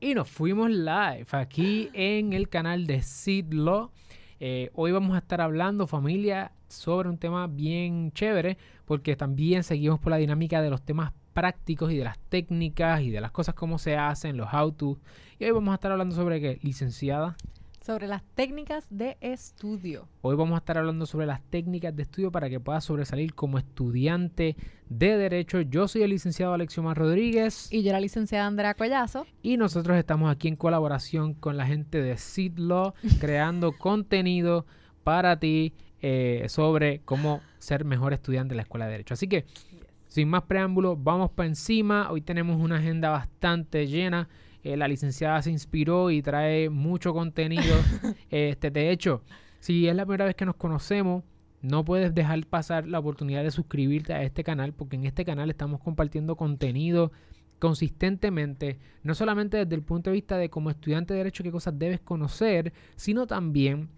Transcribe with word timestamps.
Y 0.00 0.14
nos 0.14 0.30
fuimos 0.30 0.70
live 0.70 1.26
aquí 1.32 1.90
en 1.92 2.32
el 2.32 2.48
canal 2.48 2.86
de 2.86 3.02
Sidlo. 3.02 3.92
Eh, 4.40 4.70
hoy 4.72 4.90
vamos 4.90 5.14
a 5.14 5.18
estar 5.18 5.42
hablando, 5.42 5.86
familia, 5.86 6.52
sobre 6.66 7.10
un 7.10 7.18
tema 7.18 7.46
bien 7.46 8.12
chévere, 8.12 8.56
porque 8.86 9.14
también 9.14 9.64
seguimos 9.64 10.00
por 10.00 10.12
la 10.12 10.16
dinámica 10.16 10.62
de 10.62 10.70
los 10.70 10.80
temas 10.80 11.12
prácticos 11.34 11.92
y 11.92 11.98
de 11.98 12.04
las 12.04 12.18
técnicas 12.30 13.02
y 13.02 13.10
de 13.10 13.20
las 13.20 13.32
cosas 13.32 13.54
como 13.54 13.78
se 13.78 13.98
hacen, 13.98 14.38
los 14.38 14.50
how 14.50 14.72
to. 14.72 14.98
Y 15.38 15.44
hoy 15.44 15.50
vamos 15.50 15.72
a 15.72 15.74
estar 15.74 15.92
hablando 15.92 16.14
sobre 16.14 16.40
qué, 16.40 16.58
licenciada 16.62 17.36
sobre 17.82 18.06
las 18.06 18.22
técnicas 18.34 18.86
de 18.90 19.16
estudio. 19.20 20.06
Hoy 20.20 20.36
vamos 20.36 20.54
a 20.54 20.58
estar 20.58 20.78
hablando 20.78 21.04
sobre 21.04 21.26
las 21.26 21.42
técnicas 21.42 21.94
de 21.94 22.04
estudio 22.04 22.30
para 22.30 22.48
que 22.48 22.60
puedas 22.60 22.84
sobresalir 22.84 23.34
como 23.34 23.58
estudiante 23.58 24.56
de 24.88 25.16
Derecho. 25.16 25.60
Yo 25.62 25.88
soy 25.88 26.02
el 26.02 26.10
licenciado 26.10 26.54
Alexiomar 26.54 26.96
Rodríguez. 26.96 27.72
Y 27.72 27.82
yo 27.82 27.90
la 27.92 27.98
licenciada 27.98 28.46
Andrea 28.46 28.74
Collazo. 28.74 29.26
Y 29.42 29.56
nosotros 29.56 29.96
estamos 29.96 30.30
aquí 30.30 30.46
en 30.46 30.56
colaboración 30.56 31.34
con 31.34 31.56
la 31.56 31.66
gente 31.66 32.00
de 32.00 32.16
Sidlaw, 32.16 32.94
creando 33.20 33.72
contenido 33.76 34.64
para 35.02 35.40
ti 35.40 35.74
eh, 36.00 36.46
sobre 36.48 37.00
cómo 37.00 37.40
ser 37.58 37.84
mejor 37.84 38.12
estudiante 38.12 38.52
en 38.52 38.58
la 38.58 38.62
Escuela 38.62 38.86
de 38.86 38.92
Derecho. 38.92 39.14
Así 39.14 39.26
que, 39.26 39.44
sin 40.06 40.28
más 40.28 40.42
preámbulos, 40.42 41.02
vamos 41.02 41.32
para 41.32 41.48
encima. 41.48 42.12
Hoy 42.12 42.20
tenemos 42.20 42.60
una 42.60 42.76
agenda 42.76 43.10
bastante 43.10 43.88
llena. 43.88 44.28
Eh, 44.62 44.76
la 44.76 44.88
licenciada 44.88 45.42
se 45.42 45.50
inspiró 45.50 46.10
y 46.10 46.22
trae 46.22 46.70
mucho 46.70 47.12
contenido. 47.12 47.74
este, 48.30 48.70
de 48.70 48.90
hecho, 48.90 49.22
si 49.58 49.88
es 49.88 49.94
la 49.94 50.04
primera 50.04 50.24
vez 50.24 50.34
que 50.34 50.46
nos 50.46 50.56
conocemos, 50.56 51.24
no 51.62 51.84
puedes 51.84 52.14
dejar 52.14 52.44
pasar 52.46 52.86
la 52.86 52.98
oportunidad 52.98 53.44
de 53.44 53.50
suscribirte 53.50 54.12
a 54.12 54.22
este 54.22 54.44
canal, 54.44 54.72
porque 54.72 54.96
en 54.96 55.06
este 55.06 55.24
canal 55.24 55.50
estamos 55.50 55.80
compartiendo 55.80 56.36
contenido 56.36 57.12
consistentemente, 57.60 58.80
no 59.04 59.14
solamente 59.14 59.56
desde 59.56 59.76
el 59.76 59.82
punto 59.82 60.10
de 60.10 60.14
vista 60.14 60.36
de 60.36 60.50
como 60.50 60.70
estudiante 60.70 61.14
de 61.14 61.18
derecho 61.18 61.44
qué 61.44 61.52
cosas 61.52 61.78
debes 61.78 62.00
conocer, 62.00 62.72
sino 62.96 63.28
también 63.28 63.88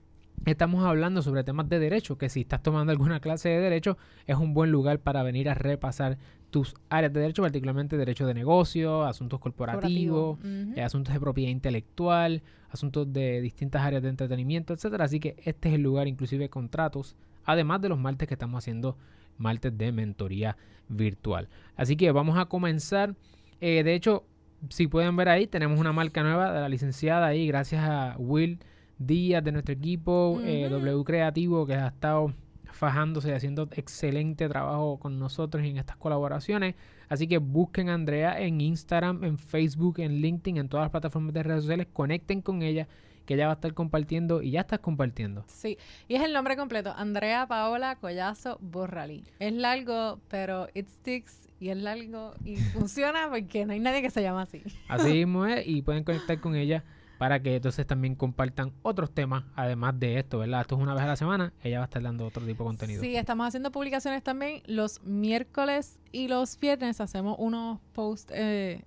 Estamos 0.46 0.84
hablando 0.84 1.22
sobre 1.22 1.42
temas 1.42 1.68
de 1.70 1.78
derecho, 1.78 2.18
que 2.18 2.28
si 2.28 2.42
estás 2.42 2.62
tomando 2.62 2.92
alguna 2.92 3.20
clase 3.20 3.48
de 3.48 3.60
derecho, 3.60 3.96
es 4.26 4.36
un 4.36 4.52
buen 4.52 4.70
lugar 4.70 4.98
para 4.98 5.22
venir 5.22 5.48
a 5.48 5.54
repasar 5.54 6.18
tus 6.50 6.74
áreas 6.90 7.12
de 7.14 7.20
derecho, 7.20 7.42
particularmente 7.42 7.96
derecho 7.96 8.26
de 8.26 8.34
negocio, 8.34 9.04
asuntos 9.04 9.40
corporativos, 9.40 10.38
eh, 10.44 10.82
asuntos 10.82 11.14
de 11.14 11.20
propiedad 11.20 11.50
intelectual, 11.50 12.42
asuntos 12.68 13.10
de 13.10 13.40
distintas 13.40 13.82
áreas 13.82 14.02
de 14.02 14.10
entretenimiento, 14.10 14.74
etcétera. 14.74 15.06
Así 15.06 15.18
que 15.18 15.34
este 15.44 15.70
es 15.70 15.76
el 15.76 15.80
lugar, 15.80 16.08
inclusive 16.08 16.50
contratos, 16.50 17.16
además 17.44 17.80
de 17.80 17.88
los 17.88 17.98
martes 17.98 18.28
que 18.28 18.34
estamos 18.34 18.58
haciendo, 18.58 18.98
martes 19.38 19.76
de 19.76 19.92
mentoría 19.92 20.58
virtual. 20.88 21.48
Así 21.74 21.96
que 21.96 22.12
vamos 22.12 22.38
a 22.38 22.44
comenzar. 22.44 23.14
Eh, 23.62 23.82
de 23.82 23.94
hecho, 23.94 24.24
si 24.68 24.86
pueden 24.88 25.16
ver 25.16 25.30
ahí, 25.30 25.46
tenemos 25.46 25.80
una 25.80 25.92
marca 25.92 26.22
nueva 26.22 26.52
de 26.52 26.60
la 26.60 26.68
licenciada 26.68 27.26
ahí, 27.26 27.46
gracias 27.46 27.82
a 27.82 28.16
Will 28.18 28.58
Díaz 29.06 29.42
de 29.44 29.52
nuestro 29.52 29.74
equipo, 29.74 30.40
eh, 30.44 30.68
W 30.68 31.04
Creativo, 31.04 31.66
que 31.66 31.74
ha 31.74 31.88
estado 31.88 32.32
fajándose 32.74 33.28
y 33.28 33.32
haciendo 33.32 33.68
excelente 33.72 34.48
trabajo 34.48 34.98
con 34.98 35.18
nosotros 35.18 35.64
en 35.64 35.78
estas 35.78 35.96
colaboraciones. 35.96 36.74
Así 37.08 37.28
que 37.28 37.38
busquen 37.38 37.88
a 37.88 37.94
Andrea 37.94 38.40
en 38.40 38.60
Instagram, 38.60 39.24
en 39.24 39.38
Facebook, 39.38 40.00
en 40.00 40.20
LinkedIn, 40.20 40.56
en 40.56 40.68
todas 40.68 40.84
las 40.84 40.90
plataformas 40.90 41.32
de 41.32 41.42
redes 41.42 41.62
sociales, 41.62 41.86
conecten 41.92 42.42
con 42.42 42.62
ella 42.62 42.88
que 43.24 43.34
ella 43.34 43.46
va 43.46 43.52
a 43.52 43.54
estar 43.54 43.72
compartiendo 43.74 44.42
y 44.42 44.50
ya 44.50 44.60
estás 44.60 44.80
compartiendo. 44.80 45.44
Sí, 45.46 45.78
y 46.08 46.16
es 46.16 46.22
el 46.22 46.32
nombre 46.32 46.56
completo, 46.56 46.92
Andrea 46.94 47.46
Paola 47.46 47.96
Collazo 47.96 48.58
Borralí. 48.60 49.24
Es 49.38 49.52
largo, 49.52 50.20
pero 50.28 50.68
it 50.74 50.88
sticks 50.88 51.48
y 51.60 51.70
es 51.70 51.76
largo 51.76 52.34
y 52.44 52.56
funciona 52.74 53.28
porque 53.30 53.64
no 53.64 53.72
hay 53.72 53.80
nadie 53.80 54.02
que 54.02 54.10
se 54.10 54.22
llama 54.22 54.42
así. 54.42 54.62
Así 54.88 55.10
mismo 55.12 55.46
es 55.46 55.66
y 55.66 55.82
pueden 55.82 56.04
conectar 56.04 56.38
con 56.40 56.54
ella 56.54 56.84
para 57.18 57.40
que 57.40 57.56
entonces 57.56 57.86
también 57.86 58.14
compartan 58.14 58.72
otros 58.82 59.12
temas, 59.12 59.44
además 59.54 59.98
de 59.98 60.18
esto, 60.18 60.38
¿verdad? 60.38 60.62
Esto 60.62 60.76
es 60.76 60.82
una 60.82 60.94
vez 60.94 61.02
a 61.04 61.06
la 61.06 61.16
semana, 61.16 61.52
ella 61.62 61.78
va 61.78 61.84
a 61.84 61.86
estar 61.86 62.02
dando 62.02 62.26
otro 62.26 62.44
tipo 62.44 62.64
de 62.64 62.68
contenido. 62.68 63.02
Sí, 63.02 63.16
estamos 63.16 63.46
haciendo 63.46 63.70
publicaciones 63.70 64.22
también 64.22 64.62
los 64.66 65.02
miércoles 65.02 65.98
y 66.12 66.28
los 66.28 66.58
viernes 66.58 67.00
hacemos 67.00 67.36
unos 67.38 67.80
posts 67.92 68.32
eh, 68.34 68.84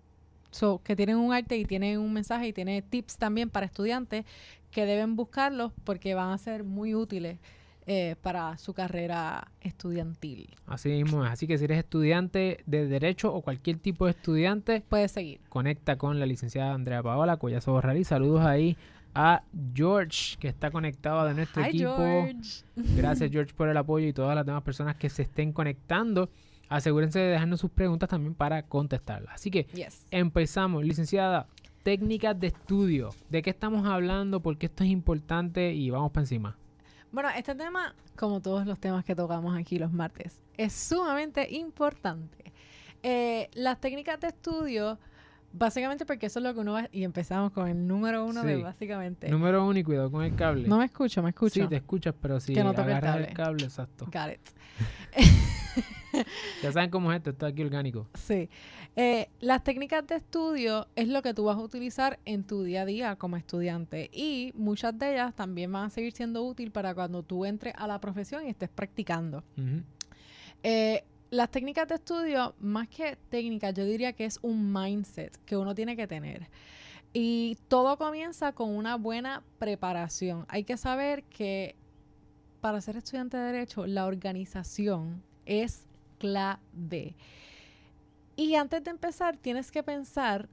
que 0.83 0.95
tienen 0.95 1.17
un 1.17 1.33
arte 1.33 1.57
y 1.57 1.65
tienen 1.65 1.99
un 1.99 2.11
mensaje 2.13 2.47
y 2.47 2.53
tienen 2.53 2.81
tips 2.81 3.17
también 3.17 3.49
para 3.49 3.65
estudiantes 3.65 4.25
que 4.71 4.85
deben 4.85 5.15
buscarlos 5.15 5.71
porque 5.83 6.13
van 6.15 6.31
a 6.31 6.37
ser 6.37 6.63
muy 6.63 6.95
útiles 6.95 7.37
eh, 7.89 8.17
para 8.21 8.57
su 8.57 8.73
carrera 8.73 9.47
estudiantil. 9.61 10.53
Así 10.65 10.89
mismo 10.89 11.23
es. 11.23 11.31
Así 11.31 11.47
que 11.47 11.57
si 11.57 11.63
eres 11.63 11.77
estudiante 11.77 12.61
de 12.65 12.85
Derecho 12.85 13.33
o 13.33 13.41
cualquier 13.41 13.77
tipo 13.77 14.03
de 14.03 14.11
estudiante, 14.11 14.83
puedes 14.89 15.13
seguir. 15.13 15.39
Conecta 15.47 15.97
con 15.97 16.19
la 16.19 16.25
licenciada 16.25 16.73
Andrea 16.73 17.01
Paola, 17.01 17.37
Collazo 17.37 17.71
Borralí. 17.71 18.03
Saludos 18.03 18.41
ahí 18.41 18.75
a 19.15 19.41
George, 19.73 20.35
que 20.37 20.49
está 20.49 20.69
conectado 20.69 21.25
de 21.27 21.33
nuestro 21.33 21.63
equipo. 21.63 21.95
George. 21.95 22.65
Gracias, 22.75 23.31
George, 23.31 23.53
por 23.53 23.69
el 23.69 23.77
apoyo 23.77 24.05
y 24.05 24.11
todas 24.11 24.35
las 24.35 24.45
demás 24.45 24.63
personas 24.63 24.97
que 24.97 25.07
se 25.07 25.21
estén 25.21 25.53
conectando. 25.53 26.29
Asegúrense 26.67 27.19
de 27.19 27.27
dejarnos 27.27 27.61
sus 27.61 27.71
preguntas 27.71 28.09
también 28.09 28.35
para 28.35 28.63
contestarlas. 28.63 29.35
Así 29.35 29.49
que 29.49 29.65
empezamos, 30.11 30.83
licenciada. 30.83 31.47
Técnicas 31.83 32.37
de 32.37 32.47
estudio. 32.47 33.11
¿De 33.29 33.41
qué 33.41 33.49
estamos 33.49 33.85
hablando? 33.87 34.41
¿Por 34.41 34.57
qué 34.57 34.65
esto 34.65 34.83
es 34.83 34.89
importante? 34.89 35.73
Y 35.73 35.89
vamos 35.89 36.11
para 36.11 36.23
encima. 36.23 36.57
Bueno, 37.11 37.29
este 37.35 37.55
tema, 37.55 37.95
como 38.15 38.41
todos 38.41 38.65
los 38.65 38.79
temas 38.79 39.05
que 39.05 39.15
tocamos 39.15 39.57
aquí 39.57 39.79
los 39.79 39.91
martes, 39.91 40.41
es 40.57 40.73
sumamente 40.73 41.47
importante. 41.55 42.53
Eh, 43.03 43.49
las 43.53 43.79
técnicas 43.79 44.19
de 44.19 44.27
estudio, 44.27 44.99
básicamente 45.53 46.05
porque 46.05 46.25
eso 46.25 46.39
es 46.39 46.43
lo 46.43 46.53
que 46.53 46.59
uno 46.59 46.73
va, 46.73 46.89
y 46.91 47.03
empezamos 47.03 47.51
con 47.51 47.67
el 47.67 47.87
número 47.87 48.25
uno 48.25 48.43
de 48.43 48.57
básicamente. 48.57 49.29
Número 49.29 49.65
uno 49.65 49.79
y 49.79 49.83
cuidado 49.83 50.11
con 50.11 50.23
el 50.23 50.35
cable. 50.35 50.67
No 50.67 50.77
me 50.77 50.85
escucho, 50.85 51.23
me 51.23 51.29
escucho. 51.29 51.61
Sí, 51.61 51.67
te 51.67 51.77
escuchas, 51.77 52.13
pero 52.21 52.39
si 52.39 52.53
sí, 52.53 52.61
no 52.61 52.69
agarras 52.69 53.17
el 53.17 53.33
cable. 53.33 53.63
exacto. 53.63 54.05
Got 54.05 54.33
it. 54.33 54.41
ya 56.63 56.71
saben 56.71 56.89
cómo 56.89 57.11
es 57.11 57.17
esto, 57.17 57.31
esto 57.31 57.45
aquí 57.45 57.63
orgánico. 57.63 58.07
Sí. 58.13 58.49
Eh, 58.95 59.29
las 59.39 59.63
técnicas 59.63 60.05
de 60.07 60.15
estudio 60.15 60.87
es 60.95 61.07
lo 61.07 61.21
que 61.21 61.33
tú 61.33 61.45
vas 61.45 61.57
a 61.57 61.61
utilizar 61.61 62.19
en 62.25 62.43
tu 62.43 62.63
día 62.63 62.81
a 62.81 62.85
día 62.85 63.15
como 63.15 63.37
estudiante 63.37 64.09
y 64.11 64.51
muchas 64.55 64.97
de 64.97 65.13
ellas 65.13 65.35
también 65.35 65.71
van 65.71 65.85
a 65.85 65.89
seguir 65.89 66.13
siendo 66.13 66.43
útil 66.43 66.71
para 66.71 66.95
cuando 66.95 67.23
tú 67.23 67.45
entres 67.45 67.73
a 67.77 67.87
la 67.87 67.99
profesión 67.99 68.45
y 68.45 68.49
estés 68.49 68.69
practicando. 68.69 69.43
Eh, 70.63 71.03
las 71.29 71.51
técnicas 71.51 71.87
de 71.87 71.95
estudio, 71.95 72.55
más 72.59 72.87
que 72.87 73.17
técnicas, 73.29 73.73
yo 73.73 73.85
diría 73.85 74.13
que 74.13 74.25
es 74.25 74.39
un 74.41 74.71
mindset 74.71 75.37
que 75.45 75.57
uno 75.57 75.75
tiene 75.75 75.95
que 75.95 76.07
tener. 76.07 76.49
Y 77.13 77.57
todo 77.67 77.97
comienza 77.97 78.53
con 78.53 78.69
una 78.69 78.95
buena 78.95 79.43
preparación. 79.59 80.45
Hay 80.49 80.63
que 80.63 80.77
saber 80.77 81.23
que 81.23 81.75
para 82.61 82.81
ser 82.81 82.97
estudiante 82.97 83.37
de 83.37 83.51
derecho, 83.51 83.87
la 83.87 84.05
organización 84.05 85.23
es 85.45 85.86
clave. 86.17 87.15
Y 88.35 88.55
antes 88.55 88.83
de 88.83 88.91
empezar, 88.91 89.37
tienes 89.37 89.71
que 89.71 89.83
pensar 89.83 90.47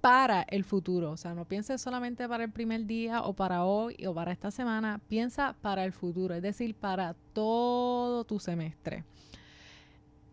para 0.00 0.42
el 0.42 0.64
futuro. 0.64 1.12
O 1.12 1.16
sea, 1.16 1.34
no 1.34 1.46
pienses 1.46 1.80
solamente 1.80 2.28
para 2.28 2.44
el 2.44 2.52
primer 2.52 2.84
día 2.84 3.22
o 3.22 3.32
para 3.32 3.64
hoy 3.64 3.96
o 4.06 4.14
para 4.14 4.32
esta 4.32 4.50
semana. 4.50 5.00
Piensa 5.08 5.56
para 5.62 5.84
el 5.84 5.92
futuro, 5.92 6.34
es 6.34 6.42
decir, 6.42 6.74
para 6.74 7.16
todo 7.32 8.24
tu 8.24 8.38
semestre. 8.38 9.04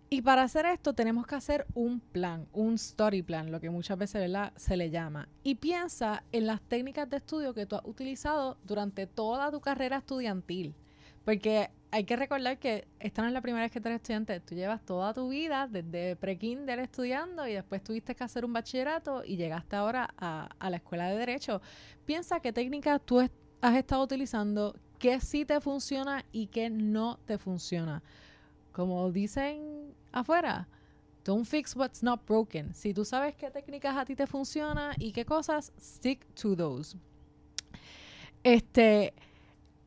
Y 0.10 0.24
para 0.24 0.44
hacer 0.44 0.66
esto 0.66 0.92
tenemos 0.92 1.26
que 1.26 1.36
hacer 1.36 1.66
un 1.74 2.02
plan, 2.02 2.46
un 2.52 2.78
study 2.78 3.22
plan, 3.22 3.50
lo 3.50 3.62
que 3.62 3.70
muchas 3.70 3.98
veces 3.98 4.30
se 4.58 4.76
le 4.76 4.90
llama. 4.90 5.30
Y 5.42 5.56
piensa 5.56 6.26
en 6.34 6.48
las 6.48 6.60
técnicas 6.60 7.10
de 7.10 7.16
estudio 7.16 7.54
que 7.54 7.66
tú 7.66 7.78
has 7.78 7.86
utilizado 7.86 8.58
durante 8.66 9.08
toda 9.08 9.50
tu 9.52 9.62
carrera 9.62 10.00
estudiantil. 10.00 10.76
Porque 11.24 11.70
hay 11.92 12.06
que 12.06 12.16
recordar 12.16 12.58
que 12.58 12.88
esta 13.00 13.22
no 13.22 13.28
es 13.28 13.34
la 13.34 13.42
primera 13.42 13.66
vez 13.66 13.72
que 13.72 13.82
tú 13.82 13.90
eres 13.90 13.98
estudiante. 13.98 14.40
Tú 14.40 14.56
llevas 14.56 14.82
toda 14.86 15.14
tu 15.14 15.28
vida 15.28 15.68
desde 15.68 16.16
pre-kinder 16.16 16.80
estudiando 16.80 17.46
y 17.46 17.54
después 17.54 17.84
tuviste 17.84 18.16
que 18.16 18.24
hacer 18.24 18.46
un 18.46 18.54
bachillerato 18.54 19.24
y 19.26 19.36
llegaste 19.36 19.76
ahora 19.76 20.10
a, 20.18 20.50
la 20.70 20.78
escuela 20.78 21.10
de 21.10 21.18
Derecho. 21.18 21.62
Piensa 22.06 22.40
qué 22.40 22.54
técnicas 22.54 23.02
tú 23.04 23.20
has 23.20 23.76
estado 23.76 24.04
utilizando, 24.04 24.74
qué 25.00 25.20
sí 25.20 25.44
te 25.44 25.60
funciona 25.60 26.24
y 26.32 26.48
qué 26.48 26.70
no 26.70 27.20
te 27.26 27.38
funciona. 27.38 28.02
Como 28.72 29.12
dicen 29.12 29.94
afuera, 30.14 30.70
don't 31.26 31.46
fix 31.46 31.76
what's 31.76 32.02
not 32.02 32.26
broken. 32.26 32.74
Si 32.74 32.94
tú 32.94 33.04
sabes 33.04 33.36
qué 33.36 33.52
técnicas 33.52 33.98
a 33.98 34.06
ti 34.06 34.16
te 34.16 34.28
funcionan 34.28 34.96
y 34.98 35.12
qué 35.12 35.26
cosas, 35.26 35.74
stick 35.78 36.26
to 36.36 36.56
those. 36.56 36.98
Este 38.44 39.14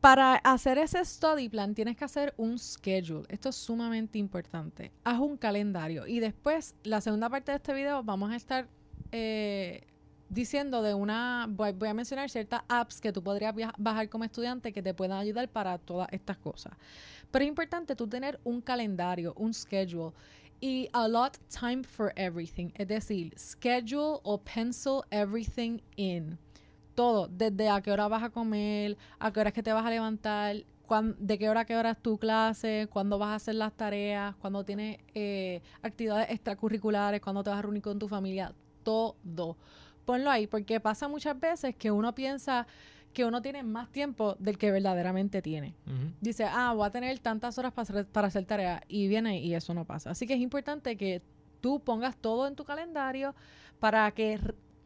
para 0.04 0.34
hacer 0.34 0.76
ese 0.76 1.02
study 1.02 1.48
plan 1.48 1.74
tienes 1.74 1.96
que 1.96 2.04
hacer 2.04 2.34
un 2.36 2.58
schedule. 2.58 3.24
Esto 3.30 3.48
es 3.48 3.56
sumamente 3.56 4.18
importante. 4.18 4.92
Haz 5.02 5.18
un 5.18 5.38
calendario 5.38 6.06
y 6.06 6.20
después, 6.20 6.74
la 6.82 7.00
segunda 7.00 7.30
parte 7.30 7.52
de 7.52 7.56
este 7.56 7.72
video, 7.72 8.02
vamos 8.02 8.30
a 8.30 8.36
estar 8.36 8.68
eh, 9.12 9.80
diciendo 10.28 10.82
de 10.82 10.92
una, 10.92 11.46
voy, 11.48 11.88
a 11.88 11.94
mencionar 11.94 12.28
ciertas 12.28 12.60
apps 12.68 13.00
que 13.00 13.14
tú 13.14 13.22
podrías 13.22 13.54
bajar 13.78 14.10
como 14.10 14.24
estudiante 14.24 14.74
que 14.74 14.82
te 14.82 14.92
puedan 14.92 15.16
ayudar 15.16 15.48
para 15.48 15.78
todas 15.78 16.08
estas 16.12 16.36
cosas. 16.36 16.74
Pero 17.30 17.42
es 17.42 17.48
importante 17.48 17.96
tú 17.96 18.06
tener 18.06 18.38
un 18.44 18.60
calendario, 18.60 19.32
un 19.38 19.54
schedule 19.54 20.12
Y 20.60 20.88
allot 20.92 21.38
time 21.48 21.82
for 21.82 22.12
everything. 22.16 22.70
Es 22.74 22.88
decir, 22.88 23.32
schedule 23.38 24.20
o 24.22 24.38
pencil 24.38 25.02
everything 25.10 25.80
in. 25.96 26.38
Todo, 26.94 27.28
desde 27.28 27.68
a 27.68 27.80
qué 27.80 27.90
hora 27.90 28.08
vas 28.08 28.22
a 28.22 28.30
comer, 28.30 28.96
a 29.18 29.32
qué 29.32 29.40
hora 29.40 29.48
es 29.48 29.54
que 29.54 29.62
te 29.62 29.72
vas 29.72 29.84
a 29.84 29.90
levantar, 29.90 30.56
de 31.18 31.38
qué 31.38 31.48
hora 31.48 31.60
a 31.60 31.64
qué 31.64 31.76
hora 31.76 31.90
es 31.90 31.98
tu 31.98 32.18
clase, 32.18 32.88
cuándo 32.92 33.18
vas 33.18 33.30
a 33.30 33.34
hacer 33.36 33.54
las 33.56 33.72
tareas, 33.72 34.36
cuándo 34.36 34.64
tienes 34.64 34.98
eh, 35.14 35.62
actividades 35.82 36.30
extracurriculares, 36.30 37.20
cuándo 37.20 37.42
te 37.42 37.50
vas 37.50 37.58
a 37.58 37.62
reunir 37.62 37.82
con 37.82 37.98
tu 37.98 38.08
familia, 38.08 38.52
todo. 38.82 39.56
Ponlo 40.04 40.30
ahí, 40.30 40.46
porque 40.46 40.80
pasa 40.80 41.08
muchas 41.08 41.38
veces 41.40 41.74
que 41.74 41.90
uno 41.90 42.14
piensa 42.14 42.66
que 43.14 43.24
uno 43.24 43.40
tiene 43.40 43.62
más 43.62 43.90
tiempo 43.90 44.36
del 44.40 44.58
que 44.58 44.70
verdaderamente 44.72 45.40
tiene. 45.40 45.74
Dice, 46.20 46.44
ah, 46.44 46.74
voy 46.74 46.84
a 46.86 46.90
tener 46.90 47.16
tantas 47.20 47.56
horas 47.58 47.72
para 47.72 47.82
hacer, 47.84 48.06
para 48.06 48.26
hacer 48.26 48.44
tarea 48.44 48.82
y 48.88 49.06
viene 49.06 49.40
y 49.40 49.54
eso 49.54 49.72
no 49.72 49.84
pasa. 49.84 50.10
Así 50.10 50.26
que 50.26 50.34
es 50.34 50.40
importante 50.40 50.96
que 50.96 51.22
tú 51.60 51.80
pongas 51.80 52.16
todo 52.16 52.46
en 52.48 52.56
tu 52.56 52.64
calendario 52.64 53.34
para 53.78 54.10
que 54.10 54.40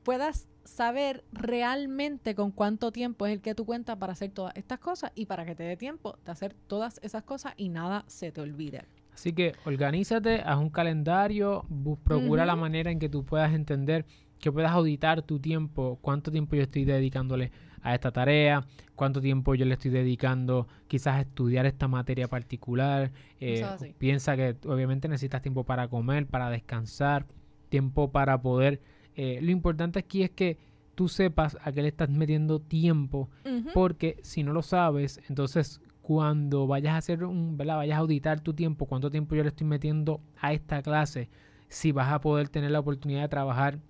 puedas 0.08 0.48
saber 0.64 1.22
realmente 1.32 2.34
con 2.34 2.50
cuánto 2.50 2.92
tiempo 2.92 3.26
es 3.26 3.34
el 3.34 3.42
que 3.42 3.54
tú 3.54 3.66
cuentas 3.66 3.98
para 3.98 4.14
hacer 4.14 4.30
todas 4.30 4.56
estas 4.56 4.78
cosas 4.78 5.12
y 5.14 5.26
para 5.26 5.44
que 5.44 5.54
te 5.54 5.64
dé 5.64 5.76
tiempo 5.76 6.16
de 6.24 6.32
hacer 6.32 6.54
todas 6.66 6.98
esas 7.02 7.24
cosas 7.24 7.52
y 7.58 7.68
nada 7.68 8.04
se 8.06 8.32
te 8.32 8.40
olvide. 8.40 8.86
Así 9.12 9.34
que 9.34 9.52
organízate, 9.66 10.40
haz 10.40 10.56
un 10.56 10.70
calendario, 10.70 11.66
procura 12.04 12.46
la 12.46 12.56
manera 12.56 12.90
en 12.90 12.98
que 12.98 13.10
tú 13.10 13.22
puedas 13.22 13.52
entender, 13.52 14.06
que 14.38 14.50
puedas 14.50 14.72
auditar 14.72 15.20
tu 15.20 15.40
tiempo, 15.40 15.98
cuánto 16.00 16.32
tiempo 16.32 16.56
yo 16.56 16.62
estoy 16.62 16.86
dedicándole 16.86 17.52
a 17.82 17.94
esta 17.94 18.10
tarea, 18.10 18.64
cuánto 18.94 19.20
tiempo 19.20 19.56
yo 19.56 19.66
le 19.66 19.74
estoy 19.74 19.90
dedicando 19.90 20.68
quizás 20.86 21.16
a 21.16 21.20
estudiar 21.20 21.66
esta 21.66 21.86
materia 21.86 22.28
particular. 22.28 23.12
Eh, 23.40 23.62
piensa 23.98 24.36
que 24.36 24.56
obviamente 24.66 25.06
necesitas 25.06 25.42
tiempo 25.42 25.64
para 25.64 25.86
comer, 25.88 26.26
para 26.26 26.48
descansar, 26.48 27.26
tiempo 27.68 28.10
para 28.10 28.40
poder 28.40 28.80
eh, 29.20 29.40
lo 29.42 29.50
importante 29.50 29.98
aquí 29.98 30.22
es 30.22 30.30
que 30.30 30.58
tú 30.94 31.08
sepas 31.08 31.58
a 31.64 31.72
qué 31.72 31.82
le 31.82 31.88
estás 31.88 32.08
metiendo 32.08 32.60
tiempo, 32.60 33.28
porque 33.74 34.20
si 34.22 34.44
no 34.44 34.52
lo 34.52 34.62
sabes, 34.62 35.20
entonces 35.28 35.80
cuando 36.02 36.68
vayas 36.68 36.94
a 36.94 36.98
hacer 36.98 37.24
un, 37.24 37.56
¿verdad? 37.56 37.78
Vayas 37.78 37.96
a 37.96 38.00
auditar 38.00 38.38
tu 38.38 38.54
tiempo, 38.54 38.86
cuánto 38.86 39.10
tiempo 39.10 39.34
yo 39.34 39.42
le 39.42 39.48
estoy 39.48 39.66
metiendo 39.66 40.20
a 40.40 40.52
esta 40.52 40.82
clase, 40.82 41.28
si 41.66 41.90
vas 41.90 42.12
a 42.12 42.20
poder 42.20 42.48
tener 42.48 42.70
la 42.70 42.78
oportunidad 42.78 43.22
de 43.22 43.28
trabajar 43.28 43.80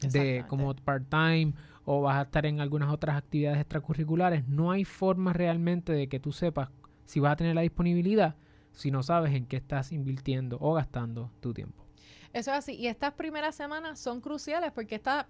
de 0.00 0.44
como 0.46 0.72
part-time 0.76 1.54
o 1.84 2.00
vas 2.00 2.18
a 2.18 2.22
estar 2.22 2.46
en 2.46 2.60
algunas 2.60 2.92
otras 2.92 3.16
actividades 3.16 3.58
extracurriculares, 3.58 4.46
no 4.46 4.70
hay 4.70 4.84
forma 4.84 5.32
realmente 5.32 5.92
de 5.92 6.08
que 6.08 6.20
tú 6.20 6.30
sepas 6.30 6.68
si 7.04 7.18
vas 7.18 7.32
a 7.32 7.36
tener 7.36 7.56
la 7.56 7.62
disponibilidad 7.62 8.36
si 8.70 8.92
no 8.92 9.02
sabes 9.02 9.34
en 9.34 9.46
qué 9.46 9.56
estás 9.56 9.90
invirtiendo 9.90 10.56
o 10.60 10.74
gastando 10.74 11.32
tu 11.40 11.52
tiempo. 11.52 11.81
Eso 12.32 12.50
es 12.50 12.58
así. 12.58 12.74
Y 12.74 12.86
estas 12.86 13.12
primeras 13.14 13.54
semanas 13.54 13.98
son 13.98 14.20
cruciales 14.20 14.72
porque 14.72 14.94
está 14.94 15.28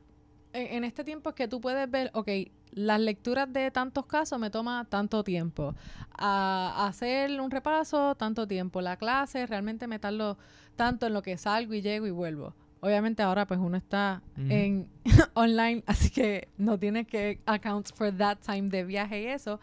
en, 0.53 0.85
este 0.85 1.05
tiempo 1.05 1.31
es 1.31 1.35
que 1.37 1.49
tú 1.49 1.61
puedes 1.61 1.91
ver, 1.91 2.11
ok, 2.15 2.29
las 2.73 3.01
lecturas 3.01 3.53
de 3.53 3.71
tantos 3.71 4.07
casos 4.07 4.39
me 4.39 4.51
toma 4.51 4.87
tanto 4.89 5.25
tiempo. 5.25 5.75
A, 6.17 6.87
hacer 6.87 7.41
un 7.41 7.51
repaso, 7.51 8.15
tanto 8.15 8.47
tiempo. 8.47 8.81
La 8.81 8.97
clase, 8.97 9.47
realmente 9.47 9.87
me 9.87 9.99
tardo 9.99 10.39
tanto 10.77 11.07
en 11.07 11.13
lo 11.13 11.23
que 11.23 11.37
salgo 11.37 11.75
y 11.75 11.83
llego 11.83 12.07
y 12.07 12.11
vuelvo. 12.11 12.55
Obviamente 12.81 13.23
ahora 13.23 13.47
pues 13.47 13.61
uno 13.61 13.77
está 13.77 14.23
en 14.37 14.89
online, 15.35 15.85
así 15.87 16.11
que 16.11 16.49
no 16.59 16.79
tienes 16.79 17.07
que 17.07 17.41
account 17.47 17.95
for 17.95 18.11
that 18.17 18.39
time 18.45 18.69
de 18.71 18.85
viaje 18.85 19.23
y 19.23 19.27
eso. 19.27 19.61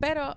Pero 0.00 0.36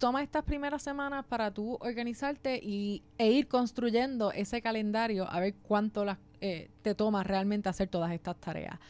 toma 0.00 0.22
estas 0.22 0.42
primeras 0.42 0.82
semanas 0.82 1.26
para 1.26 1.52
tú 1.52 1.76
organizarte 1.80 2.58
y, 2.60 3.04
e 3.18 3.30
ir 3.30 3.46
construyendo 3.46 4.32
ese 4.32 4.62
calendario 4.62 5.30
a 5.30 5.38
ver 5.40 5.54
cuánto 5.62 6.04
eh, 6.40 6.70
te 6.82 6.94
toma 6.94 7.22
realmente 7.22 7.68
hacer 7.68 7.88
todas 7.88 8.10
estas 8.10 8.36
tareas. 8.40 8.80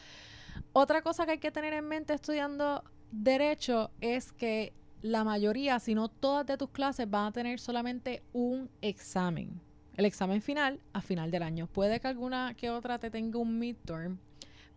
Otra 0.71 1.01
cosa 1.01 1.25
que 1.25 1.33
hay 1.33 1.37
que 1.37 1.51
tener 1.51 1.73
en 1.73 1.85
mente 1.85 2.13
estudiando 2.13 2.83
derecho 3.11 3.91
es 3.99 4.31
que 4.31 4.73
la 5.01 5.25
mayoría, 5.25 5.79
si 5.79 5.95
no 5.95 6.07
todas 6.07 6.45
de 6.45 6.57
tus 6.57 6.69
clases, 6.69 7.09
van 7.09 7.27
a 7.27 7.31
tener 7.33 7.59
solamente 7.59 8.23
un 8.31 8.69
examen. 8.81 9.59
El 9.97 10.05
examen 10.05 10.41
final 10.41 10.79
a 10.93 11.01
final 11.01 11.29
del 11.29 11.43
año. 11.43 11.67
Puede 11.67 11.99
que 11.99 12.07
alguna 12.07 12.53
que 12.53 12.69
otra 12.69 12.99
te 12.99 13.11
tenga 13.11 13.37
un 13.37 13.59
midterm, 13.59 14.17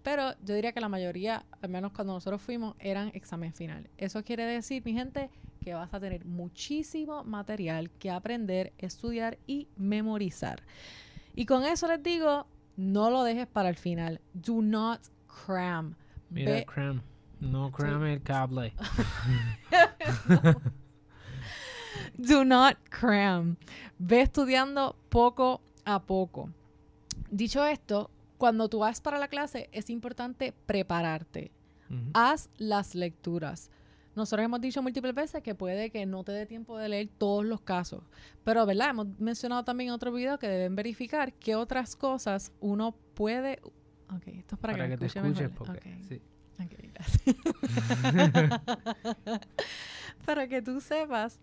pero 0.03 0.35
yo 0.45 0.55
diría 0.55 0.73
que 0.73 0.81
la 0.81 0.89
mayoría, 0.89 1.47
al 1.63 1.71
menos 1.71 1.93
cuando 1.93 2.13
nosotros 2.13 2.43
fuimos, 2.43 2.75
eran 2.81 3.13
examen 3.15 3.55
final. 3.55 3.89
Eso 3.97 4.25
quiere 4.25 4.45
decir, 4.45 4.83
mi 4.85 4.95
gente, 4.95 5.31
que 5.65 5.75
vas 5.75 5.93
a 5.95 5.99
tener 5.99 6.27
muchísimo 6.27 7.25
material 7.25 7.91
que 7.91 8.11
aprender, 8.11 8.75
estudiar 8.77 9.39
y 9.47 9.69
memorizar. 9.77 10.63
Y 11.35 11.47
con 11.47 11.65
eso 11.65 11.89
les 11.89 12.03
digo, 12.03 12.47
no 12.77 13.11
lo 13.11 13.25
dejes 13.25 13.47
para 13.47 13.71
el 13.71 13.77
final. 13.77 14.21
Do 14.35 14.61
not 14.61 15.01
cram. 15.47 15.97
Mira, 16.31 16.65
cram. 16.65 17.03
No 17.41 17.73
cram 17.73 18.05
el 18.05 18.23
cable. 18.23 18.75
Do 22.19 22.45
not 22.45 22.77
cram. 22.91 23.57
Ve 23.99 24.21
estudiando 24.21 24.97
poco 25.09 25.63
a 25.85 26.03
poco. 26.03 26.51
Dicho 27.31 27.65
esto, 27.67 28.11
cuando 28.39 28.69
tú 28.69 28.81
vas 28.81 29.01
para 29.01 29.19
la 29.19 29.29
clase 29.29 29.69
es 29.73 29.89
importante 29.91 30.53
prepararte. 30.67 31.53
Haz 32.13 32.51
las 32.57 32.95
lecturas. 32.95 33.71
Nosotros 34.15 34.45
hemos 34.45 34.61
dicho 34.61 34.83
múltiples 34.83 35.15
veces 35.15 35.43
que 35.43 35.55
puede 35.55 35.91
que 35.91 36.07
no 36.07 36.23
te 36.25 36.33
dé 36.33 36.47
tiempo 36.47 36.79
de 36.79 36.89
leer 36.89 37.09
todos 37.19 37.45
los 37.45 37.61
casos. 37.61 38.03
Pero, 38.45 38.65
¿verdad? 38.67 38.91
Hemos 38.91 39.19
mencionado 39.19 39.65
también 39.65 39.89
en 39.89 39.95
otro 39.95 40.13
video 40.13 40.39
que 40.39 40.49
deben 40.49 40.77
verificar 40.77 41.33
qué 41.33 41.57
otras 41.57 41.97
cosas 41.97 42.53
uno 42.61 42.95
puede... 43.15 43.61
Ok, 44.15 44.29
esto 44.29 44.55
es 44.55 44.61
para, 44.61 44.89
que, 44.89 44.97
te 44.97 45.07
escuches. 45.07 45.51
Porque, 45.51 45.99
sí. 46.09 46.23
gracias. 46.93 47.37
para 50.27 50.49
que 50.49 50.63
tú 50.63 50.81
sepas... 50.81 51.41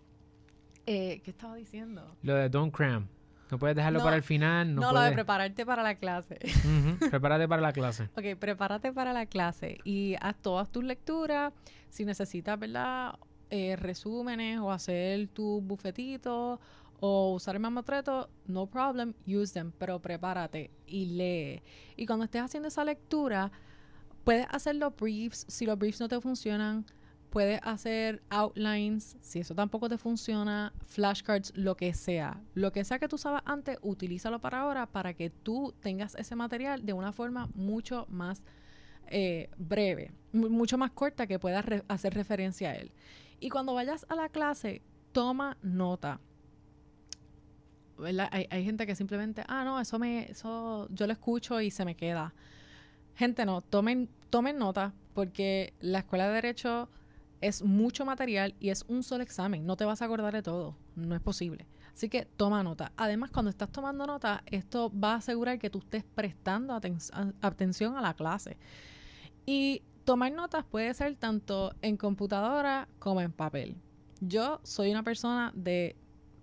Eh, 0.85 1.21
¿Qué 1.24 1.31
estaba 1.31 1.56
diciendo? 1.56 2.15
Lo 2.24 2.35
de 2.35 2.50
don't 2.50 2.74
cram. 2.74 3.07
No 3.51 3.59
puedes 3.59 3.75
dejarlo 3.75 4.01
para 4.01 4.15
el 4.15 4.24
final. 4.24 4.74
No, 4.74 4.81
no 4.81 4.94
lo 4.94 5.01
de 5.01 5.12
prepararte 5.12 5.65
para 5.65 5.83
la 5.83 5.95
clase. 5.95 6.39
Prepárate 7.12 7.50
para 7.50 7.62
la 7.62 7.74
clase. 7.74 8.09
Ok, 8.15 8.39
prepárate 8.39 8.94
para 8.94 9.12
la 9.12 9.25
clase 9.25 9.77
y 9.83 10.15
haz 10.21 10.38
todas 10.42 10.71
tus 10.71 10.86
lecturas. 10.86 11.51
Si 11.89 12.06
necesitas, 12.06 12.57
¿verdad? 12.57 13.15
Eh, 13.50 13.75
resúmenes 13.75 14.59
o 14.59 14.71
hacer 14.71 15.27
tu 15.27 15.59
bufetito 15.62 16.62
o 17.01 17.33
usar 17.33 17.56
el 17.56 17.62
mamotreto, 17.62 18.30
no 18.45 18.68
problem, 18.68 19.15
use 19.27 19.53
them, 19.53 19.74
pero 19.77 20.00
prepárate 20.00 20.71
y 20.86 21.07
lee. 21.07 21.62
Y 21.98 22.06
cuando 22.06 22.24
estés 22.24 22.44
haciendo 22.44 22.69
esa 22.69 22.86
lectura, 22.86 23.51
puedes 24.24 24.48
hacer 24.51 24.75
los 24.75 24.95
briefs. 24.95 25.45
Si 25.50 25.65
los 25.65 25.77
briefs 25.77 26.00
no 26.00 26.08
te 26.08 26.22
funcionan, 26.22 26.86
Puedes 27.31 27.61
hacer 27.63 28.21
outlines, 28.29 29.15
si 29.21 29.39
eso 29.39 29.55
tampoco 29.55 29.88
te 29.88 29.97
funciona, 29.97 30.73
flashcards, 30.85 31.53
lo 31.55 31.77
que 31.77 31.93
sea. 31.93 32.41
Lo 32.55 32.73
que 32.73 32.83
sea 32.83 33.00
que 33.00 33.07
tú 33.07 33.17
sabes 33.17 33.41
antes, 33.45 33.77
utilízalo 33.81 34.39
para 34.39 34.59
ahora 34.59 34.85
para 34.85 35.13
que 35.13 35.29
tú 35.29 35.73
tengas 35.79 36.13
ese 36.15 36.35
material 36.35 36.85
de 36.85 36.91
una 36.91 37.13
forma 37.13 37.50
mucho 37.55 38.05
más 38.09 38.43
eh, 39.07 39.50
breve, 39.57 40.11
mucho 40.33 40.77
más 40.77 40.91
corta 40.91 41.25
que 41.25 41.39
puedas 41.39 41.65
hacer 41.88 42.13
referencia 42.13 42.71
a 42.71 42.75
él. 42.75 42.91
Y 43.39 43.50
cuando 43.50 43.73
vayas 43.73 44.05
a 44.09 44.15
la 44.15 44.27
clase, 44.27 44.81
toma 45.13 45.57
nota. 45.61 46.19
Hay, 47.97 48.45
hay, 48.50 48.65
gente 48.65 48.85
que 48.85 48.93
simplemente, 48.93 49.43
ah, 49.47 49.63
no, 49.63 49.79
eso 49.79 49.97
me, 50.00 50.31
eso 50.31 50.89
yo 50.89 51.07
lo 51.07 51.13
escucho 51.13 51.61
y 51.61 51.71
se 51.71 51.85
me 51.85 51.95
queda. 51.95 52.33
Gente, 53.15 53.45
no, 53.45 53.61
tomen, 53.61 54.09
tomen 54.29 54.57
nota, 54.57 54.93
porque 55.13 55.73
la 55.79 56.00
escuela 56.00 56.27
de 56.27 56.33
derecho 56.33 56.89
es 57.41 57.63
mucho 57.63 58.05
material 58.05 58.55
y 58.60 58.69
es 58.69 58.86
un 58.88 59.03
solo 59.03 59.24
examen. 59.24 59.65
No 59.65 59.75
te 59.75 59.86
vas 59.86 60.01
a 60.01 60.05
acordar 60.05 60.33
de 60.33 60.43
todo. 60.43 60.77
No 60.95 61.15
es 61.15 61.21
posible. 61.21 61.67
Así 61.93 62.07
que 62.07 62.25
toma 62.25 62.63
nota. 62.63 62.93
Además, 62.95 63.31
cuando 63.31 63.50
estás 63.50 63.71
tomando 63.71 64.05
nota, 64.07 64.43
esto 64.45 64.91
va 64.98 65.13
a 65.13 65.17
asegurar 65.17 65.60
que 65.60 65.69
tú 65.69 65.79
estés 65.79 66.03
prestando 66.03 66.74
atención 67.41 67.98
a 67.98 68.01
la 68.01 68.13
clase. 68.13 68.57
Y 69.45 69.81
tomar 70.05 70.31
notas 70.31 70.63
puede 70.65 70.93
ser 70.93 71.15
tanto 71.15 71.74
en 71.81 71.98
computadora 71.98 72.88
como 73.00 73.21
en 73.21 73.31
papel. 73.31 73.75
Yo 74.21 74.62
soy 74.63 74.91
una 74.91 75.03
persona 75.03 75.51
de 75.55 75.95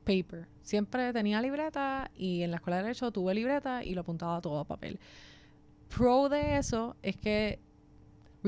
paper. 0.04 0.48
Siempre 0.62 1.12
tenía 1.12 1.40
libreta 1.40 2.10
y 2.14 2.42
en 2.42 2.50
la 2.50 2.56
escuela 2.56 2.78
de 2.78 2.82
derecho 2.82 3.12
tuve 3.12 3.34
libreta 3.34 3.84
y 3.84 3.94
lo 3.94 4.00
apuntaba 4.00 4.40
todo 4.40 4.58
a 4.58 4.64
papel. 4.64 4.98
Pro 5.88 6.28
de 6.28 6.58
eso 6.58 6.96
es 7.02 7.16
que 7.16 7.60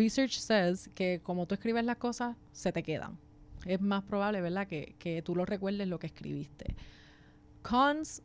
Research 0.01 0.39
says 0.39 0.89
que 0.95 1.21
como 1.23 1.47
tú 1.47 1.55
escribes 1.55 1.85
las 1.85 1.97
cosas, 1.97 2.37
se 2.53 2.73
te 2.73 2.83
quedan. 2.83 3.19
Es 3.67 3.83
más 3.83 4.03
probable, 4.03 4.41
¿verdad?, 4.41 4.67
que, 4.67 4.95
que 4.99 5.21
tú 5.21 5.37
lo 5.37 5.45
recuerdes 5.45 5.87
lo 5.89 5.99
que 5.99 6.07
escribiste. 6.07 6.75
Cons, 7.61 8.23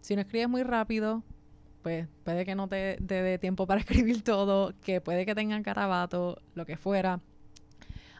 si 0.00 0.14
no 0.14 0.22
escribes 0.22 0.48
muy 0.48 0.62
rápido, 0.62 1.22
pues 1.82 2.08
puede 2.24 2.46
que 2.46 2.54
no 2.54 2.68
te, 2.68 2.96
dé 2.98 3.38
tiempo 3.38 3.66
para 3.66 3.80
escribir 3.82 4.22
todo, 4.22 4.72
que 4.80 5.00
puede 5.00 5.26
que 5.26 5.34
tengan 5.34 5.62
carabato, 5.62 6.40
lo 6.54 6.64
que 6.64 6.78
fuera. 6.78 7.20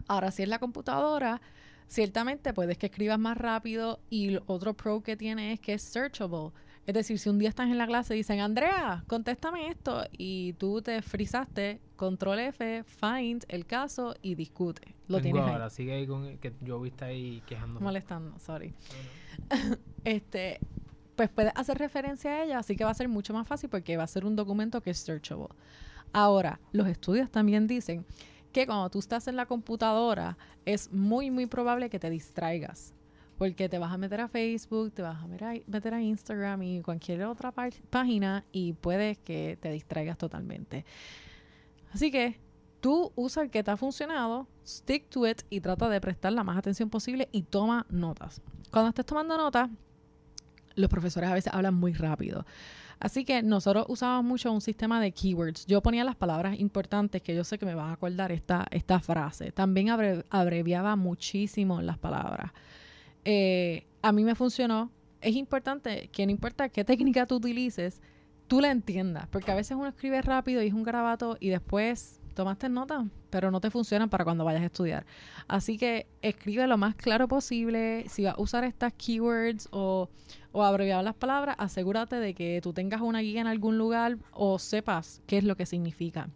Ahora, 0.06 0.30
si 0.30 0.42
es 0.42 0.48
la 0.48 0.58
computadora, 0.58 1.40
ciertamente 1.88 2.52
puedes 2.52 2.76
que 2.76 2.86
escribas 2.86 3.18
más 3.18 3.38
rápido 3.38 4.00
y 4.10 4.36
otro 4.46 4.74
pro 4.74 5.02
que 5.02 5.16
tiene 5.16 5.54
es 5.54 5.60
que 5.60 5.74
es 5.74 5.82
searchable. 5.82 6.52
Es 6.86 6.94
decir, 6.94 7.18
si 7.18 7.28
un 7.28 7.38
día 7.38 7.48
estás 7.48 7.68
en 7.68 7.78
la 7.78 7.86
clase 7.86 8.14
y 8.14 8.18
dicen, 8.18 8.40
Andrea, 8.40 9.04
contéstame 9.06 9.68
esto, 9.68 10.04
y 10.10 10.54
tú 10.54 10.82
te 10.82 11.00
frizaste, 11.00 11.80
control 11.94 12.40
F, 12.40 12.82
find 12.84 13.44
el 13.48 13.66
caso 13.66 14.16
y 14.20 14.34
discute. 14.34 14.94
Lo 15.06 15.20
Tengo 15.20 15.36
tienes 15.36 15.52
ahora, 15.52 15.64
ahí. 15.66 15.70
sigue 15.70 15.92
ahí 15.92 16.06
con 16.06 16.38
que 16.38 16.52
yo 16.60 16.80
viste 16.80 17.04
ahí 17.04 17.42
quejando. 17.46 17.78
Molestando, 17.80 18.36
sorry. 18.40 18.74
este, 20.04 20.58
pues 21.14 21.28
puedes 21.28 21.52
hacer 21.54 21.78
referencia 21.78 22.32
a 22.32 22.44
ella, 22.44 22.58
así 22.58 22.74
que 22.74 22.84
va 22.84 22.90
a 22.90 22.94
ser 22.94 23.08
mucho 23.08 23.32
más 23.32 23.46
fácil 23.46 23.70
porque 23.70 23.96
va 23.96 24.02
a 24.02 24.08
ser 24.08 24.24
un 24.24 24.34
documento 24.34 24.80
que 24.80 24.90
es 24.90 24.98
searchable. 24.98 25.48
Ahora, 26.12 26.58
los 26.72 26.88
estudios 26.88 27.30
también 27.30 27.68
dicen 27.68 28.04
que 28.52 28.66
cuando 28.66 28.90
tú 28.90 28.98
estás 28.98 29.28
en 29.28 29.36
la 29.36 29.46
computadora 29.46 30.36
es 30.64 30.92
muy, 30.92 31.30
muy 31.30 31.46
probable 31.46 31.88
que 31.90 31.98
te 31.98 32.10
distraigas. 32.10 32.92
Porque 33.38 33.68
te 33.68 33.78
vas 33.78 33.92
a 33.92 33.96
meter 33.98 34.20
a 34.20 34.28
Facebook, 34.28 34.92
te 34.92 35.02
vas 35.02 35.22
a 35.22 35.26
meter 35.26 35.94
a, 35.94 36.00
Instagram 36.00 36.62
y 36.62 36.80
cualquier 36.80 37.24
otra 37.24 37.50
pá- 37.50 37.70
página 37.90 38.44
y 38.52 38.72
puede 38.74 39.16
que 39.16 39.58
te 39.60 39.70
distraigas 39.70 40.16
totalmente. 40.18 40.84
Así 41.92 42.10
que 42.10 42.38
tú 42.80 43.12
usa 43.16 43.42
el 43.42 43.50
que 43.50 43.62
te 43.62 43.70
ha 43.70 43.76
funcionado, 43.76 44.46
stick 44.66 45.08
to 45.08 45.26
it 45.26 45.42
y 45.50 45.60
trata 45.60 45.88
de 45.88 46.00
prestar 46.00 46.32
la 46.32 46.44
más 46.44 46.56
atención 46.56 46.88
posible 46.90 47.28
y 47.32 47.42
toma 47.42 47.86
notas. 47.90 48.40
Cuando 48.70 48.90
estés 48.90 49.06
tomando 49.06 49.36
notas, 49.36 49.68
los 50.74 50.88
profesores 50.88 51.28
a 51.30 51.34
veces 51.34 51.52
hablan 51.52 51.74
muy 51.74 51.92
rápido. 51.92 52.46
Así 52.98 53.24
que 53.24 53.42
nosotros 53.42 53.86
usábamos 53.88 54.24
mucho 54.24 54.52
un 54.52 54.60
sistema 54.60 55.00
de 55.00 55.10
keywords. 55.10 55.66
Yo 55.66 55.82
ponía 55.82 56.04
las 56.04 56.14
palabras 56.14 56.60
importantes 56.60 57.20
que 57.20 57.34
yo 57.34 57.42
sé 57.42 57.58
que 57.58 57.66
me 57.66 57.74
van 57.74 57.90
a 57.90 57.94
acordar 57.94 58.30
esta, 58.30 58.64
esta 58.70 59.00
frase. 59.00 59.50
También 59.50 59.88
abre- 59.88 60.24
abreviaba 60.30 60.94
muchísimo 60.94 61.82
las 61.82 61.98
palabras. 61.98 62.52
Eh, 63.24 63.86
a 64.02 64.12
mí 64.12 64.24
me 64.24 64.34
funcionó. 64.34 64.90
Es 65.20 65.36
importante 65.36 66.08
que 66.08 66.26
no 66.26 66.32
importa 66.32 66.68
qué 66.68 66.84
técnica 66.84 67.26
tú 67.26 67.36
utilices, 67.36 68.00
tú 68.48 68.60
la 68.60 68.70
entiendas. 68.70 69.26
Porque 69.28 69.50
a 69.50 69.54
veces 69.54 69.76
uno 69.76 69.88
escribe 69.88 70.20
rápido 70.22 70.62
y 70.62 70.68
es 70.68 70.74
un 70.74 70.82
garabato 70.82 71.36
y 71.40 71.48
después 71.48 72.20
tomaste 72.34 72.68
notas, 72.68 73.04
pero 73.30 73.50
no 73.50 73.60
te 73.60 73.70
funcionan 73.70 74.08
para 74.08 74.24
cuando 74.24 74.44
vayas 74.44 74.62
a 74.62 74.66
estudiar. 74.66 75.04
Así 75.48 75.76
que 75.76 76.06
escribe 76.22 76.66
lo 76.66 76.78
más 76.78 76.94
claro 76.94 77.28
posible. 77.28 78.04
Si 78.08 78.24
vas 78.24 78.34
a 78.36 78.40
usar 78.40 78.64
estas 78.64 78.92
keywords 78.94 79.68
o, 79.70 80.08
o 80.50 80.62
abreviar 80.62 81.04
las 81.04 81.14
palabras, 81.14 81.56
asegúrate 81.58 82.16
de 82.16 82.34
que 82.34 82.60
tú 82.62 82.72
tengas 82.72 83.00
una 83.00 83.20
guía 83.20 83.40
en 83.40 83.46
algún 83.46 83.78
lugar 83.78 84.18
o 84.32 84.58
sepas 84.58 85.22
qué 85.26 85.38
es 85.38 85.44
lo 85.44 85.56
que 85.56 85.66
significa. 85.66 86.28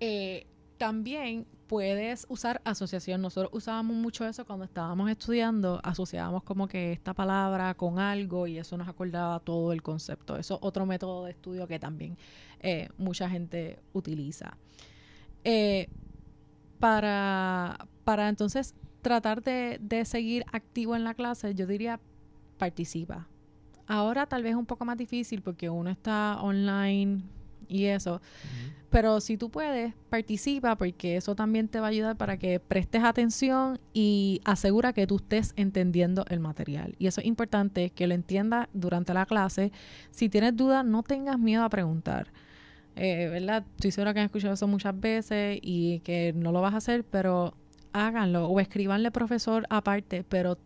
Eh, 0.00 0.46
también 0.78 1.46
puedes 1.72 2.26
usar 2.28 2.60
asociación. 2.66 3.22
Nosotros 3.22 3.50
usábamos 3.54 3.96
mucho 3.96 4.26
eso 4.26 4.44
cuando 4.44 4.66
estábamos 4.66 5.10
estudiando. 5.10 5.80
Asociábamos 5.82 6.42
como 6.42 6.68
que 6.68 6.92
esta 6.92 7.14
palabra 7.14 7.72
con 7.72 7.98
algo 7.98 8.46
y 8.46 8.58
eso 8.58 8.76
nos 8.76 8.86
acordaba 8.88 9.40
todo 9.40 9.72
el 9.72 9.80
concepto. 9.80 10.36
Eso 10.36 10.56
es 10.56 10.60
otro 10.62 10.84
método 10.84 11.24
de 11.24 11.30
estudio 11.30 11.66
que 11.66 11.78
también 11.78 12.18
eh, 12.60 12.90
mucha 12.98 13.26
gente 13.30 13.78
utiliza. 13.94 14.58
Eh, 15.44 15.88
para, 16.78 17.86
para 18.04 18.28
entonces 18.28 18.74
tratar 19.00 19.42
de, 19.42 19.78
de 19.80 20.04
seguir 20.04 20.44
activo 20.52 20.94
en 20.94 21.04
la 21.04 21.14
clase, 21.14 21.54
yo 21.54 21.66
diría 21.66 22.00
participa. 22.58 23.28
Ahora 23.86 24.26
tal 24.26 24.42
vez 24.42 24.50
es 24.50 24.58
un 24.58 24.66
poco 24.66 24.84
más 24.84 24.98
difícil 24.98 25.40
porque 25.40 25.70
uno 25.70 25.88
está 25.88 26.36
online 26.42 27.22
y 27.72 27.86
eso, 27.86 28.20
pero 28.92 29.20
si 29.20 29.38
tú 29.38 29.50
puedes, 29.50 29.94
participa 30.10 30.76
porque 30.76 31.16
eso 31.16 31.34
también 31.34 31.66
te 31.66 31.80
va 31.80 31.86
a 31.86 31.90
ayudar 31.90 32.16
para 32.18 32.36
que 32.36 32.60
prestes 32.60 33.02
atención 33.02 33.80
y 33.94 34.42
asegura 34.44 34.92
que 34.92 35.06
tú 35.06 35.16
estés 35.16 35.54
entendiendo 35.56 36.26
el 36.28 36.40
material. 36.40 36.94
Y 36.98 37.06
eso 37.06 37.22
es 37.22 37.26
importante 37.26 37.88
que 37.88 38.06
lo 38.06 38.12
entiendas 38.12 38.68
durante 38.74 39.14
la 39.14 39.24
clase. 39.24 39.72
Si 40.10 40.28
tienes 40.28 40.54
dudas, 40.54 40.84
no 40.84 41.02
tengas 41.02 41.38
miedo 41.38 41.64
a 41.64 41.70
preguntar. 41.70 42.30
Eh, 42.94 43.28
¿Verdad? 43.32 43.64
Estoy 43.76 43.92
segura 43.92 44.12
que 44.12 44.20
han 44.20 44.26
escuchado 44.26 44.52
eso 44.52 44.66
muchas 44.66 45.00
veces 45.00 45.58
y 45.62 46.00
que 46.00 46.34
no 46.36 46.52
lo 46.52 46.60
vas 46.60 46.74
a 46.74 46.76
hacer, 46.76 47.02
pero 47.02 47.54
háganlo 47.94 48.46
o 48.46 48.60
escribanle 48.60 49.10
profesor 49.10 49.66
aparte, 49.70 50.22
pero 50.22 50.58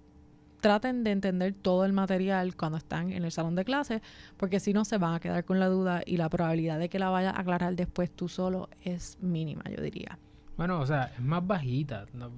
traten 0.61 1.05
de 1.05 1.11
entender 1.13 1.55
todo 1.55 1.85
el 1.85 1.93
material 1.93 2.57
cuando 2.57 2.79
están 2.79 3.13
en 3.13 3.25
el 3.25 3.31
salón 3.33 3.55
de 3.55 3.65
clase, 3.65 4.03
porque 4.37 4.61
si 4.61 4.73
no 4.73 4.85
se 4.85 4.99
van 4.99 5.15
a 5.15 5.21
quedar 5.21 5.45
con 5.45 5.61
la 5.61 5.67
duda 5.69 6.03
y 6.05 6.17
la 6.17 6.29
probabilidad 6.29 6.79
de 6.79 6.89
que 6.89 6.99
la 6.99 7.09
vayas 7.11 7.35
a 7.35 7.41
aclarar 7.41 7.77
después 7.77 8.11
tú 8.11 8.29
solo 8.29 8.69
es 8.83 9.19
mínima, 9.21 9.63
yo 9.75 9.83
diría. 9.83 10.19
Bueno, 10.57 10.81
o 10.81 10.87
sea, 10.87 11.13
es 11.15 11.21
más 11.21 11.47
bajita. 11.47 12.07
¿no? 12.15 12.31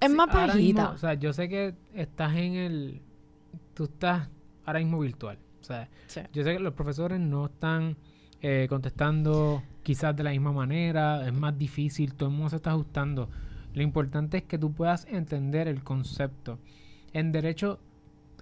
Es 0.00 0.10
Sí, 0.10 0.16
más 0.16 0.28
mismo, 0.28 0.46
bajita. 0.46 0.90
o 0.90 0.98
sea, 0.98 1.14
yo 1.14 1.32
sé 1.32 1.48
que 1.48 1.74
estás 1.94 2.34
en 2.36 2.54
el... 2.54 3.02
Tú 3.74 3.84
estás 3.84 4.28
ahora 4.64 4.78
mismo 4.78 5.00
virtual. 5.00 5.38
O 5.60 5.64
sea, 5.64 5.88
Sí. 6.06 6.20
yo 6.32 6.44
sé 6.44 6.52
que 6.52 6.60
los 6.60 6.74
profesores 6.74 7.18
no 7.20 7.46
están 7.46 7.96
eh, 8.42 8.66
contestando 8.68 9.62
quizás 9.82 10.14
de 10.14 10.22
la 10.22 10.30
misma 10.30 10.52
manera. 10.52 11.26
Es 11.26 11.32
más 11.32 11.58
difícil, 11.58 12.14
todo 12.14 12.28
el 12.28 12.34
mundo 12.34 12.50
se 12.50 12.56
está 12.56 12.70
ajustando. 12.72 13.28
Lo 13.72 13.82
importante 13.82 14.36
es 14.36 14.42
que 14.44 14.58
tú 14.58 14.72
puedas 14.72 15.06
entender 15.06 15.66
el 15.66 15.82
concepto. 15.82 16.58
En 17.14 17.32
derecho, 17.32 17.78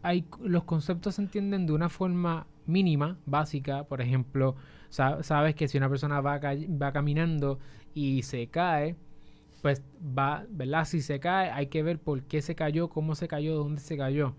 hay, 0.03 0.25
los 0.43 0.65
conceptos 0.65 1.17
se 1.17 1.23
entienden 1.23 1.67
de 1.67 1.73
una 1.75 1.89
forma 1.89 2.47
mínima, 2.67 3.19
básica. 3.27 3.85
Por 3.85 4.01
ejemplo, 4.01 4.57
sa- 4.91 5.23
sabes 5.23 5.55
que 5.55 5.69
si 5.69 5.79
una 5.79 5.89
persona 5.89 6.21
va, 6.21 6.41
va 6.43 6.93
caminando 6.93 7.59
y 7.95 8.23
se 8.25 8.49
cae, 8.49 8.97
pues 9.63 9.83
va, 10.19 10.45
¿verdad? 10.51 10.85
Si 10.87 11.03
se 11.03 11.21
cae, 11.21 11.51
hay 11.51 11.69
que 11.69 11.83
ver 11.85 12.01
por 12.01 12.25
qué 12.25 12.43
se 12.43 12.55
cayó, 12.57 12.89
cómo 12.91 13.15
se 13.15 13.29
cayó, 13.29 13.57
dónde 13.57 13.81
se 13.81 13.97
cayó. 13.97 14.35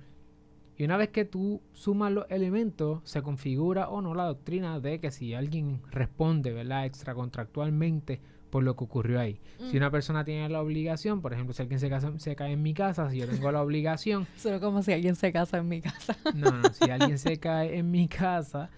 Y 0.77 0.85
una 0.85 0.97
vez 0.97 1.09
que 1.09 1.25
tú 1.25 1.61
sumas 1.73 2.11
los 2.11 2.25
elementos, 2.29 3.01
se 3.03 3.21
configura 3.21 3.89
o 3.89 4.01
no 4.01 4.15
la 4.15 4.25
doctrina 4.25 4.79
de 4.79 4.99
que 4.99 5.11
si 5.11 5.33
alguien 5.35 5.81
responde, 5.91 6.51
¿verdad? 6.53 6.85
Extracontractualmente 6.85 8.21
por 8.53 8.63
lo 8.63 8.75
que 8.75 8.83
ocurrió 8.83 9.19
ahí. 9.19 9.41
Si 9.71 9.77
una 9.77 9.89
persona 9.89 10.23
tiene 10.23 10.47
la 10.47 10.61
obligación, 10.61 11.21
por 11.23 11.33
ejemplo, 11.33 11.55
si 11.55 11.63
alguien 11.63 11.79
se, 11.79 11.89
casa- 11.89 12.13
se 12.19 12.35
cae 12.35 12.51
en 12.51 12.61
mi 12.61 12.75
casa, 12.75 13.09
si 13.09 13.17
yo 13.17 13.27
tengo 13.27 13.51
la 13.51 13.63
obligación, 13.63 14.27
Solo 14.37 14.59
como 14.59 14.83
si 14.83 14.93
alguien 14.93 15.15
se 15.15 15.31
casa 15.33 15.57
en 15.57 15.67
mi 15.67 15.81
casa. 15.81 16.15
no, 16.35 16.51
no, 16.51 16.69
si 16.71 16.87
alguien 16.91 17.17
se 17.17 17.39
cae 17.39 17.79
en 17.79 17.89
mi 17.89 18.07
casa 18.07 18.69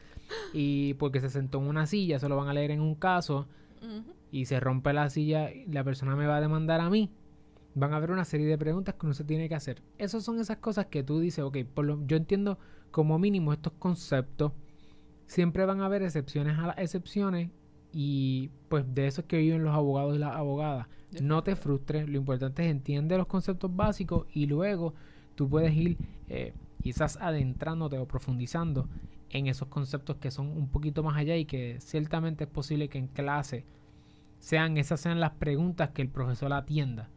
y 0.54 0.94
porque 0.94 1.20
se 1.20 1.30
sentó 1.30 1.58
en 1.62 1.68
una 1.68 1.88
silla, 1.88 2.16
eso 2.16 2.30
lo 2.30 2.38
van 2.38 2.48
a 2.48 2.54
leer 2.54 2.72
en 2.72 2.80
un 2.80 2.96
caso, 2.96 3.48
y 4.32 4.46
se 4.46 4.62
rompe 4.62 4.94
la 4.94 5.10
silla, 5.10 5.52
y 5.52 5.66
la 5.68 5.84
persona 5.84 6.16
me 6.16 6.26
va 6.26 6.38
a 6.38 6.42
demandar 6.42 6.80
a 6.80 6.90
mí. 6.90 7.12
Van 7.74 7.92
a 7.92 7.98
haber 7.98 8.12
una 8.12 8.24
serie 8.24 8.48
de 8.48 8.58
preguntas 8.58 8.96
que 8.96 9.06
uno 9.06 9.14
se 9.14 9.26
tiene 9.26 9.50
que 9.50 9.56
hacer. 9.56 9.82
Esas 9.98 10.24
son 10.24 10.40
esas 10.40 10.58
cosas 10.58 10.86
que 10.86 11.04
tú 11.04 11.20
dices, 11.20 11.44
ok, 11.44 11.58
por 11.74 11.84
lo, 11.84 12.00
yo 12.08 12.16
entiendo 12.16 12.58
como 12.92 13.20
mínimo 13.20 13.52
estos 13.52 13.74
conceptos. 13.74 14.54
Siempre 15.28 15.66
van 15.66 15.82
a 15.82 15.88
haber 15.88 16.02
excepciones 16.02 16.58
a 16.58 16.68
las 16.68 16.78
excepciones 16.78 17.50
y 17.98 18.50
pues 18.68 18.84
de 18.94 19.08
eso 19.08 19.22
es 19.22 19.28
que 19.28 19.38
viven 19.38 19.64
los 19.64 19.74
abogados 19.74 20.18
y 20.18 20.20
las 20.20 20.36
abogadas. 20.36 20.88
No 21.22 21.44
te 21.44 21.56
frustres, 21.56 22.10
lo 22.10 22.18
importante 22.18 22.66
es 22.66 22.70
entiende 22.70 23.18
los 23.18 23.26
conceptos 23.26 23.74
básicos 23.74 24.28
y 24.34 24.48
luego 24.48 24.94
tú 25.36 25.48
puedes 25.48 25.74
ir 25.74 25.98
eh, 26.28 26.54
quizás 26.84 27.16
adentrándote 27.22 27.98
o 27.98 28.06
profundizando 28.06 28.90
en 29.30 29.48
esos 29.48 29.70
conceptos 29.70 30.18
que 30.18 30.30
son 30.30 30.48
un 30.48 30.68
poquito 30.68 31.04
más 31.04 31.16
allá 31.16 31.38
y 31.38 31.46
que 31.46 31.78
ciertamente 31.80 32.44
es 32.44 32.50
posible 32.50 32.90
que 32.90 32.98
en 32.98 33.08
clase 33.08 33.64
sean 34.40 34.76
esas 34.76 35.00
sean 35.00 35.22
las 35.22 35.32
preguntas 35.32 35.92
que 35.92 36.02
el 36.02 36.10
profesor 36.10 36.52
atienda. 36.52 37.10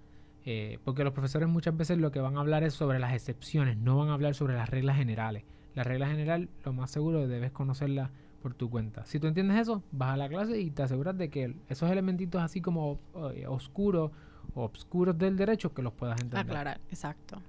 Eh, 0.44 0.78
porque 0.84 1.02
los 1.02 1.12
profesores 1.12 1.48
muchas 1.48 1.76
veces 1.76 1.98
lo 1.98 2.12
que 2.12 2.20
van 2.20 2.36
a 2.36 2.40
hablar 2.40 2.62
es 2.62 2.72
sobre 2.72 3.00
las 3.00 3.14
excepciones, 3.14 3.76
no 3.78 3.98
van 3.98 4.10
a 4.10 4.14
hablar 4.14 4.36
sobre 4.36 4.54
las 4.54 4.70
reglas 4.70 4.96
generales. 4.96 5.42
La 5.74 5.82
regla 5.82 6.06
general, 6.06 6.48
lo 6.64 6.72
más 6.72 6.92
seguro, 6.92 7.26
debes 7.26 7.50
conocerla 7.50 8.12
por 8.42 8.54
tu 8.54 8.70
cuenta. 8.70 9.04
Si 9.04 9.18
tú 9.18 9.26
entiendes 9.26 9.58
eso, 9.58 9.82
vas 9.90 10.14
a 10.14 10.16
la 10.16 10.28
clase 10.28 10.60
y 10.60 10.70
te 10.70 10.82
aseguras 10.82 11.16
de 11.16 11.28
que 11.28 11.54
esos 11.68 11.90
elementitos 11.90 12.40
así 12.40 12.60
como 12.60 12.98
eh, 13.34 13.46
oscuros 13.46 14.10
o 14.54 14.64
obscuros 14.64 15.18
del 15.18 15.36
derecho 15.36 15.74
que 15.74 15.82
los 15.82 15.92
puedas 15.92 16.20
entender. 16.20 16.46
Aclarar, 16.46 16.80
exacto. 16.90 17.40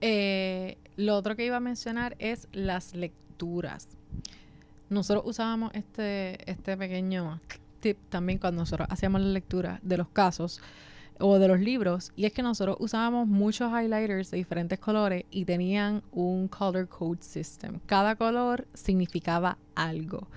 Eh, 0.00 0.78
lo 0.96 1.16
otro 1.16 1.36
que 1.36 1.44
iba 1.44 1.56
a 1.56 1.60
mencionar 1.60 2.16
es 2.18 2.48
las 2.52 2.94
lecturas. 2.94 3.88
Nosotros 4.90 5.24
usábamos 5.26 5.70
este, 5.74 6.50
este 6.50 6.76
pequeño 6.76 7.40
tip 7.80 7.98
también 8.08 8.38
cuando 8.38 8.62
nosotros 8.62 8.88
hacíamos 8.90 9.20
la 9.20 9.28
lectura 9.28 9.80
de 9.82 9.96
los 9.96 10.08
casos 10.08 10.60
o 11.20 11.38
de 11.38 11.48
los 11.48 11.60
libros, 11.60 12.12
y 12.16 12.26
es 12.26 12.32
que 12.32 12.42
nosotros 12.42 12.76
usábamos 12.80 13.26
muchos 13.26 13.72
highlighters 13.72 14.30
de 14.30 14.36
diferentes 14.36 14.78
colores 14.78 15.24
y 15.30 15.44
tenían 15.44 16.02
un 16.12 16.48
color 16.48 16.88
code 16.88 17.22
system. 17.22 17.80
Cada 17.86 18.16
color 18.16 18.66
significaba 18.74 19.58
algo. 19.74 20.28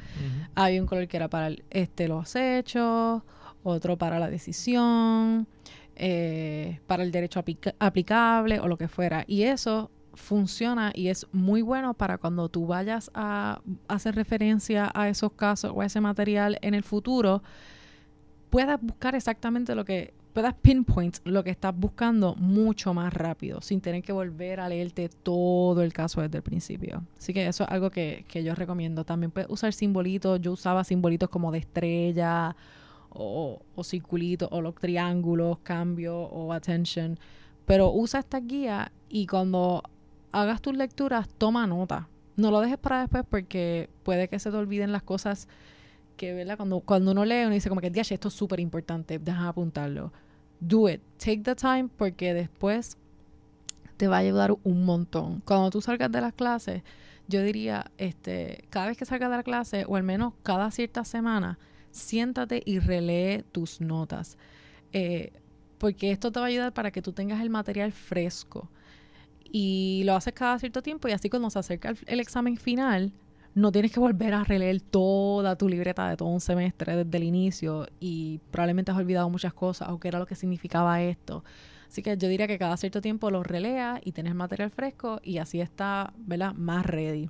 Había 0.55 0.81
un 0.81 0.87
color 0.87 1.07
que 1.07 1.17
era 1.17 1.27
para 1.29 1.47
el- 1.47 1.63
este, 1.69 2.07
los 2.07 2.35
hechos, 2.35 3.21
otro 3.63 3.97
para 3.97 4.17
la 4.19 4.29
decisión, 4.29 5.47
eh, 5.95 6.79
para 6.87 7.03
el 7.03 7.11
derecho 7.11 7.39
aplica- 7.39 7.75
aplicable 7.79 8.59
o 8.59 8.67
lo 8.67 8.77
que 8.77 8.87
fuera. 8.87 9.23
Y 9.27 9.43
eso 9.43 9.91
funciona 10.13 10.91
y 10.95 11.07
es 11.07 11.25
muy 11.31 11.61
bueno 11.61 11.93
para 11.93 12.17
cuando 12.17 12.49
tú 12.49 12.65
vayas 12.67 13.11
a 13.13 13.61
hacer 13.87 14.15
referencia 14.15 14.91
a 14.93 15.07
esos 15.09 15.31
casos 15.33 15.71
o 15.75 15.81
a 15.81 15.85
ese 15.85 16.01
material 16.01 16.57
en 16.61 16.73
el 16.73 16.83
futuro, 16.83 17.43
puedas 18.49 18.81
buscar 18.81 19.15
exactamente 19.15 19.75
lo 19.75 19.85
que 19.85 20.13
puedas 20.31 20.53
pinpoint 20.55 21.17
lo 21.23 21.43
que 21.43 21.49
estás 21.49 21.75
buscando 21.75 22.35
mucho 22.35 22.93
más 22.93 23.13
rápido, 23.13 23.61
sin 23.61 23.81
tener 23.81 24.01
que 24.01 24.11
volver 24.11 24.59
a 24.59 24.69
leerte 24.69 25.09
todo 25.09 25.81
el 25.83 25.93
caso 25.93 26.21
desde 26.21 26.37
el 26.37 26.43
principio. 26.43 27.03
Así 27.17 27.33
que 27.33 27.47
eso 27.47 27.63
es 27.63 27.69
algo 27.69 27.89
que, 27.89 28.25
que 28.27 28.43
yo 28.43 28.55
recomiendo. 28.55 29.03
También 29.03 29.31
puedes 29.31 29.49
usar 29.49 29.73
simbolitos. 29.73 30.41
Yo 30.41 30.53
usaba 30.53 30.83
simbolitos 30.83 31.29
como 31.29 31.51
de 31.51 31.59
estrella 31.59 32.55
o, 33.09 33.61
o 33.75 33.83
circulitos 33.83 34.49
o 34.51 34.61
los 34.61 34.75
triángulos, 34.75 35.59
cambio 35.59 36.17
o 36.17 36.53
attention. 36.53 37.19
Pero 37.65 37.91
usa 37.91 38.19
esta 38.21 38.39
guía 38.39 38.91
y 39.09 39.27
cuando 39.27 39.83
hagas 40.31 40.61
tus 40.61 40.75
lecturas, 40.75 41.27
toma 41.37 41.67
nota. 41.67 42.07
No 42.37 42.51
lo 42.51 42.61
dejes 42.61 42.77
para 42.77 43.01
después 43.01 43.23
porque 43.29 43.89
puede 44.03 44.27
que 44.27 44.39
se 44.39 44.49
te 44.49 44.57
olviden 44.57 44.91
las 44.91 45.03
cosas 45.03 45.47
que, 46.17 46.33
¿verdad? 46.33 46.57
Cuando, 46.57 46.79
cuando 46.81 47.11
uno 47.11 47.25
lee, 47.25 47.43
uno 47.45 47.53
dice 47.53 47.69
como 47.69 47.81
que, 47.81 47.91
esto 47.93 48.27
es 48.27 48.33
súper 48.33 48.59
importante, 48.59 49.19
deja 49.19 49.47
apuntarlo. 49.47 50.11
Do 50.59 50.89
it. 50.89 51.01
Take 51.17 51.39
the 51.39 51.55
time 51.55 51.89
porque 51.97 52.33
después 52.33 52.97
te 53.97 54.07
va 54.07 54.17
a 54.17 54.19
ayudar 54.19 54.55
un 54.63 54.85
montón. 54.85 55.41
Cuando 55.45 55.69
tú 55.69 55.81
salgas 55.81 56.11
de 56.11 56.21
las 56.21 56.33
clases, 56.33 56.83
yo 57.27 57.41
diría, 57.41 57.91
este, 57.97 58.65
cada 58.69 58.87
vez 58.87 58.97
que 58.97 59.05
salgas 59.05 59.29
de 59.29 59.37
la 59.37 59.43
clase, 59.43 59.85
o 59.87 59.95
al 59.95 60.03
menos 60.03 60.33
cada 60.43 60.69
cierta 60.71 61.03
semana, 61.03 61.57
siéntate 61.91 62.61
y 62.65 62.79
relee 62.79 63.43
tus 63.51 63.81
notas. 63.81 64.37
Eh, 64.93 65.31
porque 65.77 66.11
esto 66.11 66.31
te 66.31 66.39
va 66.39 66.45
a 66.45 66.49
ayudar 66.49 66.73
para 66.73 66.91
que 66.91 67.01
tú 67.01 67.11
tengas 67.11 67.41
el 67.41 67.49
material 67.49 67.91
fresco. 67.91 68.69
Y 69.43 70.03
lo 70.05 70.15
haces 70.15 70.33
cada 70.33 70.59
cierto 70.59 70.81
tiempo 70.81 71.07
y 71.07 71.11
así 71.11 71.29
cuando 71.29 71.49
se 71.49 71.59
acerca 71.59 71.93
el, 72.05 72.19
examen 72.19 72.55
final, 72.55 73.11
no 73.53 73.71
tienes 73.71 73.91
que 73.91 73.99
volver 73.99 74.33
a 74.33 74.43
releer 74.43 74.81
toda 74.81 75.55
tu 75.57 75.67
libreta 75.67 76.09
de 76.09 76.17
todo 76.17 76.29
un 76.29 76.39
semestre 76.39 76.95
desde 76.95 77.17
el 77.17 77.23
inicio 77.23 77.87
y 77.99 78.39
probablemente 78.49 78.91
has 78.91 78.97
olvidado 78.97 79.29
muchas 79.29 79.53
cosas 79.53 79.89
o 79.89 79.99
qué 79.99 80.07
era 80.07 80.19
lo 80.19 80.25
que 80.25 80.35
significaba 80.35 81.01
esto. 81.01 81.43
Así 81.87 82.01
que 82.01 82.15
yo 82.15 82.29
diría 82.29 82.47
que 82.47 82.57
cada 82.57 82.77
cierto 82.77 83.01
tiempo 83.01 83.29
lo 83.29 83.43
releas 83.43 83.99
y 84.05 84.13
tienes 84.13 84.33
material 84.33 84.69
fresco 84.69 85.19
y 85.23 85.39
así 85.39 85.59
está, 85.59 86.13
¿verdad? 86.17 86.53
Más 86.53 86.85
ready. 86.85 87.29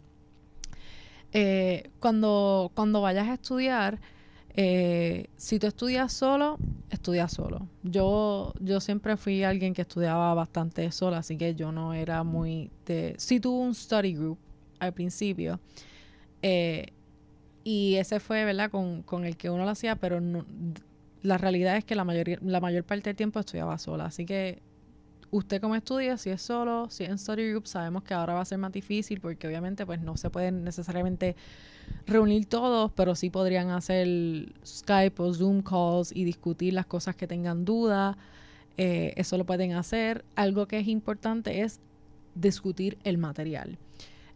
Eh, 1.34 1.90
cuando, 2.00 2.72
cuando 2.76 3.02
vayas 3.02 3.28
a 3.28 3.34
estudiar, 3.34 4.00
eh, 4.54 5.28
si 5.38 5.58
tú 5.58 5.66
estudias 5.66 6.14
solo, 6.14 6.58
estudia 6.92 7.28
solo. 7.28 7.68
Yo, 7.82 8.54
yo 8.60 8.80
siempre 8.82 9.18
fui 9.18 9.44
alguien 9.44 9.74
que 9.74 9.82
estudiaba 9.82 10.34
bastante 10.36 10.92
sola, 10.92 11.20
así 11.20 11.38
que 11.38 11.56
yo 11.56 11.72
no 11.72 11.94
era 11.96 12.24
muy 12.24 12.70
de... 12.86 13.16
Sí 13.18 13.40
tuve 13.40 13.66
un 13.66 13.74
study 13.74 14.14
group 14.14 14.38
al 14.80 14.94
principio, 14.94 15.60
eh, 16.42 16.88
y 17.64 17.96
ese 17.96 18.20
fue, 18.20 18.46
¿verdad?, 18.46 18.72
con, 18.72 19.04
con, 19.04 19.26
el 19.26 19.38
que 19.38 19.50
uno 19.50 19.66
lo 19.66 19.72
hacía, 19.72 19.96
pero 19.96 20.20
la 21.22 21.38
realidad 21.38 21.78
es 21.78 21.86
que 21.86 21.96
la, 21.96 22.04
mayoría, 22.04 22.40
la 22.42 22.60
mayor 22.60 22.84
parte 22.84 23.10
del 23.10 23.16
tiempo 23.16 23.40
estudiaba 23.40 23.78
sola. 23.78 24.06
Así 24.06 24.26
que 24.26 24.62
usted 25.32 25.62
como 25.62 25.76
estudia, 25.76 26.18
si 26.18 26.30
es 26.30 26.42
solo, 26.42 26.90
si 26.90 27.04
es 27.04 27.10
en 27.10 27.18
study 27.18 27.50
group, 27.50 27.68
sabemos 27.68 28.04
que 28.04 28.14
ahora 28.14 28.34
va 28.34 28.42
a 28.42 28.46
ser 28.46 28.58
más 28.58 28.72
difícil 28.72 29.22
porque 29.22 29.48
obviamente 29.48 29.86
pues 29.86 30.02
no 30.02 30.18
se 30.18 30.30
pueden 30.30 30.64
necesariamente 30.64 31.36
reunir 32.06 32.46
todos, 32.46 32.92
pero 32.92 33.16
sí 33.16 33.30
podrían 33.30 33.70
hacer 33.70 34.08
Skype 34.66 35.22
o 35.22 35.34
Zoom 35.34 35.62
calls 35.62 36.12
y 36.14 36.26
discutir 36.26 36.74
las 36.74 36.86
cosas 36.86 37.16
que 37.16 37.28
tengan 37.28 37.66
duda. 37.66 38.18
Eh, 38.78 39.14
eso 39.16 39.38
lo 39.38 39.46
pueden 39.46 39.74
hacer. 39.74 40.26
Algo 40.36 40.68
que 40.68 40.80
es 40.80 40.88
importante 40.88 41.62
es 41.62 41.80
discutir 42.36 42.98
el 43.04 43.18
material. 43.18 43.78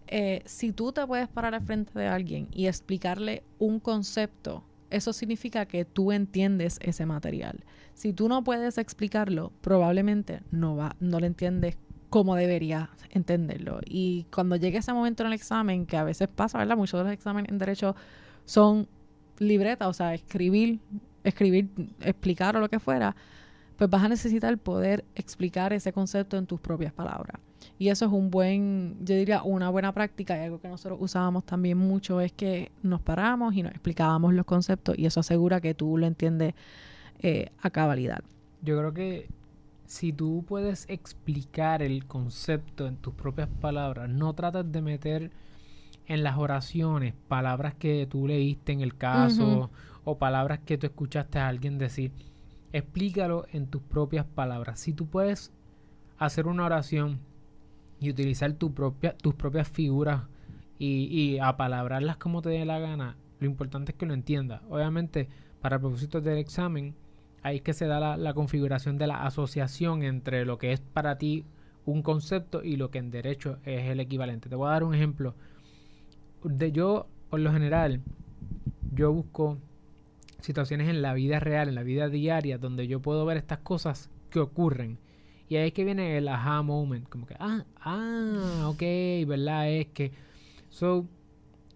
Eh, 0.08 0.44
si 0.46 0.72
tú 0.72 0.92
te 0.92 1.06
puedes 1.06 1.28
parar 1.28 1.56
al 1.56 1.62
frente 1.62 1.98
de 1.98 2.08
alguien 2.08 2.48
y 2.52 2.68
explicarle 2.68 3.44
un 3.58 3.80
concepto, 3.80 4.64
eso 4.90 5.14
significa 5.14 5.66
que 5.66 5.86
tú 5.86 6.12
entiendes 6.12 6.78
ese 6.82 7.06
material. 7.06 7.64
Si 7.94 8.14
tú 8.14 8.30
no 8.30 8.44
puedes 8.44 8.78
explicarlo, 8.78 9.52
probablemente 9.62 10.42
no 10.52 10.76
va, 10.76 10.96
no 11.00 11.20
lo 11.20 11.26
entiendes 11.26 11.78
como 12.10 12.36
deberías 12.36 12.90
entenderlo. 13.10 13.80
Y 13.86 14.26
cuando 14.34 14.56
llegue 14.56 14.78
ese 14.78 14.94
momento 14.94 15.24
en 15.24 15.28
el 15.28 15.34
examen, 15.34 15.86
que 15.86 15.98
a 15.98 16.04
veces 16.04 16.28
pasa, 16.28 16.58
¿verdad? 16.60 16.78
Muchos 16.78 17.00
de 17.00 17.04
los 17.04 17.14
exámenes 17.14 17.52
en 17.52 17.58
derecho 17.58 17.96
son 18.46 18.88
libretas, 19.40 19.88
o 19.88 19.94
sea, 19.94 20.14
escribir, 20.14 20.80
escribir, 21.24 21.70
explicar 22.02 22.56
o 22.56 22.60
lo 22.60 22.70
que 22.70 22.80
fuera, 22.80 23.16
pues 23.78 23.90
vas 23.90 24.04
a 24.04 24.10
necesitar 24.10 24.58
poder 24.58 25.04
explicar 25.16 25.74
ese 25.74 25.92
concepto 25.92 26.38
en 26.38 26.46
tus 26.46 26.60
propias 26.60 26.94
palabras. 26.94 27.42
Y 27.78 27.90
eso 27.90 28.06
es 28.06 28.12
un 28.12 28.30
buen, 28.30 28.98
yo 29.02 29.16
diría, 29.16 29.44
una 29.44 29.70
buena 29.70 29.92
práctica 29.92 30.38
y 30.38 30.42
algo 30.42 30.60
que 30.60 30.68
nosotros 30.68 30.98
usábamos 31.02 31.46
también 31.46 31.78
mucho 31.78 32.22
es 32.22 32.32
que 32.32 32.72
nos 32.84 33.02
paramos 33.02 33.54
y 33.56 33.64
nos 33.64 33.72
explicábamos 33.72 34.34
los 34.34 34.46
conceptos 34.46 34.98
y 34.98 35.06
eso 35.06 35.20
asegura 35.20 35.62
que 35.62 35.74
tú 35.74 35.98
lo 35.98 36.06
entiendes 36.06 36.54
eh, 37.20 37.50
a 37.62 37.70
cabalidad. 37.70 38.24
Yo 38.62 38.78
creo 38.78 38.94
que 38.94 39.28
si 39.86 40.12
tú 40.12 40.44
puedes 40.48 40.86
explicar 40.90 41.82
el 41.82 42.06
concepto 42.06 42.88
en 42.88 42.98
tus 42.98 43.14
propias 43.14 43.50
palabras, 43.62 44.10
no 44.10 44.34
tratas 44.34 44.72
de 44.72 44.82
meter 44.82 45.32
en 46.08 46.24
las 46.24 46.38
oraciones 46.38 47.14
palabras 47.28 47.76
que 47.76 48.08
tú 48.10 48.28
leíste 48.28 48.72
en 48.72 48.82
el 48.82 48.96
caso 48.96 49.70
o 50.04 50.18
palabras 50.18 50.60
que 50.66 50.78
tú 50.78 50.88
escuchaste 50.88 51.40
a 51.40 51.48
alguien 51.48 51.78
decir. 51.78 52.12
Explícalo 52.74 53.46
en 53.52 53.68
tus 53.68 53.82
propias 53.82 54.26
palabras. 54.26 54.80
Si 54.80 54.94
tú 54.94 55.08
puedes 55.08 55.52
hacer 56.18 56.48
una 56.48 56.66
oración 56.66 57.20
y 58.00 58.10
utilizar 58.10 58.54
tus 58.54 58.72
propias 58.72 59.68
figuras 59.70 60.24
y, 60.78 61.06
y 61.06 61.40
apalabrarlas 61.40 62.18
como 62.18 62.42
te 62.42 62.50
dé 62.50 62.66
la 62.66 62.80
gana, 62.80 63.16
lo 63.40 63.48
importante 63.48 63.92
es 63.92 63.98
que 63.98 64.06
lo 64.06 64.14
entiendas. 64.14 64.62
Obviamente, 64.70 65.30
para 65.62 65.80
propósitos 65.80 66.24
del 66.24 66.38
examen, 66.38 66.96
ahí 67.46 67.58
es 67.58 67.62
que 67.62 67.74
se 67.74 67.86
da 67.86 68.18
la, 68.18 68.34
configuración 68.34 68.98
de 68.98 69.08
la 69.08 69.24
asociación 69.24 70.02
entre 70.04 70.46
lo 70.46 70.58
que 70.58 70.72
es 70.72 70.80
para 70.80 71.18
ti 71.18 71.46
un 71.86 72.02
concepto 72.02 72.64
y 72.64 72.76
lo 72.76 72.90
que 72.90 72.98
en 72.98 73.12
derecho 73.12 73.60
es 73.64 73.86
el 73.86 74.00
equivalente. 74.00 74.50
Te 74.50 74.56
voy 74.56 74.68
a 74.68 74.72
dar 74.72 74.84
un 74.84 74.96
ejemplo. 74.96 75.36
De 76.44 76.72
yo, 76.72 77.08
por 77.30 77.40
lo 77.40 77.52
general, 77.52 78.02
yo 78.92 79.14
busco 79.14 79.60
situaciones 80.40 80.90
en 80.90 81.04
la 81.04 81.14
vida 81.14 81.40
real, 81.40 81.70
en 81.70 81.76
la 81.76 81.84
vida 81.84 82.10
diaria, 82.10 82.58
donde 82.58 82.88
yo 82.88 83.00
puedo 83.00 83.26
ver 83.26 83.38
estas 83.38 83.60
cosas 83.60 84.10
que 84.32 84.40
ocurren. 84.40 84.98
Y 85.48 85.58
ahí 85.58 85.68
es 85.68 85.74
que 85.74 85.84
viene 85.84 86.18
el 86.18 86.28
aha 86.28 86.62
moment, 86.64 87.08
como 87.08 87.26
que, 87.26 87.36
ah, 87.40 87.66
ah, 87.80 88.64
ok, 88.68 88.82
¿verdad? 89.28 89.70
Es 89.70 89.88
que, 89.88 90.12
so, 90.70 91.06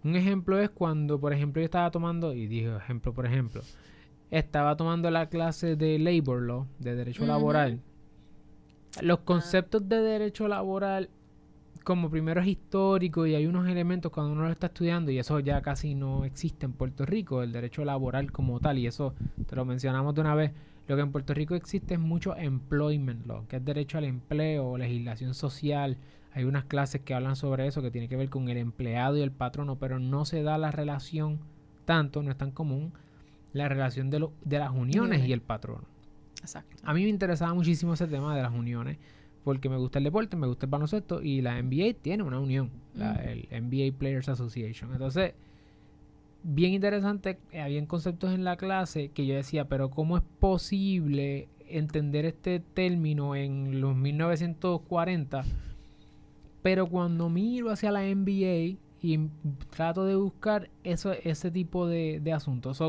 un 0.04 0.16
ejemplo 0.16 0.60
es 0.60 0.70
cuando, 0.70 1.20
por 1.20 1.34
ejemplo, 1.34 1.62
yo 1.62 1.66
estaba 1.66 1.92
tomando, 1.92 2.34
y 2.34 2.48
digo 2.48 2.78
ejemplo, 2.78 3.14
por 3.14 3.26
ejemplo, 3.28 3.62
estaba 4.32 4.76
tomando 4.76 5.12
la 5.12 5.30
clase 5.30 5.76
de 5.76 6.00
labor 6.00 6.42
law, 6.42 6.68
de 6.80 6.96
derecho 6.96 7.26
laboral. 7.26 7.80
Los 9.02 9.20
conceptos 9.20 9.88
de 9.88 10.02
derecho 10.02 10.48
laboral, 10.48 11.10
como 11.84 12.10
primero 12.10 12.42
es 12.42 12.48
histórico 12.48 13.26
y 13.26 13.36
hay 13.36 13.46
unos 13.46 13.68
elementos 13.68 14.12
cuando 14.12 14.34
uno 14.34 14.44
lo 14.44 14.52
está 14.52 14.68
estudiando, 14.68 15.12
y 15.12 15.20
eso 15.20 15.40
ya 15.40 15.62
casi 15.62 15.94
no 15.94 16.26
existe 16.26 16.66
en 16.66 16.74
Puerto 16.74 17.06
Rico, 17.06 17.44
el 17.44 17.52
derecho 17.52 17.86
laboral 17.86 18.32
como 18.32 18.60
tal, 18.60 18.80
y 18.80 18.88
eso 18.88 19.14
te 19.48 19.56
lo 19.56 19.64
mencionamos 19.64 20.16
de 20.16 20.22
una 20.22 20.34
vez. 20.34 20.52
Lo 20.90 20.96
que 20.96 21.04
en 21.04 21.12
Puerto 21.12 21.36
Rico 21.36 21.54
existe 21.54 21.94
es 21.94 22.00
mucho 22.00 22.36
employment 22.36 23.28
law, 23.28 23.46
que 23.48 23.58
es 23.58 23.64
derecho 23.64 24.00
al 24.00 24.06
empleo, 24.06 24.76
legislación 24.76 25.36
social. 25.36 25.98
Hay 26.34 26.46
unas 26.46 26.66
clases 26.66 27.02
que 27.02 27.14
hablan 27.14 27.36
sobre 27.36 27.68
eso, 27.68 27.84
que 27.84 27.92
tiene 27.92 28.10
que 28.10 28.16
ver 28.16 28.32
con 28.32 28.50
el 28.50 28.58
empleado 28.58 29.16
y 29.16 29.22
el 29.22 29.32
patrono, 29.32 29.78
pero 29.78 30.00
no 30.00 30.26
se 30.26 30.42
da 30.42 30.58
la 30.58 30.72
relación 30.72 31.38
tanto, 31.86 32.24
no 32.24 32.32
es 32.32 32.38
tan 32.40 32.50
común 32.50 32.92
la 33.54 33.70
relación 33.70 34.10
de, 34.10 34.30
de 34.44 34.58
las 34.58 34.72
uniones 34.72 35.28
y 35.28 35.32
el 35.32 35.42
patrono. 35.42 35.84
Exacto. 36.42 36.76
A 36.82 36.96
mí 36.96 37.04
me 37.04 37.10
interesaba 37.10 37.54
muchísimo 37.54 37.94
ese 37.94 38.08
tema 38.08 38.36
de 38.36 38.42
las 38.42 38.52
uniones 38.52 38.98
porque 39.44 39.70
me 39.70 39.78
gusta 39.78 40.00
el 40.00 40.06
deporte, 40.06 40.38
me 40.38 40.48
gusta 40.48 40.66
el 40.66 40.72
baloncesto 40.72 41.22
y 41.22 41.42
la 41.42 41.62
NBA 41.62 42.02
tiene 42.02 42.24
una 42.24 42.40
unión, 42.40 42.72
el 42.96 43.48
NBA 43.52 43.96
Players 43.96 44.28
Association. 44.28 44.92
Entonces, 44.92 45.36
bien 46.44 46.74
interesante, 46.74 47.40
había 47.60 47.86
conceptos 47.88 48.34
en 48.34 48.44
la 48.44 48.58
clase 48.58 49.10
que 49.10 49.26
yo 49.26 49.36
decía, 49.36 49.66
pero 49.68 49.90
¿cómo 49.90 50.18
es 50.18 50.24
posible 50.40 51.50
entender 51.68 52.26
este 52.26 52.60
término 52.60 53.36
en 53.36 53.82
los 53.82 53.96
1940? 53.96 55.44
Pero 56.62 56.88
cuando 56.88 57.30
miro 57.30 57.72
hacia 57.72 57.92
la 57.92 58.04
NBA 58.04 58.78
y 59.02 59.30
trato 59.70 60.06
de 60.06 60.16
buscar 60.16 60.70
eso, 60.84 61.14
ese 61.14 61.52
tipo 61.52 61.88
de, 61.88 62.20
de 62.22 62.34
asuntos 62.34 62.82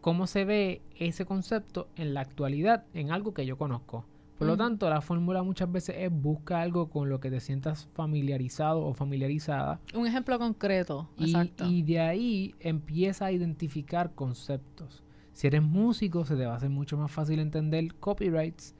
cómo 0.00 0.26
se 0.26 0.44
ve 0.44 0.82
ese 0.98 1.26
concepto 1.26 1.88
en 1.96 2.14
la 2.14 2.22
actualidad 2.22 2.84
en 2.94 3.12
algo 3.12 3.34
que 3.34 3.46
yo 3.46 3.58
conozco. 3.58 4.04
Por 4.40 4.48
lo 4.48 4.56
tanto, 4.56 4.88
la 4.88 5.02
fórmula 5.02 5.42
muchas 5.42 5.70
veces 5.70 5.96
es 5.98 6.10
busca 6.10 6.62
algo 6.62 6.88
con 6.88 7.10
lo 7.10 7.20
que 7.20 7.30
te 7.30 7.40
sientas 7.40 7.90
familiarizado 7.92 8.82
o 8.86 8.94
familiarizada. 8.94 9.82
Un 9.94 10.06
ejemplo 10.06 10.38
concreto. 10.38 11.10
Y, 11.18 11.24
exacto. 11.24 11.66
y 11.66 11.82
de 11.82 12.00
ahí 12.00 12.54
empieza 12.58 13.26
a 13.26 13.32
identificar 13.32 14.14
conceptos. 14.14 15.04
Si 15.32 15.46
eres 15.46 15.62
músico, 15.62 16.24
se 16.24 16.36
te 16.36 16.46
va 16.46 16.54
a 16.54 16.56
hacer 16.56 16.70
mucho 16.70 16.96
más 16.96 17.12
fácil 17.12 17.38
entender 17.38 17.94
copyrights 17.96 18.74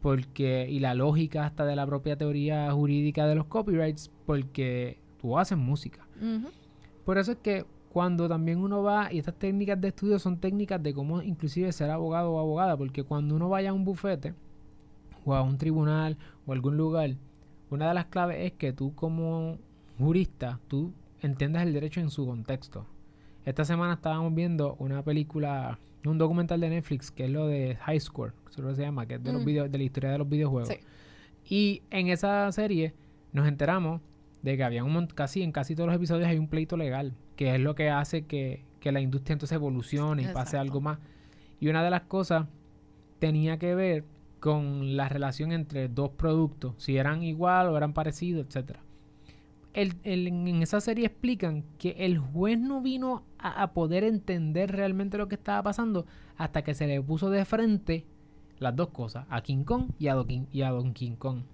porque 0.00 0.66
y 0.68 0.80
la 0.80 0.94
lógica 0.94 1.46
hasta 1.46 1.64
de 1.64 1.76
la 1.76 1.86
propia 1.86 2.16
teoría 2.16 2.72
jurídica 2.72 3.24
de 3.28 3.36
los 3.36 3.46
copyrights 3.46 4.10
porque 4.26 4.98
tú 5.20 5.38
haces 5.38 5.56
música. 5.56 6.08
Por 7.04 7.18
eso 7.18 7.30
es 7.30 7.38
que 7.38 7.66
cuando 7.88 8.28
también 8.28 8.58
uno 8.58 8.82
va, 8.82 9.12
y 9.12 9.20
estas 9.20 9.38
técnicas 9.38 9.80
de 9.80 9.88
estudio 9.88 10.18
son 10.18 10.40
técnicas 10.40 10.82
de 10.82 10.92
cómo 10.92 11.22
inclusive 11.22 11.70
ser 11.70 11.90
abogado 11.90 12.32
o 12.32 12.40
abogada, 12.40 12.76
porque 12.76 13.04
cuando 13.04 13.36
uno 13.36 13.48
vaya 13.48 13.70
a 13.70 13.72
un 13.72 13.84
bufete 13.84 14.34
o 15.24 15.34
a 15.34 15.42
un 15.42 15.58
tribunal 15.58 16.16
o 16.46 16.52
a 16.52 16.54
algún 16.54 16.76
lugar, 16.76 17.10
una 17.70 17.88
de 17.88 17.94
las 17.94 18.06
claves 18.06 18.38
es 18.40 18.52
que 18.52 18.72
tú 18.72 18.94
como 18.94 19.58
jurista, 19.98 20.60
tú 20.68 20.92
entiendas 21.20 21.62
el 21.62 21.72
derecho 21.72 22.00
en 22.00 22.10
su 22.10 22.26
contexto. 22.26 22.86
Esta 23.44 23.64
semana 23.64 23.94
estábamos 23.94 24.34
viendo 24.34 24.74
una 24.78 25.02
película, 25.02 25.78
un 26.04 26.18
documental 26.18 26.60
de 26.60 26.70
Netflix 26.70 27.10
que 27.10 27.24
es 27.24 27.30
lo 27.30 27.46
de 27.46 27.76
High 27.76 28.00
Score, 28.00 28.32
que 28.46 28.74
se 28.74 28.82
llama, 28.82 29.06
que 29.06 29.14
es 29.14 29.22
de, 29.22 29.32
los 29.32 29.42
Mm. 29.42 29.44
video- 29.44 29.68
de 29.68 29.78
la 29.78 29.84
historia 29.84 30.10
de 30.10 30.18
los 30.18 30.28
videojuegos. 30.28 30.68
Sí. 30.68 30.76
Y 31.48 31.82
en 31.90 32.08
esa 32.08 32.50
serie 32.52 32.94
nos 33.32 33.46
enteramos 33.48 34.00
de 34.42 34.56
que 34.56 34.64
había 34.64 34.84
un 34.84 35.06
casi 35.08 35.42
en 35.42 35.52
casi 35.52 35.74
todos 35.74 35.86
los 35.88 35.96
episodios 35.96 36.28
hay 36.28 36.38
un 36.38 36.48
pleito 36.48 36.76
legal, 36.76 37.14
que 37.36 37.54
es 37.54 37.60
lo 37.60 37.74
que 37.74 37.90
hace 37.90 38.22
que, 38.26 38.62
que 38.80 38.92
la 38.92 39.00
industria 39.00 39.32
entonces 39.34 39.56
evolucione 39.56 40.22
y 40.22 40.26
pase 40.26 40.56
algo 40.58 40.80
más. 40.80 40.98
Y 41.60 41.68
una 41.68 41.82
de 41.82 41.90
las 41.90 42.02
cosas 42.02 42.46
tenía 43.18 43.58
que 43.58 43.74
ver 43.74 44.04
con 44.44 44.94
la 44.94 45.08
relación 45.08 45.52
entre 45.52 45.88
dos 45.88 46.10
productos, 46.10 46.74
si 46.76 46.98
eran 46.98 47.22
igual 47.22 47.68
o 47.68 47.78
eran 47.78 47.94
parecidos, 47.94 48.46
etcétera. 48.46 48.80
El- 49.72 49.96
en 50.04 50.62
esa 50.62 50.82
serie 50.82 51.06
explican 51.06 51.64
que 51.78 51.96
el 52.00 52.18
juez 52.18 52.58
no 52.60 52.82
vino 52.82 53.24
a, 53.38 53.72
poder 53.72 54.04
entender 54.04 54.70
realmente 54.70 55.16
lo 55.16 55.28
que 55.28 55.36
estaba 55.36 55.62
pasando 55.62 56.04
hasta 56.36 56.60
que 56.60 56.74
se 56.74 56.86
le 56.86 57.00
puso 57.00 57.30
de 57.30 57.46
frente 57.46 58.04
las 58.58 58.76
dos 58.76 58.90
cosas, 58.90 59.24
a 59.30 59.40
King 59.40 59.64
Kong 59.64 59.92
y 59.98 60.08
a, 60.08 60.22
y 60.52 60.60
a 60.60 60.70
Don 60.72 60.92
King 60.92 61.16
Kong. 61.16 61.44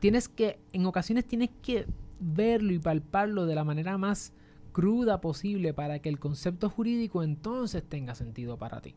Tienes 0.00 0.28
que, 0.28 0.58
en 0.74 0.84
ocasiones 0.84 1.24
tienes 1.24 1.48
que 1.62 1.86
verlo 2.20 2.74
y 2.74 2.78
palparlo 2.78 3.46
de 3.46 3.54
la 3.54 3.64
manera 3.64 3.96
más 3.96 4.34
cruda 4.72 5.22
posible 5.22 5.72
para 5.72 5.98
que 6.00 6.10
el 6.10 6.18
concepto 6.18 6.68
jurídico 6.68 7.22
entonces 7.22 7.82
tenga 7.88 8.14
sentido 8.14 8.58
para 8.58 8.82
ti. 8.82 8.94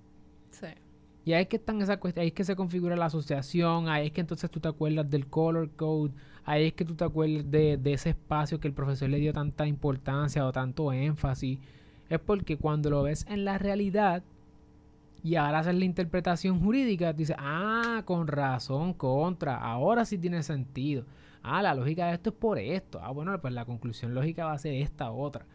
Sí. 0.49 0.67
Y 1.23 1.33
ahí 1.33 1.43
es 1.43 1.47
que 1.47 1.57
están 1.57 1.77
cuestiones, 1.77 2.17
ahí 2.17 2.27
es 2.27 2.33
que 2.33 2.43
se 2.43 2.55
configura 2.55 2.95
la 2.95 3.05
asociación, 3.05 3.89
ahí 3.89 4.07
es 4.07 4.11
que 4.11 4.21
entonces 4.21 4.49
tú 4.49 4.59
te 4.59 4.67
acuerdas 4.67 5.09
del 5.09 5.27
color 5.27 5.69
code, 5.71 6.11
ahí 6.45 6.67
es 6.67 6.73
que 6.73 6.83
tú 6.83 6.95
te 6.95 7.03
acuerdas 7.03 7.49
de, 7.49 7.77
de 7.77 7.93
ese 7.93 8.09
espacio 8.09 8.59
que 8.59 8.67
el 8.67 8.73
profesor 8.73 9.09
le 9.09 9.19
dio 9.19 9.31
tanta 9.31 9.67
importancia 9.67 10.45
o 10.45 10.51
tanto 10.51 10.91
énfasis. 10.91 11.59
Es 12.09 12.19
porque 12.19 12.57
cuando 12.57 12.89
lo 12.89 13.03
ves 13.03 13.25
en 13.29 13.45
la 13.45 13.57
realidad 13.57 14.23
y 15.23 15.35
ahora 15.35 15.59
haces 15.59 15.75
la 15.75 15.85
interpretación 15.85 16.59
jurídica, 16.59 17.13
dices, 17.13 17.35
ah, 17.39 18.01
con 18.05 18.27
razón, 18.27 18.93
contra, 18.93 19.57
ahora 19.57 20.05
sí 20.05 20.17
tiene 20.17 20.41
sentido. 20.41 21.05
Ah, 21.43 21.61
la 21.61 21.75
lógica 21.75 22.07
de 22.07 22.13
esto 22.13 22.31
es 22.31 22.35
por 22.35 22.57
esto. 22.57 22.99
Ah, 23.01 23.11
bueno, 23.11 23.39
pues 23.39 23.53
la 23.53 23.65
conclusión 23.65 24.13
lógica 24.13 24.45
va 24.45 24.53
a 24.53 24.57
ser 24.57 24.73
esta 24.73 25.11
otra. 25.11 25.45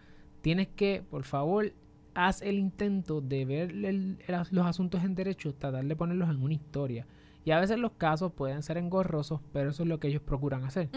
Tienes 0.43 0.69
que, 0.69 1.03
por 1.11 1.25
favor, 1.25 1.73
haz 2.17 2.43
el 2.43 2.59
intento 2.59 3.21
de 3.21 3.45
ver 3.45 3.71
el- 3.71 3.85
el- 3.85 4.19
los 4.51 4.67
asuntos 4.67 5.05
en 5.05 5.15
derecho, 5.15 5.55
tratar 5.55 5.85
de 5.85 5.95
ponerlos 5.97 6.29
en 6.31 6.43
una 6.43 6.55
historia. 6.55 7.07
Y 7.45 7.53
a 7.53 7.61
veces 7.61 7.79
los 7.79 7.93
casos 7.93 8.33
pueden 8.33 8.63
ser 8.65 8.77
engorrosos, 8.79 9.41
pero 9.53 9.71
eso 9.71 9.85
es 9.85 9.89
lo 9.89 10.01
que 10.01 10.09
ellos 10.09 10.23
procuran 10.23 10.65
hacer, 10.65 10.89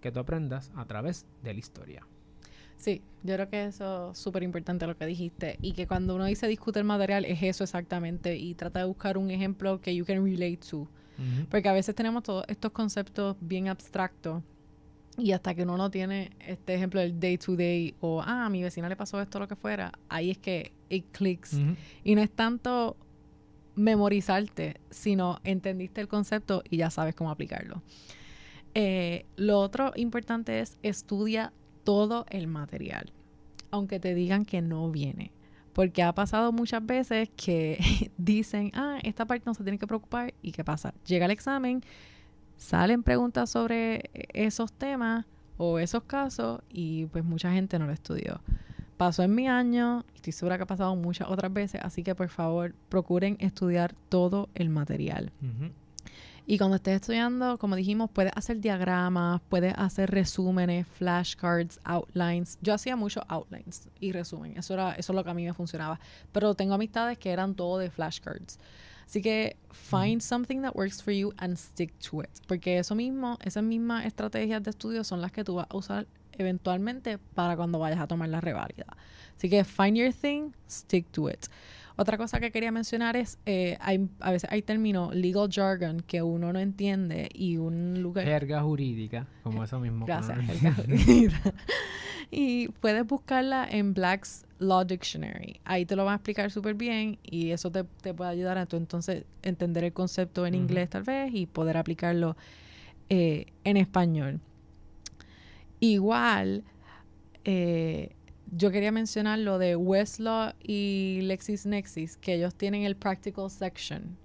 que 0.00 0.10
tú 0.10 0.20
aprendas 0.20 0.72
a 0.74 0.84
través 0.86 1.26
de 1.42 1.52
la 1.52 1.58
historia. 1.60 2.06
Sí, 2.78 3.02
yo 3.22 3.34
creo 3.34 3.48
que 3.48 3.64
eso 3.66 4.10
es 4.12 4.18
súper 4.18 4.42
importante 4.42 4.86
lo 4.86 4.96
que 4.96 5.06
dijiste 5.06 5.58
y 5.62 5.72
que 5.72 5.86
cuando 5.86 6.14
uno 6.16 6.24
dice 6.24 6.48
discute 6.48 6.78
el 6.80 6.84
material 6.84 7.24
es 7.24 7.42
eso 7.42 7.62
exactamente 7.62 8.36
y 8.36 8.54
trata 8.54 8.80
de 8.80 8.86
buscar 8.86 9.18
un 9.18 9.30
ejemplo 9.30 9.80
que 9.80 9.94
you 9.94 10.04
can 10.04 10.24
relate 10.24 10.58
to. 10.70 10.88
Porque 11.50 11.68
a 11.68 11.72
veces 11.72 11.94
tenemos 11.94 12.24
todos 12.24 12.44
estos 12.48 12.72
conceptos 12.72 13.36
bien 13.40 13.68
abstractos 13.68 14.42
y 15.18 15.32
hasta 15.32 15.54
que 15.54 15.62
uno 15.62 15.76
no 15.76 15.90
tiene 15.90 16.30
este 16.40 16.74
ejemplo 16.74 17.00
del 17.00 17.18
day 17.20 17.36
to 17.38 17.54
day 17.54 17.94
o, 18.00 18.22
ah, 18.22 18.46
a 18.46 18.48
mi 18.48 18.62
vecina 18.62 18.88
le 18.88 18.96
pasó 18.96 19.20
esto, 19.20 19.38
lo 19.38 19.48
que 19.48 19.56
fuera, 19.56 19.92
ahí 20.08 20.30
es 20.30 20.38
que 20.38 20.72
it 20.88 21.04
clicks. 21.12 21.58
Y 22.04 22.14
no 22.14 22.22
es 22.22 22.30
tanto 22.30 22.96
memorizarte, 23.74 24.80
sino 24.90 25.38
entendiste 25.44 26.00
el 26.00 26.08
concepto 26.08 26.62
y 26.68 26.78
ya 26.78 26.90
sabes 26.90 27.14
cómo 27.14 27.30
aplicarlo. 27.30 27.82
Eh, 28.74 29.26
lo 29.36 29.60
otro 29.60 29.92
importante 29.96 30.60
es 30.60 30.78
estudia 30.82 31.52
todo 31.84 32.24
el 32.30 32.46
material, 32.46 33.12
aunque 33.70 34.00
te 34.00 34.14
digan 34.14 34.44
que 34.44 34.62
no 34.62 34.90
viene. 34.90 35.32
Porque 35.72 36.02
ha 36.02 36.14
pasado 36.14 36.52
muchas 36.52 36.84
veces 36.84 37.30
que 37.34 38.10
dicen, 38.18 38.70
ah, 38.74 38.98
esta 39.02 39.26
parte 39.26 39.44
no 39.46 39.54
se 39.54 39.62
tiene 39.62 39.78
que 39.78 39.86
preocupar. 39.86 40.34
¿Y 40.42 40.52
qué 40.52 40.64
pasa? 40.64 40.92
Llega 41.06 41.24
el 41.24 41.30
examen, 41.30 41.82
salen 42.56 43.02
preguntas 43.02 43.50
sobre 43.50 44.10
esos 44.32 44.72
temas 44.72 45.26
o 45.56 45.78
esos 45.78 46.04
casos 46.04 46.60
y 46.68 47.06
pues 47.06 47.24
mucha 47.24 47.52
gente 47.52 47.78
no 47.78 47.86
lo 47.86 47.92
estudió. 47.92 48.40
Pasó 48.96 49.22
en 49.22 49.34
mi 49.34 49.48
año, 49.48 50.04
y 50.12 50.16
estoy 50.16 50.32
segura 50.32 50.56
que 50.56 50.62
ha 50.62 50.66
pasado 50.66 50.94
muchas 50.94 51.28
otras 51.28 51.52
veces, 51.52 51.80
así 51.82 52.02
que 52.02 52.14
por 52.14 52.28
favor 52.28 52.74
procuren 52.88 53.36
estudiar 53.40 53.94
todo 54.08 54.48
el 54.54 54.68
material. 54.68 55.32
Y 56.44 56.58
cuando 56.58 56.76
estés 56.76 56.96
estudiando, 56.96 57.56
como 57.58 57.76
dijimos, 57.76 58.10
puedes 58.10 58.32
hacer 58.34 58.60
diagramas, 58.60 59.40
puedes 59.48 59.74
hacer 59.76 60.10
resúmenes, 60.10 60.86
flashcards, 60.88 61.80
outlines. 61.84 62.58
Yo 62.62 62.74
hacía 62.74 62.96
muchos 62.96 63.22
outlines 63.28 63.88
y 64.00 64.12
resumen. 64.12 64.56
Eso 64.56 64.74
era 64.74 64.92
eso 64.92 65.12
es 65.12 65.16
lo 65.16 65.22
que 65.22 65.30
a 65.30 65.34
mí 65.34 65.44
me 65.44 65.54
funcionaba. 65.54 66.00
Pero 66.32 66.54
tengo 66.54 66.74
amistades 66.74 67.16
que 67.18 67.30
eran 67.30 67.54
todo 67.54 67.78
de 67.78 67.90
flashcards. 67.90 68.58
Así 69.06 69.22
que 69.22 69.56
find 69.70 70.20
something 70.20 70.62
that 70.62 70.74
works 70.74 71.02
for 71.02 71.12
you 71.12 71.32
and 71.38 71.56
stick 71.56 71.92
to 71.98 72.22
it. 72.22 72.30
Porque 72.46 72.78
eso 72.78 72.94
mismo, 72.94 73.38
esas 73.42 73.62
mismas 73.62 74.06
estrategias 74.06 74.62
de 74.62 74.70
estudio 74.70 75.04
son 75.04 75.20
las 75.20 75.32
que 75.32 75.44
tú 75.44 75.54
vas 75.54 75.66
a 75.70 75.76
usar 75.76 76.06
eventualmente 76.32 77.18
para 77.18 77.56
cuando 77.56 77.78
vayas 77.78 78.00
a 78.00 78.06
tomar 78.06 78.28
la 78.28 78.40
reválida. 78.40 78.96
Así 79.36 79.48
que 79.50 79.64
find 79.64 79.96
your 79.96 80.12
thing, 80.12 80.52
stick 80.68 81.10
to 81.12 81.28
it. 81.28 81.46
Otra 81.96 82.16
cosa 82.16 82.40
que 82.40 82.50
quería 82.50 82.72
mencionar 82.72 83.16
es, 83.16 83.38
eh, 83.46 83.76
hay, 83.80 84.08
a 84.20 84.30
veces 84.30 84.50
hay 84.50 84.62
términos 84.62 85.14
legal 85.14 85.48
jargon 85.50 86.00
que 86.00 86.22
uno 86.22 86.52
no 86.52 86.58
entiende 86.58 87.28
y 87.32 87.58
un 87.58 88.02
lugar... 88.02 88.24
Jerga 88.24 88.62
jurídica, 88.62 89.26
como 89.42 89.62
eso 89.62 89.78
mismo. 89.78 90.06
Gracias, 90.06 90.36
¿no? 90.38 90.44
jerga 90.44 90.74
jurídica. 90.74 91.54
y 92.30 92.68
puedes 92.68 93.06
buscarla 93.06 93.68
en 93.70 93.94
Black's 93.94 94.46
Law 94.58 94.84
Dictionary. 94.84 95.60
Ahí 95.64 95.84
te 95.84 95.96
lo 95.96 96.04
van 96.04 96.12
a 96.12 96.16
explicar 96.16 96.50
súper 96.50 96.74
bien 96.74 97.18
y 97.22 97.50
eso 97.50 97.70
te, 97.70 97.84
te 97.84 98.14
puede 98.14 98.30
ayudar 98.30 98.58
a 98.58 98.66
tú 98.66 98.76
entonces 98.76 99.24
entender 99.42 99.84
el 99.84 99.92
concepto 99.92 100.46
en 100.46 100.54
inglés 100.54 100.88
tal 100.90 101.02
vez 101.02 101.32
y 101.34 101.46
poder 101.46 101.76
aplicarlo 101.76 102.36
eh, 103.14 103.46
en 103.64 103.76
español. 103.76 104.40
Igual, 105.80 106.64
eh, 107.44 108.14
yo 108.54 108.70
quería 108.70 108.92
mencionar 108.92 109.38
lo 109.38 109.58
de 109.58 109.76
Westlaw 109.76 110.52
y 110.62 111.20
LexisNexis, 111.22 112.18
que 112.18 112.34
ellos 112.34 112.54
tienen 112.54 112.82
el 112.82 112.96
practical 112.96 113.50
section. 113.50 114.18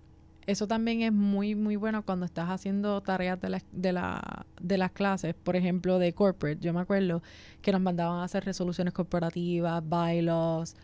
Eso 0.45 0.67
también 0.67 1.01
es 1.01 1.13
muy, 1.13 1.55
muy 1.55 1.77
bueno 1.77 2.03
cuando 2.03 2.25
estás 2.25 2.49
haciendo 2.49 3.01
tareas 3.01 3.39
de, 3.39 3.61
de, 3.71 3.93
la, 3.93 4.45
de 4.61 4.77
las 4.77 4.91
clases, 4.91 5.33
por 5.33 5.55
ejemplo, 5.55 5.97
de 5.97 6.13
corporate. 6.13 6.59
Yo 6.61 6.73
me 6.73 6.81
acuerdo 6.81 7.21
que 7.61 7.71
nos 7.71 7.81
mandaban 7.81 8.19
a 8.19 8.25
hacer 8.25 8.43
resoluciones 8.45 8.93
corporativas, 8.93 9.81
bylaws, 9.87 10.75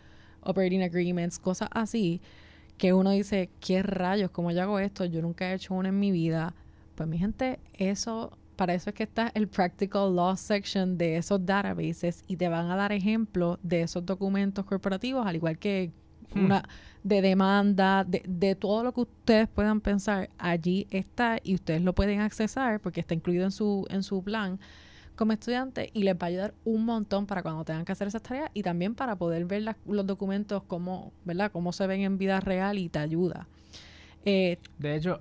operating 0.41 0.81
agreements, 0.81 1.37
cosas 1.37 1.69
así, 1.71 2.21
que 2.77 2.93
uno 2.93 3.11
dice, 3.11 3.49
¿qué 3.59 3.83
rayos? 3.83 4.31
¿Cómo 4.31 4.51
yo 4.51 4.61
hago 4.61 4.79
esto? 4.79 5.05
Yo 5.05 5.21
nunca 5.21 5.51
he 5.51 5.55
hecho 5.55 5.73
uno 5.73 5.89
en 5.89 5.99
mi 5.99 6.11
vida. 6.11 6.55
Pues 6.95 7.09
mi 7.09 7.17
gente, 7.17 7.59
eso, 7.77 8.37
para 8.63 8.75
eso 8.75 8.91
es 8.91 8.95
que 8.95 9.03
está 9.03 9.29
el 9.33 9.49
Practical 9.49 10.15
Law 10.15 10.37
section 10.37 10.97
de 10.97 11.17
esos 11.17 11.45
databases 11.45 12.23
y 12.27 12.37
te 12.37 12.47
van 12.47 12.71
a 12.71 12.77
dar 12.77 12.93
ejemplos 12.93 13.59
de 13.61 13.81
esos 13.81 14.05
documentos 14.05 14.63
corporativos, 14.63 15.25
al 15.27 15.35
igual 15.35 15.57
que 15.57 15.91
Hmm. 16.33 16.45
una 16.45 16.63
de 17.03 17.21
demanda, 17.21 18.05
de, 18.05 18.23
de 18.25 18.55
todo 18.55 18.85
lo 18.85 18.93
que 18.93 19.01
ustedes 19.01 19.49
puedan 19.49 19.81
pensar, 19.81 20.29
allí 20.37 20.87
está 20.91 21.39
y 21.43 21.55
ustedes 21.55 21.81
lo 21.81 21.93
pueden 21.93 22.21
accesar 22.21 22.79
porque 22.79 23.01
está 23.01 23.13
incluido 23.13 23.43
en 23.43 23.51
su, 23.51 23.85
en 23.89 24.01
su 24.01 24.23
plan 24.23 24.57
como 25.17 25.33
estudiante 25.33 25.89
y 25.93 26.03
les 26.03 26.15
va 26.15 26.19
a 26.21 26.25
ayudar 26.27 26.53
un 26.63 26.85
montón 26.85 27.25
para 27.27 27.43
cuando 27.43 27.65
tengan 27.65 27.83
que 27.83 27.91
hacer 27.91 28.07
esas 28.07 28.21
tareas 28.23 28.49
y 28.53 28.63
también 28.63 28.95
para 28.95 29.17
poder 29.17 29.43
ver 29.45 29.63
las- 29.63 29.75
los 29.85 30.07
documentos 30.07 30.63
como, 30.63 31.11
¿verdad? 31.25 31.51
Cómo 31.51 31.73
se 31.73 31.85
ven 31.85 31.99
en 32.01 32.17
vida 32.17 32.39
real 32.39 32.79
y 32.79 32.87
te 32.87 32.99
ayuda. 32.99 33.47
Eh, 34.25 34.57
De 34.79 34.95
hecho, 34.95 35.19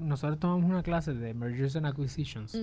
nosotros 0.00 0.38
tomamos 0.38 0.70
una 0.70 0.82
clase 0.82 1.12
de 1.12 1.34
Mergers 1.34 1.76
and 1.76 1.86
Acquisitions, 1.86 2.56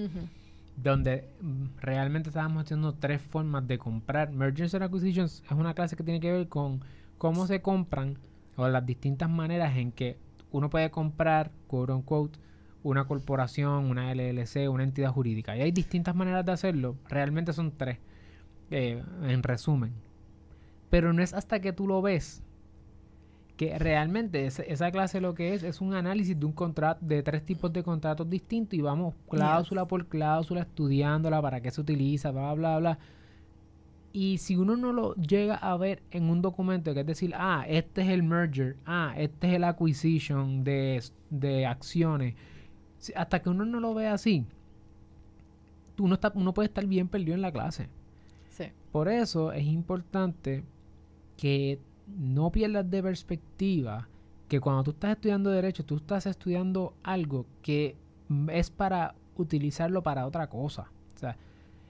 donde 0.77 1.27
mm, 1.41 1.79
realmente 1.82 2.29
estábamos 2.29 2.63
haciendo 2.63 2.93
tres 2.93 3.21
formas 3.21 3.67
de 3.67 3.77
comprar. 3.77 4.32
Mergers 4.32 4.73
and 4.75 4.84
Acquisitions 4.84 5.43
es 5.45 5.51
una 5.51 5.73
clase 5.73 5.95
que 5.95 6.03
tiene 6.03 6.19
que 6.19 6.32
ver 6.32 6.47
con 6.47 6.82
cómo 7.17 7.45
se 7.47 7.62
compran 7.62 8.17
o 8.55 8.67
las 8.67 8.86
distintas 8.86 9.29
maneras 9.29 9.75
en 9.77 9.91
que 9.91 10.17
uno 10.51 10.69
puede 10.69 10.89
comprar, 10.91 11.51
quote 11.67 11.91
unquote, 11.91 12.39
una 12.84 13.05
corporación, 13.05 13.86
una 13.86 14.13
LLC, 14.13 14.69
una 14.69 14.84
entidad 14.84 15.12
jurídica. 15.12 15.55
Y 15.58 15.62
hay 15.62 15.71
distintas 15.71 16.15
maneras 16.15 16.45
de 16.45 16.53
hacerlo. 16.53 16.95
Realmente 17.10 17.53
son 17.53 17.71
tres, 17.71 17.99
eh, 18.71 19.03
en 19.23 19.43
resumen. 19.43 19.93
Pero 20.89 21.13
no 21.13 21.21
es 21.21 21.34
hasta 21.34 21.60
que 21.60 21.73
tú 21.73 21.88
lo 21.88 22.01
ves 22.01 22.41
que 23.60 23.78
realmente 23.78 24.45
esa, 24.45 24.63
esa 24.63 24.89
clase 24.89 25.19
lo 25.19 25.36
que 25.36 25.54
es 25.54 25.63
es 25.63 25.82
un 25.82 25.93
análisis 25.93 26.39
de 26.39 26.45
un 26.45 26.54
contrato, 26.54 27.06
de 27.06 27.22
tres 27.22 27.45
tipos 27.45 27.74
de 27.74 27.84
contratos 27.84 28.30
distintos 28.30 28.80
y 28.80 28.82
vamos 28.82 29.15
cláusula 29.30 29.84
por 29.84 30.08
cláusula 30.08 30.62
estudiándola, 30.62 31.41
para 31.41 31.60
qué 31.60 31.69
se 31.69 31.82
utiliza, 31.82 32.32
bla, 32.32 32.54
bla, 32.54 32.80
bla. 32.80 33.00
Y 34.13 34.38
si 34.38 34.56
uno 34.56 34.78
no 34.78 34.93
lo 34.93 35.13
llega 35.15 35.56
a 35.56 35.76
ver 35.76 36.02
en 36.12 36.30
un 36.30 36.41
documento, 36.41 36.93
que 36.93 37.02
es 37.02 37.06
decir, 37.06 37.34
ah, 37.36 37.65
este 37.67 38.04
es 38.04 38.08
el 38.08 38.24
merger, 38.24 38.78
ah, 38.86 39.13
este 39.17 39.50
es 39.50 39.54
el 39.56 39.65
acquisition 39.65 40.63
de, 40.63 41.04
de 41.30 41.65
acciones, 41.65 42.36
hasta 43.13 43.41
que 43.41 43.50
uno 43.50 43.65
no 43.65 43.82
lo 43.82 43.93
ve 43.93 44.08
así, 44.08 44.45
uno, 46.00 46.13
está, 46.13 46.32
uno 46.34 46.54
puede 46.54 46.67
estar 46.67 46.86
bien 46.86 47.10
perdido 47.10 47.34
en 47.34 47.41
la 47.41 47.52
clase. 47.52 47.89
Sí. 48.52 48.67
Por 48.93 49.10
eso 49.10 49.52
es 49.52 49.65
importante 49.65 50.63
que 51.36 51.82
no 52.17 52.52
pierdas 52.52 52.89
de 52.89 53.04
perspectiva 53.04 54.08
que 54.48 54.60
cuando 54.60 54.84
tú 54.84 54.91
estás 54.91 55.12
estudiando 55.12 55.52
derecho, 55.52 55.86
tú 55.86 55.98
estás 55.98 56.26
estudiando 56.26 56.93
algo 57.04 57.45
que 57.62 57.95
es 58.52 58.69
para 58.69 59.15
utilizarlo 59.36 60.02
para 60.02 60.26
otra 60.26 60.48
cosa. 60.48 60.91
O 61.15 61.19
sea, 61.19 61.38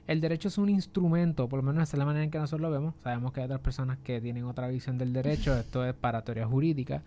el 0.07 0.21
derecho 0.21 0.47
es 0.49 0.57
un 0.57 0.69
instrumento, 0.69 1.47
por 1.47 1.57
lo 1.57 1.63
menos 1.63 1.83
esa 1.83 1.95
es 1.95 1.99
la 1.99 2.05
manera 2.05 2.23
en 2.23 2.31
que 2.31 2.39
nosotros 2.39 2.61
lo 2.61 2.71
vemos. 2.71 2.95
Sabemos 3.03 3.31
que 3.31 3.41
hay 3.41 3.45
otras 3.45 3.61
personas 3.61 3.97
que 3.99 4.19
tienen 4.19 4.43
otra 4.45 4.67
visión 4.67 4.97
del 4.97 5.13
derecho, 5.13 5.55
esto 5.59 5.85
es 5.85 5.93
para 5.93 6.23
teoría 6.23 6.47
jurídica, 6.47 7.01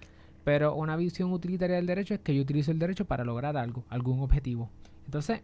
pero 0.45 0.75
una 0.75 0.97
visión 0.97 1.33
utilitaria 1.33 1.77
del 1.77 1.87
derecho 1.87 2.15
es 2.15 2.21
que 2.21 2.35
yo 2.35 2.43
utilizo 2.43 2.71
el 2.71 2.79
derecho 2.79 3.05
para 3.05 3.25
lograr 3.25 3.57
algo, 3.57 3.85
algún 3.89 4.21
objetivo. 4.21 4.71
Entonces, 5.05 5.43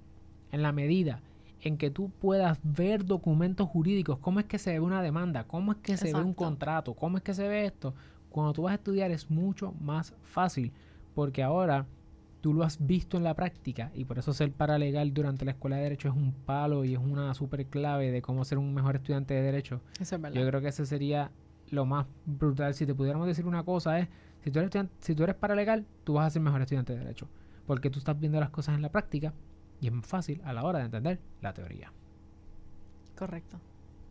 en 0.52 0.62
la 0.62 0.72
medida 0.72 1.20
en 1.60 1.76
que 1.76 1.90
tú 1.90 2.10
puedas 2.10 2.58
ver 2.62 3.04
documentos 3.04 3.68
jurídicos, 3.68 4.18
cómo 4.18 4.40
es 4.40 4.46
que 4.46 4.58
se 4.58 4.72
ve 4.72 4.80
una 4.80 5.02
demanda, 5.02 5.44
cómo 5.44 5.72
es 5.72 5.78
que 5.78 5.96
se 5.96 6.12
ve 6.12 6.20
un 6.20 6.34
contrato, 6.34 6.94
cómo 6.94 7.16
es 7.16 7.22
que 7.22 7.34
se 7.34 7.48
ve 7.48 7.64
esto, 7.64 7.94
cuando 8.30 8.52
tú 8.52 8.62
vas 8.62 8.72
a 8.72 8.74
estudiar 8.76 9.10
es 9.10 9.30
mucho 9.30 9.72
más 9.80 10.14
fácil, 10.22 10.72
porque 11.14 11.42
ahora 11.42 11.86
tú 12.40 12.54
lo 12.54 12.62
has 12.62 12.84
visto 12.86 13.16
en 13.16 13.24
la 13.24 13.34
práctica 13.34 13.90
y 13.94 14.04
por 14.04 14.18
eso 14.18 14.32
ser 14.32 14.52
paralegal 14.52 15.12
durante 15.12 15.44
la 15.44 15.52
escuela 15.52 15.76
de 15.76 15.82
derecho 15.82 16.08
es 16.08 16.14
un 16.14 16.32
palo 16.32 16.84
y 16.84 16.94
es 16.94 17.00
una 17.00 17.34
súper 17.34 17.66
clave 17.66 18.12
de 18.12 18.22
cómo 18.22 18.44
ser 18.44 18.58
un 18.58 18.74
mejor 18.74 18.96
estudiante 18.96 19.34
de 19.34 19.42
derecho. 19.42 19.80
Eso 20.00 20.16
es 20.16 20.22
verdad. 20.22 20.40
Yo 20.40 20.46
creo 20.46 20.60
que 20.60 20.68
ese 20.68 20.86
sería 20.86 21.32
lo 21.70 21.84
más 21.84 22.06
brutal. 22.26 22.74
Si 22.74 22.86
te 22.86 22.94
pudiéramos 22.94 23.26
decir 23.26 23.46
una 23.46 23.64
cosa 23.64 23.98
es, 23.98 24.08
si 24.44 24.50
tú 24.50 24.60
eres, 24.60 24.70
si 25.00 25.14
tú 25.14 25.24
eres 25.24 25.34
paralegal, 25.34 25.84
tú 26.04 26.14
vas 26.14 26.26
a 26.28 26.30
ser 26.30 26.42
mejor 26.42 26.62
estudiante 26.62 26.92
de 26.92 27.00
derecho, 27.00 27.28
porque 27.66 27.90
tú 27.90 27.98
estás 27.98 28.18
viendo 28.18 28.38
las 28.38 28.50
cosas 28.50 28.76
en 28.76 28.82
la 28.82 28.90
práctica 28.90 29.34
y 29.80 29.86
es 29.86 29.92
más 29.92 30.06
fácil 30.06 30.40
a 30.44 30.52
la 30.52 30.64
hora 30.64 30.80
de 30.80 30.86
entender 30.86 31.18
la 31.40 31.52
teoría. 31.52 31.92
Correcto. 33.16 33.58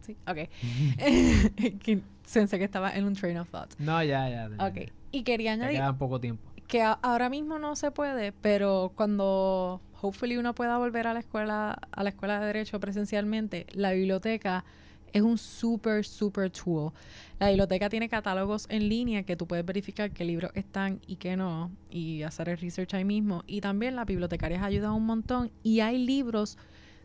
Sí, 0.02 0.18
ok. 0.28 0.50
Pensé 2.34 2.58
que 2.58 2.66
estaba 2.66 2.92
en 2.92 3.06
un 3.06 3.14
train 3.14 3.38
of 3.38 3.50
thought. 3.50 3.74
No, 3.80 4.04
ya, 4.04 4.30
ya. 4.30 4.50
Ok. 4.66 4.92
Y 5.12 5.24
quería 5.24 5.54
añadir... 5.54 5.78
queda 5.78 5.98
poco 5.98 6.20
tiempo. 6.20 6.44
Que 6.68 6.82
ahora 6.82 7.30
mismo 7.30 7.60
no 7.60 7.76
se 7.76 7.92
puede, 7.92 8.34
pero 8.34 8.92
cuando 8.96 9.82
hopefully 10.02 10.38
uno 10.38 10.54
pueda 10.54 10.78
volver 10.78 11.08
a 11.08 11.14
la 11.14 11.20
escuela, 11.20 11.80
a 11.92 12.04
la 12.04 12.10
escuela 12.10 12.40
de 12.40 12.48
Derecho 12.48 12.80
presencialmente, 12.80 13.66
la 13.72 13.94
biblioteca 13.94 14.66
es 15.14 15.22
un 15.22 15.38
super, 15.38 16.06
super 16.06 16.50
tool. 16.52 16.92
La 17.40 17.50
biblioteca 17.50 17.90
tiene 17.90 18.10
catálogos 18.10 18.66
en 18.70 18.90
línea 18.90 19.24
que 19.24 19.36
tú 19.36 19.48
puedes 19.48 19.66
verificar 19.66 20.12
qué 20.12 20.26
libros 20.26 20.52
están 20.56 21.00
y 21.08 21.18
qué 21.18 21.38
no, 21.38 21.72
y 21.90 22.24
hacer 22.24 22.50
el 22.50 22.58
research 22.58 22.94
ahí 22.94 23.06
mismo. 23.06 23.44
Y 23.48 23.62
también 23.62 23.96
la 23.96 24.06
bibliotecarias 24.06 24.64
ayudan 24.64 24.92
un 24.92 25.06
montón. 25.06 25.52
Y 25.64 25.80
hay 25.80 25.98
libros, 25.98 26.58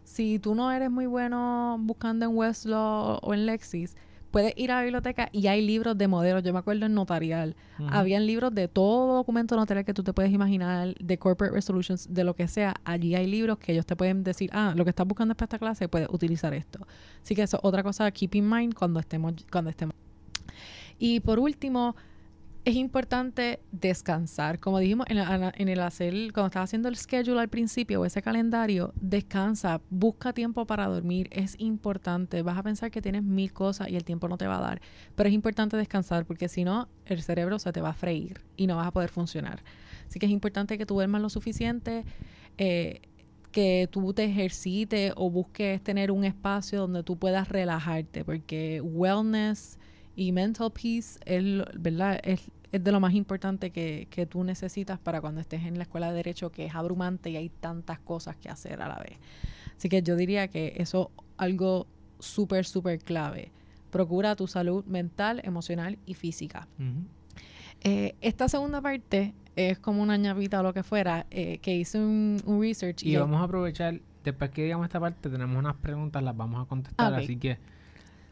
si 0.04 0.38
tú 0.38 0.54
no 0.54 0.72
eres 0.72 0.90
muy 0.90 1.06
bueno 1.06 1.76
buscando 1.80 2.26
en 2.26 2.36
Westlaw 2.36 3.18
o 3.22 3.34
en 3.34 3.46
Lexis, 3.46 3.96
puedes 4.32 4.52
ir 4.56 4.72
a 4.72 4.76
la 4.76 4.82
biblioteca 4.82 5.28
y 5.30 5.46
hay 5.46 5.64
libros 5.64 5.96
de 5.96 6.08
modelos. 6.08 6.42
Yo 6.42 6.52
me 6.52 6.58
acuerdo 6.58 6.86
en 6.86 6.94
notarial. 6.94 7.54
Habían 7.88 8.26
libros 8.26 8.52
de 8.52 8.66
todo 8.66 9.14
documento 9.16 9.54
notarial 9.54 9.84
que 9.84 9.94
tú 9.94 10.02
te 10.02 10.12
puedes 10.12 10.32
imaginar, 10.32 10.94
de 10.98 11.18
corporate 11.18 11.54
resolutions, 11.54 12.12
de 12.12 12.24
lo 12.24 12.34
que 12.34 12.48
sea. 12.48 12.74
Allí 12.84 13.14
hay 13.14 13.26
libros 13.26 13.58
que 13.58 13.72
ellos 13.72 13.86
te 13.86 13.94
pueden 13.94 14.24
decir, 14.24 14.50
ah, 14.52 14.72
lo 14.76 14.84
que 14.84 14.90
estás 14.90 15.06
buscando 15.06 15.32
es 15.32 15.36
para 15.36 15.46
esta 15.46 15.58
clase, 15.58 15.88
puedes 15.88 16.08
utilizar 16.10 16.54
esto. 16.54 16.86
Así 17.22 17.34
que 17.34 17.42
eso 17.42 17.58
es 17.58 17.64
otra 17.64 17.82
cosa 17.82 18.10
keep 18.10 18.34
in 18.34 18.48
mind 18.48 18.74
cuando 18.74 18.98
estemos, 18.98 19.34
cuando 19.50 19.70
estemos. 19.70 19.94
Y 20.98 21.20
por 21.20 21.38
último, 21.38 21.94
es 22.64 22.76
importante 22.76 23.60
descansar. 23.72 24.60
Como 24.60 24.78
dijimos 24.78 25.06
en, 25.08 25.68
el 25.68 25.80
hacer, 25.80 26.12
cuando 26.32 26.46
estás 26.46 26.64
haciendo 26.64 26.88
el 26.88 26.96
schedule 26.96 27.40
al 27.40 27.48
principio 27.48 28.00
o 28.00 28.04
ese 28.04 28.22
calendario, 28.22 28.92
descansa, 29.00 29.80
busca 29.90 30.32
tiempo 30.32 30.64
para 30.64 30.86
dormir. 30.86 31.28
Es 31.32 31.56
importante. 31.58 32.42
Vas 32.42 32.56
a 32.56 32.62
pensar 32.62 32.92
que 32.92 33.02
tienes 33.02 33.24
mil 33.24 33.52
cosas 33.52 33.88
y 33.88 33.96
el 33.96 34.04
tiempo 34.04 34.28
no 34.28 34.38
te 34.38 34.46
va 34.46 34.58
a 34.58 34.60
dar. 34.60 34.80
Pero 35.16 35.28
es 35.28 35.34
importante 35.34 35.76
descansar 35.76 36.24
porque 36.24 36.48
si 36.48 36.62
no, 36.62 36.88
el 37.06 37.22
cerebro 37.22 37.58
se 37.58 37.72
te 37.72 37.80
va 37.80 37.90
a 37.90 37.94
freír 37.94 38.40
y 38.56 38.68
no 38.68 38.76
vas 38.76 38.86
a 38.86 38.92
poder 38.92 39.10
funcionar. 39.10 39.64
Así 40.08 40.20
que 40.20 40.26
es 40.26 40.32
importante 40.32 40.78
que 40.78 40.86
tú 40.86 40.94
duermas 40.94 41.20
lo 41.20 41.30
suficiente. 41.30 42.04
Eh, 42.58 43.00
que 43.50 43.86
tú 43.90 44.14
te 44.14 44.24
ejercites 44.24 45.12
o 45.14 45.30
busques 45.30 45.82
tener 45.82 46.10
un 46.10 46.24
espacio 46.24 46.80
donde 46.80 47.02
tú 47.02 47.18
puedas 47.18 47.50
relajarte, 47.50 48.24
porque 48.24 48.80
wellness 48.80 49.78
y 50.16 50.32
mental 50.32 50.72
peace 50.72 51.18
es, 51.24 51.64
¿verdad? 51.74 52.20
Es, 52.22 52.50
es 52.70 52.82
de 52.82 52.92
lo 52.92 53.00
más 53.00 53.14
importante 53.14 53.70
que, 53.70 54.08
que, 54.10 54.26
tú 54.26 54.44
necesitas 54.44 54.98
para 54.98 55.20
cuando 55.20 55.40
estés 55.40 55.64
en 55.64 55.76
la 55.76 55.84
escuela 55.84 56.08
de 56.08 56.14
derecho, 56.14 56.50
que 56.50 56.66
es 56.66 56.74
abrumante 56.74 57.30
y 57.30 57.36
hay 57.36 57.48
tantas 57.48 57.98
cosas 57.98 58.36
que 58.36 58.48
hacer 58.48 58.80
a 58.82 58.88
la 58.88 58.96
vez. 58.96 59.18
Así 59.76 59.88
que 59.88 60.02
yo 60.02 60.16
diría 60.16 60.48
que 60.48 60.74
eso 60.76 61.10
es 61.16 61.24
algo 61.36 61.86
súper, 62.18 62.64
súper 62.64 62.98
clave. 63.00 63.50
Procura 63.90 64.36
tu 64.36 64.46
salud 64.46 64.84
mental, 64.86 65.40
emocional 65.44 65.98
y 66.06 66.14
física. 66.14 66.66
Eh, 67.82 68.14
esta 68.20 68.48
segunda 68.48 68.80
parte 68.80 69.34
es 69.54 69.78
como 69.78 70.02
una 70.02 70.16
ñapita 70.16 70.60
o 70.60 70.62
lo 70.62 70.72
que 70.72 70.82
fuera, 70.82 71.26
eh, 71.30 71.58
que 71.58 71.74
hice 71.76 71.98
un, 71.98 72.40
research. 72.60 73.02
Y, 73.02 73.16
vamos 73.16 73.40
a 73.40 73.44
aprovechar, 73.44 74.00
después 74.24 74.50
que 74.50 74.62
digamos 74.62 74.86
esta 74.86 75.00
parte, 75.00 75.28
tenemos 75.28 75.58
unas 75.58 75.76
preguntas, 75.76 76.22
las 76.22 76.36
vamos 76.36 76.64
a 76.64 76.68
contestar, 76.68 77.12
así 77.14 77.36
que 77.36 77.58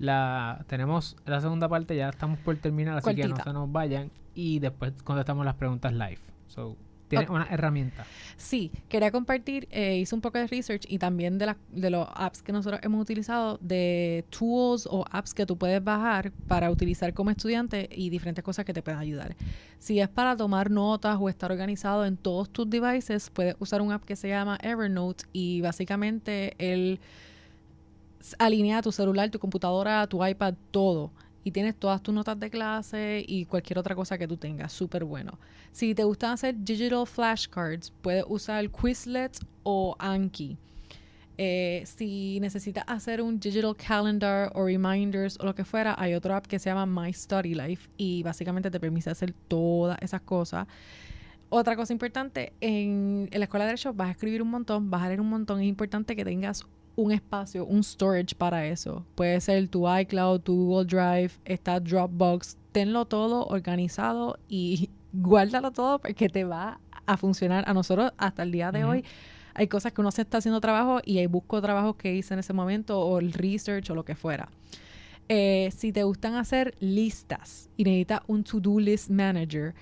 la 0.01 0.65
tenemos 0.67 1.15
la 1.27 1.41
segunda 1.41 1.69
parte, 1.69 1.95
ya 1.95 2.09
estamos 2.09 2.39
por 2.39 2.57
terminar, 2.57 2.97
así 2.97 3.15
que 3.15 3.29
no 3.29 3.37
se 3.37 3.53
nos 3.53 3.71
vayan. 3.71 4.11
Y 4.35 4.59
después 4.59 4.95
contestamos 5.05 5.45
las 5.45 5.55
preguntas 5.55 5.93
live. 5.93 6.21
So, 6.47 6.77
tiene 7.11 7.29
una 7.29 7.45
herramienta. 7.51 8.07
Sí, 8.37 8.71
quería 8.89 9.11
compartir, 9.11 9.69
eh, 9.71 9.99
hice 9.99 10.15
un 10.15 10.21
poco 10.21 10.39
de 10.39 10.47
research 10.47 10.87
y 10.89 10.99
también 10.99 11.37
de, 11.39 11.47
la, 11.47 11.57
de 11.71 11.91
los 11.91 12.09
apps 12.15 12.41
que 12.41 12.53
nosotros 12.53 12.81
hemos 12.83 13.03
utilizado, 13.03 13.59
de 13.61 14.25
tools 14.31 14.89
o 14.91 15.05
apps 15.11 15.35
que 15.35 15.45
tú 15.45 15.59
puedes 15.59 15.83
bajar 15.83 16.33
para 16.47 16.71
utilizar 16.71 17.13
como 17.13 17.31
estudiante 17.31 17.89
y 17.93 18.09
diferentes 18.09 18.43
cosas 18.43 18.65
que 18.65 18.73
te 18.73 18.81
pueden 18.81 19.01
ayudar. 19.01 19.37
Si 19.79 20.01
es 20.01 20.09
para 20.09 20.37
tomar 20.37 20.71
notas 20.71 21.19
o 21.21 21.29
estar 21.29 21.51
organizado 21.51 22.07
en 22.07 22.17
todos 22.17 22.49
tus 22.49 22.71
devices, 22.71 23.29
puedes 23.29 23.57
usar 23.59 23.83
un 23.83 23.93
app 23.93 24.05
que 24.05 24.17
se 24.17 24.29
llama 24.29 24.57
Evernote 24.63 25.25
y 25.33 25.61
básicamente 25.61 26.55
el 26.59 27.01
alinea 28.39 28.83
tu 28.83 28.93
celular, 28.93 29.31
tu 29.31 29.39
computadora, 29.39 30.07
tu 30.07 30.25
iPad, 30.25 30.55
todo. 30.71 31.13
Y 31.43 31.53
tienes 31.53 31.75
todas 31.77 32.03
tus 32.03 32.15
notas 32.15 32.39
de 32.39 32.51
clase 32.51 33.25
y 33.27 33.47
cualquier 33.47 33.79
otra 33.79 33.95
cosa 33.95 34.19
que 34.19 34.29
tú 34.29 34.37
tengas. 34.37 34.73
Súper 34.73 35.05
bueno. 35.05 35.39
Si 35.73 35.95
te 35.95 36.05
gustan 36.05 36.33
hacer 36.33 36.55
digital 36.59 37.07
flashcards, 37.07 37.93
puedes 38.03 38.25
usar 38.29 38.69
Quizlet 38.71 39.39
o 39.63 39.97
Anki. 39.99 40.59
Eh, 41.43 41.83
si 41.87 42.39
necesitas 42.41 42.85
hacer 42.87 43.23
un 43.23 43.41
digital 43.41 43.75
calendar 43.75 44.53
o 44.55 44.67
reminders 44.67 45.39
o 45.41 45.47
lo 45.47 45.55
que 45.55 45.65
fuera, 45.65 45.95
hay 45.99 46.13
otro 46.13 46.35
app 46.35 46.47
que 46.47 46.59
se 46.59 46.69
llama 46.69 46.85
My 46.85 47.11
Study 47.11 47.55
Life 47.55 47.89
y 47.97 48.23
básicamente 48.23 48.71
te 48.71 48.79
permite 48.79 49.09
hacer 49.09 49.33
todas 49.49 49.97
esas 50.03 50.21
cosas. 50.21 50.67
Otra 51.49 51.77
cosa 51.77 51.95
importante, 51.95 52.53
en, 52.61 53.31
en 53.33 53.39
la 53.41 53.45
escuela 53.45 53.65
de 53.65 53.71
Derecho 53.71 53.95
vas 53.95 54.09
a 54.09 54.11
escribir 54.11 54.43
un 54.43 54.51
montón, 54.51 54.91
vas 54.91 55.03
a 55.03 55.09
leer 55.09 55.23
un 55.23 55.31
montón. 55.31 55.61
Es 55.61 55.67
importante 55.67 56.15
que 56.15 56.27
tengas 56.27 56.67
un 57.01 57.13
espacio, 57.13 57.65
un 57.65 57.83
storage 57.83 58.35
para 58.37 58.67
eso. 58.67 59.05
Puede 59.15 59.41
ser 59.41 59.69
tu 59.69 59.89
iCloud, 59.89 60.41
tu 60.41 60.55
Google 60.55 60.85
Drive, 60.85 61.33
está 61.45 61.81
Dropbox. 61.81 62.57
Tenlo 62.73 63.05
todo 63.07 63.47
organizado 63.47 64.39
y 64.49 64.91
guárdalo 65.13 65.71
todo 65.71 65.99
porque 65.99 66.29
te 66.29 66.45
va 66.45 66.81
a 67.07 67.17
funcionar. 67.17 67.65
A 67.67 67.75
nosotros 67.75 68.13
hasta 68.19 68.43
el 68.43 68.53
día 68.53 68.71
de 68.71 68.85
hoy 68.85 69.05
hay 69.55 69.67
cosas 69.67 69.93
que 69.93 70.01
uno 70.01 70.11
se 70.11 70.23
está 70.23 70.39
haciendo 70.39 70.61
trabajo 70.61 71.01
y 71.05 71.19
hay 71.19 71.27
busco 71.27 71.61
trabajos 71.61 71.97
que 71.97 72.15
hice 72.15 72.35
en 72.35 72.41
ese 72.41 72.53
momento 72.53 73.01
o 73.01 73.19
el 73.19 73.33
research 73.33 73.91
o 73.91 73.95
lo 73.95 74.05
que 74.05 74.15
fuera. 74.15 74.49
Eh, 75.29 75.71
si 75.77 75.93
te 75.93 76.03
gustan 76.03 76.35
hacer 76.35 76.75
listas 76.81 77.69
y 77.77 77.85
necesitas 77.85 78.21
un 78.27 78.43
to-do 78.43 78.81
list 78.81 79.11
manager, 79.11 79.75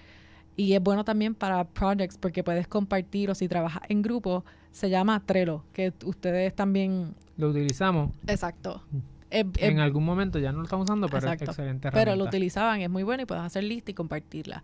y 0.56 0.72
es 0.72 0.82
bueno 0.82 1.04
también 1.04 1.34
para 1.34 1.64
projects 1.64 2.18
porque 2.18 2.42
puedes 2.42 2.66
compartir 2.66 3.30
o 3.30 3.34
si 3.34 3.46
trabajas 3.46 3.82
en 3.88 4.02
grupo, 4.02 4.44
se 4.72 4.90
llama 4.90 5.24
Trello, 5.24 5.64
que 5.72 5.92
ustedes 6.04 6.54
también... 6.54 7.14
Lo 7.36 7.50
utilizamos. 7.50 8.10
Exacto. 8.26 8.82
Mm. 8.90 8.98
en 9.30 9.80
algún 9.80 10.04
momento 10.04 10.38
ya 10.38 10.52
no 10.52 10.58
lo 10.58 10.64
estamos 10.64 10.84
usando, 10.84 11.08
pero 11.08 11.30
es 11.30 11.42
excelente 11.42 11.90
Pero 11.92 12.16
lo 12.16 12.24
utilizaban, 12.24 12.80
es 12.80 12.90
muy 12.90 13.02
bueno 13.02 13.22
y 13.22 13.26
puedes 13.26 13.44
hacer 13.44 13.64
lista 13.64 13.90
y 13.90 13.94
compartirla. 13.94 14.62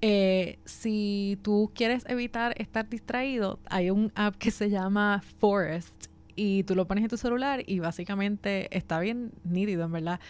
Eh, 0.00 0.58
si 0.64 1.38
tú 1.42 1.72
quieres 1.74 2.04
evitar 2.06 2.54
estar 2.56 2.88
distraído, 2.88 3.58
hay 3.68 3.90
un 3.90 4.12
app 4.14 4.36
que 4.36 4.52
se 4.52 4.70
llama 4.70 5.22
Forest 5.38 6.06
y 6.36 6.62
tú 6.62 6.76
lo 6.76 6.86
pones 6.86 7.02
en 7.02 7.10
tu 7.10 7.16
celular 7.16 7.62
y 7.66 7.80
básicamente 7.80 8.68
está 8.76 9.00
bien 9.00 9.32
nítido, 9.42 9.84
en 9.84 9.92
verdad 9.92 10.20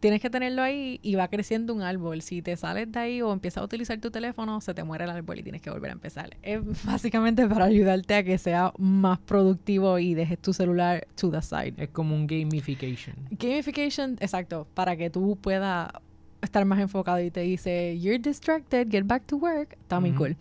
tienes 0.00 0.20
que 0.20 0.30
tenerlo 0.30 0.62
ahí 0.62 1.00
y 1.02 1.14
va 1.14 1.28
creciendo 1.28 1.74
un 1.74 1.82
árbol. 1.82 2.22
Si 2.22 2.42
te 2.42 2.56
sales 2.56 2.90
de 2.90 2.98
ahí 2.98 3.22
o 3.22 3.32
empiezas 3.32 3.62
a 3.62 3.64
utilizar 3.64 3.98
tu 4.00 4.10
teléfono, 4.10 4.60
se 4.60 4.74
te 4.74 4.84
muere 4.84 5.04
el 5.04 5.10
árbol 5.10 5.38
y 5.38 5.42
tienes 5.42 5.62
que 5.62 5.70
volver 5.70 5.90
a 5.90 5.94
empezar. 5.94 6.36
Es 6.42 6.60
básicamente 6.84 7.46
para 7.46 7.66
ayudarte 7.66 8.14
a 8.14 8.22
que 8.22 8.38
sea 8.38 8.72
más 8.78 9.18
productivo 9.18 9.98
y 9.98 10.14
dejes 10.14 10.38
tu 10.38 10.52
celular 10.52 11.06
to 11.16 11.30
the 11.30 11.42
side. 11.42 11.74
Es 11.76 11.90
como 11.90 12.14
un 12.14 12.26
gamification. 12.26 13.16
Gamification, 13.30 14.16
exacto, 14.20 14.66
para 14.74 14.96
que 14.96 15.10
tú 15.10 15.36
puedas 15.40 15.90
estar 16.42 16.64
más 16.64 16.78
enfocado 16.78 17.20
y 17.20 17.30
te 17.30 17.40
dice, 17.40 17.98
you're 17.98 18.18
distracted, 18.18 18.88
get 18.90 19.04
back 19.04 19.24
to 19.26 19.36
work. 19.36 19.76
Está 19.80 20.00
muy 20.00 20.12
cool. 20.12 20.36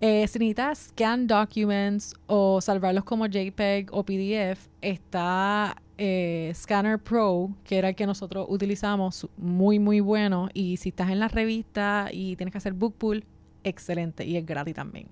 Eh, 0.00 0.28
si 0.28 0.38
necesitas 0.38 0.90
scan 0.90 1.26
documents 1.26 2.14
o 2.26 2.60
salvarlos 2.60 3.02
como 3.02 3.26
JPEG 3.26 3.88
o 3.92 4.04
PDF, 4.04 4.68
está 4.80 5.76
eh, 5.96 6.52
Scanner 6.54 7.00
Pro, 7.00 7.50
que 7.64 7.78
era 7.78 7.88
el 7.88 7.96
que 7.96 8.06
nosotros 8.06 8.46
utilizamos, 8.48 9.28
muy, 9.36 9.80
muy 9.80 9.98
bueno. 9.98 10.48
Y 10.54 10.76
si 10.76 10.90
estás 10.90 11.10
en 11.10 11.18
la 11.18 11.26
revista 11.26 12.08
y 12.12 12.36
tienes 12.36 12.52
que 12.52 12.58
hacer 12.58 12.74
book 12.74 12.94
pull, 12.96 13.24
excelente 13.64 14.24
y 14.24 14.36
es 14.36 14.46
gratis 14.46 14.74
también. 14.74 15.08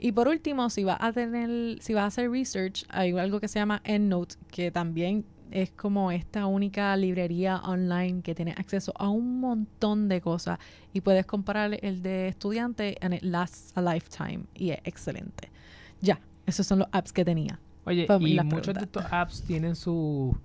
Y 0.00 0.12
por 0.12 0.28
último, 0.28 0.70
si 0.70 0.84
vas 0.84 0.98
a 1.00 1.12
tener, 1.12 1.80
si 1.82 1.92
vas 1.92 2.04
a 2.04 2.06
hacer 2.06 2.30
research, 2.30 2.84
hay 2.88 3.12
algo 3.12 3.40
que 3.40 3.48
se 3.48 3.58
llama 3.58 3.82
EndNote, 3.84 4.36
que 4.50 4.70
también 4.70 5.24
es 5.54 5.70
como 5.70 6.10
esta 6.10 6.46
única 6.46 6.94
librería 6.96 7.58
online 7.58 8.22
que 8.22 8.34
tiene 8.34 8.52
acceso 8.52 8.92
a 8.96 9.08
un 9.08 9.40
montón 9.40 10.08
de 10.08 10.20
cosas 10.20 10.58
y 10.92 11.00
puedes 11.00 11.24
comparar 11.26 11.78
el 11.80 12.02
de 12.02 12.28
estudiante 12.28 12.98
and 13.00 13.14
it 13.14 13.22
lasts 13.22 13.72
a 13.76 13.80
lifetime 13.80 14.44
y 14.54 14.70
es 14.70 14.78
excelente. 14.84 15.48
Ya, 16.00 16.20
esos 16.44 16.66
son 16.66 16.80
los 16.80 16.88
apps 16.90 17.12
que 17.12 17.24
tenía. 17.24 17.60
Oye, 17.86 18.08
y 18.20 18.40
muchos 18.40 18.74
de 18.74 18.80
estos 18.80 19.04
apps 19.10 19.42
tienen 19.42 19.76
su 19.76 20.36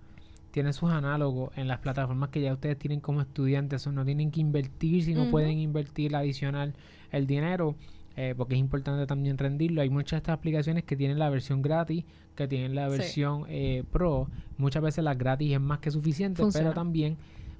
tienen 0.51 0.73
sus 0.73 0.91
análogos 0.91 1.51
en 1.55 1.67
las 1.67 1.79
plataformas 1.79 2.29
que 2.29 2.41
ya 2.41 2.53
ustedes 2.53 2.77
tienen 2.77 2.99
como 2.99 3.21
estudiantes, 3.21 3.85
o 3.87 3.91
no 3.91 4.03
tienen 4.03 4.31
que 4.31 4.41
invertir, 4.41 5.03
si 5.03 5.13
no 5.13 5.23
Ujú. 5.23 5.31
pueden 5.31 5.59
invertir 5.59 6.15
adicional 6.15 6.73
el 7.11 7.27
dinero, 7.27 7.75
eh, 8.21 8.33
porque 8.35 8.55
es 8.55 8.59
importante 8.59 9.05
también 9.07 9.37
rendirlo. 9.37 9.81
Hay 9.81 9.89
muchas 9.89 10.11
de 10.11 10.17
estas 10.17 10.33
aplicaciones 10.33 10.83
que 10.83 10.97
tienen 10.97 11.17
la 11.19 11.29
versión 11.29 11.61
gratis, 11.61 12.03
que 12.35 12.47
tienen 12.49 12.75
la 12.75 12.89
Sí. 12.89 12.97
versión 12.97 13.45
eh, 13.47 13.83
pro. 13.91 14.27
Muchas 14.57 14.83
veces 14.83 15.03
la 15.05 15.13
gratis 15.13 15.53
es 15.53 15.61
más 15.61 15.79
que 15.79 15.89
suficiente, 15.89 16.41
Funciona. 16.41 16.69
pero 16.71 16.75
también 16.75 17.15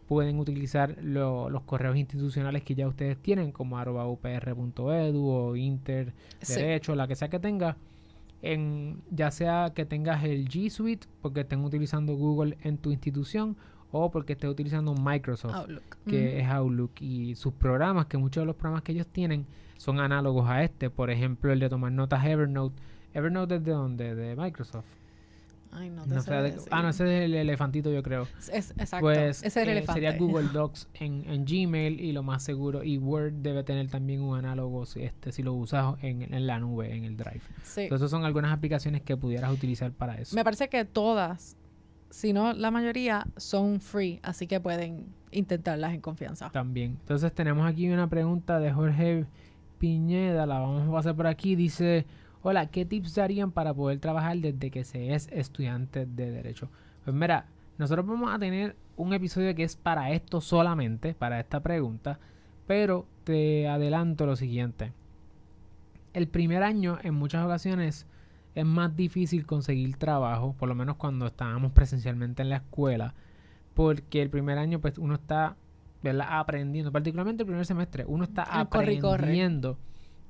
pueden 0.08 0.38
utilizar 0.40 0.98
lo- 1.02 1.50
los 1.50 1.62
correos 1.64 1.96
institucionales 1.96 2.64
que 2.64 2.76
ya 2.76 2.88
ustedes 2.90 3.18
tienen, 3.20 3.52
como 3.54 3.78
arroba 3.78 4.06
upr.edu 4.08 5.24
o 5.30 5.56
inter 5.56 6.14
Sí. 6.42 6.56
derecho, 6.56 6.94
la 6.96 7.08
que 7.08 7.16
sea 7.16 7.30
que 7.30 7.40
tenga, 7.40 7.78
en, 8.42 9.02
ya 9.12 9.32
sea 9.32 9.72
que 9.76 9.86
tengas 9.86 10.24
el 10.24 10.48
G 10.50 10.70
Suite 10.70 11.08
porque 11.22 11.42
estén 11.42 11.64
utilizando 11.64 12.16
Google 12.16 12.58
en 12.64 12.78
tu 12.78 12.92
institución 12.92 13.56
o 13.92 14.12
porque 14.12 14.34
estés 14.34 14.50
utilizando 14.50 14.94
Microsoft, 14.94 15.54
Outlook. 15.56 15.98
que 16.08 16.40
es 16.40 16.48
Outlook, 16.48 16.92
y 17.02 17.36
sus 17.36 17.54
programas, 17.54 18.06
que 18.08 18.18
muchos 18.18 18.42
de 18.42 18.46
los 18.46 18.56
programas 18.56 18.84
que 18.84 18.92
ellos 18.94 19.08
tienen 19.08 19.46
son 19.80 20.02
análogos 20.02 20.50
a 20.50 20.62
este, 20.62 20.90
por 20.90 21.10
ejemplo, 21.10 21.54
el 21.54 21.60
de 21.62 21.70
tomar 21.70 21.94
notas 21.94 22.26
Evernote. 22.26 22.76
Evernote 23.14 23.56
es 23.56 23.64
de 23.64 23.72
dónde? 23.72 24.14
De 24.14 24.36
Microsoft. 24.36 24.86
Ay, 25.72 25.90
no 25.90 26.04
te 26.04 26.16
No 26.16 26.22
sé 26.22 26.34
de- 26.34 26.58
ah, 26.70 26.82
no, 26.82 26.90
ese 26.90 27.04
es 27.06 27.26
el 27.26 27.34
elefantito, 27.34 27.90
yo 27.90 28.04
creo. 28.04 28.28
Es, 28.52 28.72
exacto. 28.72 29.00
Pues 29.06 29.38
ese 29.38 29.48
es 29.48 29.58
el 29.58 29.70
eh, 29.70 29.72
elefante. 29.72 30.02
sería 30.02 30.18
Google 30.20 30.50
Docs 30.54 30.90
en, 30.96 31.24
en 31.30 31.46
Gmail 31.46 32.02
y 32.02 32.12
lo 32.12 32.24
más 32.24 32.44
seguro, 32.44 32.84
y 32.84 32.98
Word 32.98 33.32
debe 33.36 33.64
tener 33.64 33.88
también 33.88 34.22
un 34.22 34.38
análogo 34.38 34.86
si, 34.86 35.04
este, 35.04 35.32
si 35.32 35.44
lo 35.44 35.54
usas 35.54 35.96
en, 36.04 36.34
en 36.34 36.46
la 36.46 36.60
nube, 36.60 36.94
en 36.94 37.06
el 37.06 37.16
Drive. 37.16 37.42
Sí. 37.64 37.82
Entonces 37.84 38.12
son 38.12 38.26
algunas 38.26 38.52
aplicaciones 38.52 39.02
que 39.02 39.16
pudieras 39.16 39.54
utilizar 39.54 39.94
para 39.94 40.20
eso. 40.20 40.36
Me 40.36 40.44
parece 40.44 40.68
que 40.68 40.84
todas, 40.84 41.56
si 42.10 42.34
no 42.34 42.52
la 42.52 42.70
mayoría, 42.70 43.28
son 43.38 43.80
free, 43.80 44.20
así 44.24 44.46
que 44.46 44.60
pueden 44.60 45.06
intentarlas 45.32 45.94
en 45.94 46.02
confianza. 46.02 46.50
También. 46.50 46.98
Entonces 47.00 47.32
tenemos 47.32 47.66
aquí 47.66 47.88
una 47.90 48.10
pregunta 48.10 48.60
de 48.60 48.74
Jorge 48.74 49.26
Piñeda, 49.80 50.46
la 50.46 50.60
vamos 50.60 50.88
a 50.88 50.92
pasar 50.92 51.16
por 51.16 51.26
aquí. 51.26 51.56
Dice, 51.56 52.06
hola, 52.44 52.68
¿qué 52.68 52.86
tips 52.86 53.16
darían 53.16 53.52
para 53.52 53.74
poder 53.74 54.00
trabajar 54.00 54.38
desde 54.38 54.70
que 54.70 54.84
se 54.84 55.14
es 55.16 55.28
estudiante 55.32 56.06
de 56.06 56.30
derecho? 56.30 56.70
Pues 57.04 57.16
mira, 57.16 57.48
nosotros 57.78 58.06
vamos 58.06 58.32
a 58.32 58.38
tener 58.38 58.76
un 58.98 59.14
episodio 59.14 59.56
que 59.56 59.64
es 59.64 59.78
para 59.78 60.12
esto 60.12 60.42
solamente, 60.42 61.14
para 61.14 61.40
esta 61.40 61.62
pregunta, 61.62 62.20
pero 62.68 63.08
te 63.24 63.68
adelanto 63.68 64.26
lo 64.26 64.36
siguiente. 64.36 64.92
El 66.14 66.28
primer 66.28 66.62
año 66.62 66.98
en 67.02 67.14
muchas 67.14 67.46
ocasiones 67.46 68.06
es 68.56 68.66
más 68.66 68.96
difícil 68.96 69.46
conseguir 69.46 69.96
trabajo, 69.96 70.54
por 70.60 70.68
lo 70.68 70.76
menos 70.76 70.98
cuando 70.98 71.28
estábamos 71.28 71.72
presencialmente 71.72 72.42
en 72.42 72.50
la 72.50 72.58
escuela, 72.58 73.14
porque 73.74 74.22
el 74.22 74.30
primer 74.30 74.58
año 74.58 74.80
pues 74.82 74.98
uno 74.98 75.16
está 75.16 75.56
¿verdad? 76.02 76.28
aprendiendo, 76.30 76.92
particularmente 76.92 77.44
el 77.44 77.48
primer 77.48 77.66
semestre, 77.66 78.06
uno 78.08 78.24
está 78.24 78.44
El 78.44 78.68
corre 78.68 78.94
y 78.94 79.00
corre. 79.00 79.16
aprendiendo 79.16 79.78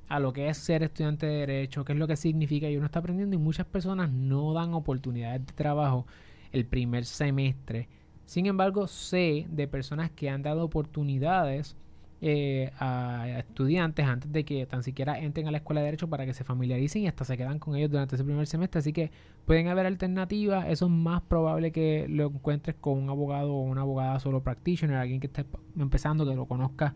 a 0.08 0.20
lo 0.20 0.34
que 0.34 0.50
es 0.50 0.58
ser 0.58 0.82
estudiante 0.84 1.28
de 1.28 1.46
derecho, 1.46 1.86
qué 1.86 1.94
es 1.94 2.00
lo 2.00 2.08
que 2.08 2.16
significa 2.16 2.70
y 2.70 2.78
uno 2.78 2.88
está 2.88 3.00
aprendiendo 3.00 3.36
y 3.36 3.40
muchas 3.40 3.68
personas 3.68 4.12
no 4.12 4.54
dan 4.54 4.74
oportunidades 4.74 5.46
de 5.46 5.54
trabajo 5.54 6.08
el 6.52 6.66
primer 6.66 7.06
semestre. 7.06 7.88
Sin 8.26 8.48
embargo, 8.48 8.88
sé 8.88 9.46
de 9.50 9.68
personas 9.68 10.12
que 10.12 10.30
han 10.30 10.42
dado 10.42 10.64
oportunidades 10.64 11.76
eh, 12.22 12.72
a 12.80 13.40
estudiantes 13.40 14.06
antes 14.06 14.32
de 14.32 14.44
que 14.44 14.66
tan 14.66 14.84
siquiera 14.84 15.18
entren 15.20 15.48
a 15.48 15.52
la 15.52 15.58
escuela 15.60 15.80
de 15.80 15.86
derecho 15.86 16.10
para 16.10 16.26
que 16.26 16.34
se 16.34 16.44
familiaricen 16.44 17.04
y 17.04 17.08
hasta 17.08 17.24
se 17.24 17.38
quedan 17.38 17.60
con 17.60 17.76
ellos 17.76 17.92
durante 17.92 18.16
ese 18.16 18.24
primer 18.24 18.46
semestre. 18.48 18.80
Así 18.80 18.92
que 18.92 19.12
pueden 19.46 19.68
haber 19.68 19.86
alternativas. 19.86 20.66
Eso 20.68 20.86
es 20.86 20.92
más 20.92 21.22
probable 21.22 21.72
que 21.72 22.08
lo 22.10 22.28
encuentres 22.28 22.76
con 22.76 22.98
un 22.98 23.10
abogado 23.10 23.54
o 23.54 23.62
una 23.62 23.82
abogada 23.82 24.20
solo 24.20 24.44
practitioner, 24.44 24.98
alguien 24.98 25.20
que 25.20 25.28
esté 25.28 25.46
empezando, 25.78 26.26
que 26.28 26.36
lo 26.36 26.46
conozca 26.46 26.94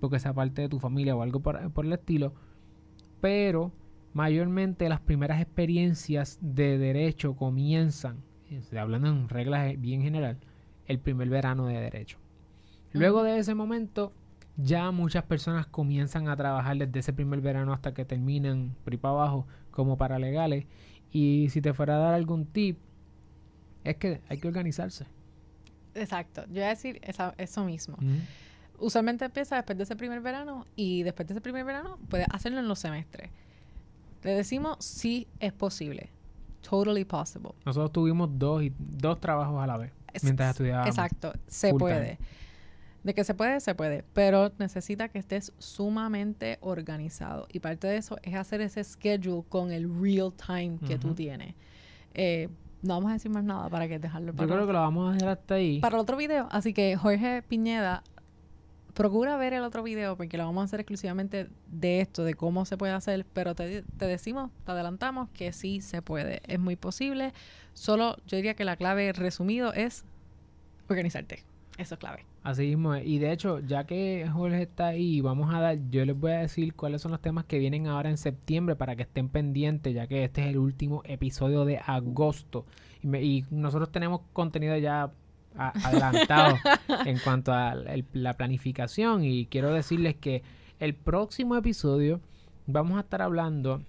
porque 0.00 0.18
sea 0.18 0.34
parte 0.34 0.62
de 0.62 0.68
tu 0.68 0.78
familia 0.78 1.16
o 1.16 1.22
algo 1.22 1.40
por, 1.40 1.70
por 1.72 1.86
el 1.86 1.92
estilo. 1.94 2.34
Pero 3.20 3.72
mayormente 4.12 4.88
las 4.88 5.00
primeras 5.00 5.40
experiencias 5.40 6.38
de 6.40 6.78
derecho 6.78 7.34
comienzan, 7.34 8.22
estoy 8.50 8.78
hablando 8.78 9.08
en 9.08 9.28
reglas 9.28 9.72
eh, 9.72 9.76
bien 9.78 10.02
general, 10.02 10.38
el 10.86 10.98
primer 10.98 11.28
verano 11.28 11.66
de 11.66 11.80
derecho. 11.80 12.18
Luego 12.92 13.22
de 13.22 13.38
ese 13.38 13.54
momento, 13.54 14.12
ya 14.56 14.90
muchas 14.90 15.24
personas 15.24 15.66
comienzan 15.66 16.28
a 16.28 16.36
trabajar 16.36 16.76
desde 16.76 17.00
ese 17.00 17.12
primer 17.12 17.40
verano 17.40 17.72
hasta 17.72 17.92
que 17.92 18.04
terminan 18.04 18.74
por 18.84 18.98
para 18.98 19.12
abajo 19.12 19.46
como 19.70 19.96
paralegales. 19.96 20.66
Y 21.12 21.48
si 21.50 21.60
te 21.60 21.72
fuera 21.74 21.96
a 21.96 21.98
dar 21.98 22.14
algún 22.14 22.46
tip, 22.46 22.78
es 23.84 23.96
que 23.96 24.20
hay 24.28 24.38
que 24.38 24.48
organizarse. 24.48 25.06
Exacto. 25.94 26.44
Yo 26.48 26.56
iba 26.56 26.66
a 26.66 26.70
decir 26.70 26.98
esa- 27.02 27.34
eso 27.38 27.64
mismo. 27.64 27.96
Usualmente 28.78 29.24
empieza 29.24 29.56
después 29.56 29.78
de 29.78 29.84
ese 29.84 29.96
primer 29.96 30.20
verano 30.20 30.66
y 30.76 31.02
después 31.02 31.26
de 31.26 31.34
ese 31.34 31.40
primer 31.40 31.64
verano 31.64 31.98
puedes 32.08 32.26
hacerlo 32.30 32.58
en 32.58 32.68
los 32.68 32.78
semestres. 32.78 33.30
Le 34.22 34.32
decimos 34.32 34.76
si 34.84 35.26
es 35.40 35.52
posible. 35.52 36.10
Totally 36.68 37.04
possible. 37.04 37.50
Nosotros 37.64 37.92
tuvimos 37.92 38.28
dos, 38.38 38.62
y, 38.62 38.72
dos 38.78 39.20
trabajos 39.20 39.62
a 39.62 39.66
la 39.66 39.76
vez 39.76 39.92
mientras 40.22 40.50
estudiábamos. 40.50 40.88
Exacto, 40.88 41.32
se 41.46 41.72
puede. 41.72 42.18
De 43.06 43.14
que 43.14 43.22
se 43.22 43.34
puede, 43.34 43.60
se 43.60 43.72
puede, 43.76 44.02
pero 44.14 44.50
necesita 44.58 45.08
que 45.08 45.20
estés 45.20 45.52
sumamente 45.58 46.58
organizado. 46.60 47.46
Y 47.52 47.60
parte 47.60 47.86
de 47.86 47.98
eso 47.98 48.18
es 48.24 48.34
hacer 48.34 48.60
ese 48.60 48.82
schedule 48.82 49.44
con 49.48 49.70
el 49.70 49.88
real 50.02 50.32
time 50.32 50.80
que 50.84 50.98
tú 50.98 51.14
tienes. 51.14 51.54
Eh, 52.14 52.48
no 52.82 52.94
vamos 52.94 53.10
a 53.10 53.12
decir 53.12 53.30
más 53.30 53.44
nada 53.44 53.68
para 53.68 53.86
que 53.86 54.00
dejarlo 54.00 54.32
Yo 54.32 54.36
para, 54.36 54.48
creo 54.48 54.66
que 54.66 54.72
lo 54.72 54.80
vamos 54.80 55.08
a 55.08 55.12
dejar 55.14 55.28
hasta 55.38 55.54
ahí. 55.54 55.78
para 55.78 55.94
el 55.94 56.00
otro 56.00 56.16
video. 56.16 56.48
Así 56.50 56.72
que 56.72 56.96
Jorge 56.96 57.42
Piñeda, 57.42 58.02
procura 58.92 59.36
ver 59.36 59.52
el 59.52 59.62
otro 59.62 59.84
video 59.84 60.16
porque 60.16 60.36
lo 60.36 60.44
vamos 60.44 60.62
a 60.62 60.64
hacer 60.64 60.80
exclusivamente 60.80 61.48
de 61.68 62.00
esto, 62.00 62.24
de 62.24 62.34
cómo 62.34 62.64
se 62.64 62.76
puede 62.76 62.92
hacer. 62.92 63.24
Pero 63.32 63.54
te, 63.54 63.82
te 63.82 64.06
decimos, 64.06 64.50
te 64.64 64.72
adelantamos 64.72 65.28
que 65.30 65.52
sí 65.52 65.80
se 65.80 66.02
puede. 66.02 66.42
Es 66.48 66.58
muy 66.58 66.74
posible. 66.74 67.32
Solo 67.72 68.16
yo 68.26 68.36
diría 68.36 68.54
que 68.54 68.64
la 68.64 68.74
clave 68.74 69.12
resumido 69.12 69.72
es 69.72 70.04
organizarte. 70.88 71.44
Eso 71.78 71.94
es 71.94 72.00
clave. 72.00 72.24
Así 72.46 72.62
mismo. 72.68 72.94
Y 72.96 73.18
de 73.18 73.32
hecho, 73.32 73.58
ya 73.58 73.84
que 73.86 74.28
Jorge 74.32 74.62
está 74.62 74.86
ahí, 74.86 75.20
vamos 75.20 75.52
a 75.52 75.58
dar, 75.60 75.78
yo 75.90 76.04
les 76.04 76.16
voy 76.16 76.30
a 76.30 76.38
decir 76.38 76.74
cuáles 76.74 77.02
son 77.02 77.10
los 77.10 77.20
temas 77.20 77.44
que 77.44 77.58
vienen 77.58 77.88
ahora 77.88 78.08
en 78.08 78.16
septiembre 78.18 78.76
para 78.76 78.94
que 78.94 79.02
estén 79.02 79.28
pendientes, 79.28 79.92
ya 79.92 80.06
que 80.06 80.22
este 80.22 80.42
es 80.42 80.46
el 80.50 80.58
último 80.58 81.02
episodio 81.06 81.64
de 81.64 81.78
agosto. 81.84 82.64
Y, 83.02 83.08
me- 83.08 83.20
y 83.22 83.44
nosotros 83.50 83.90
tenemos 83.90 84.20
contenido 84.32 84.76
ya 84.78 85.10
a- 85.56 85.88
adelantado 85.88 86.54
en 87.04 87.18
cuanto 87.18 87.52
a 87.52 87.72
el- 87.72 88.04
la 88.12 88.34
planificación. 88.34 89.24
Y 89.24 89.46
quiero 89.46 89.72
decirles 89.74 90.14
que 90.14 90.44
el 90.78 90.94
próximo 90.94 91.56
episodio 91.56 92.20
vamos 92.68 92.96
a 92.96 93.00
estar 93.00 93.22
hablando. 93.22 93.82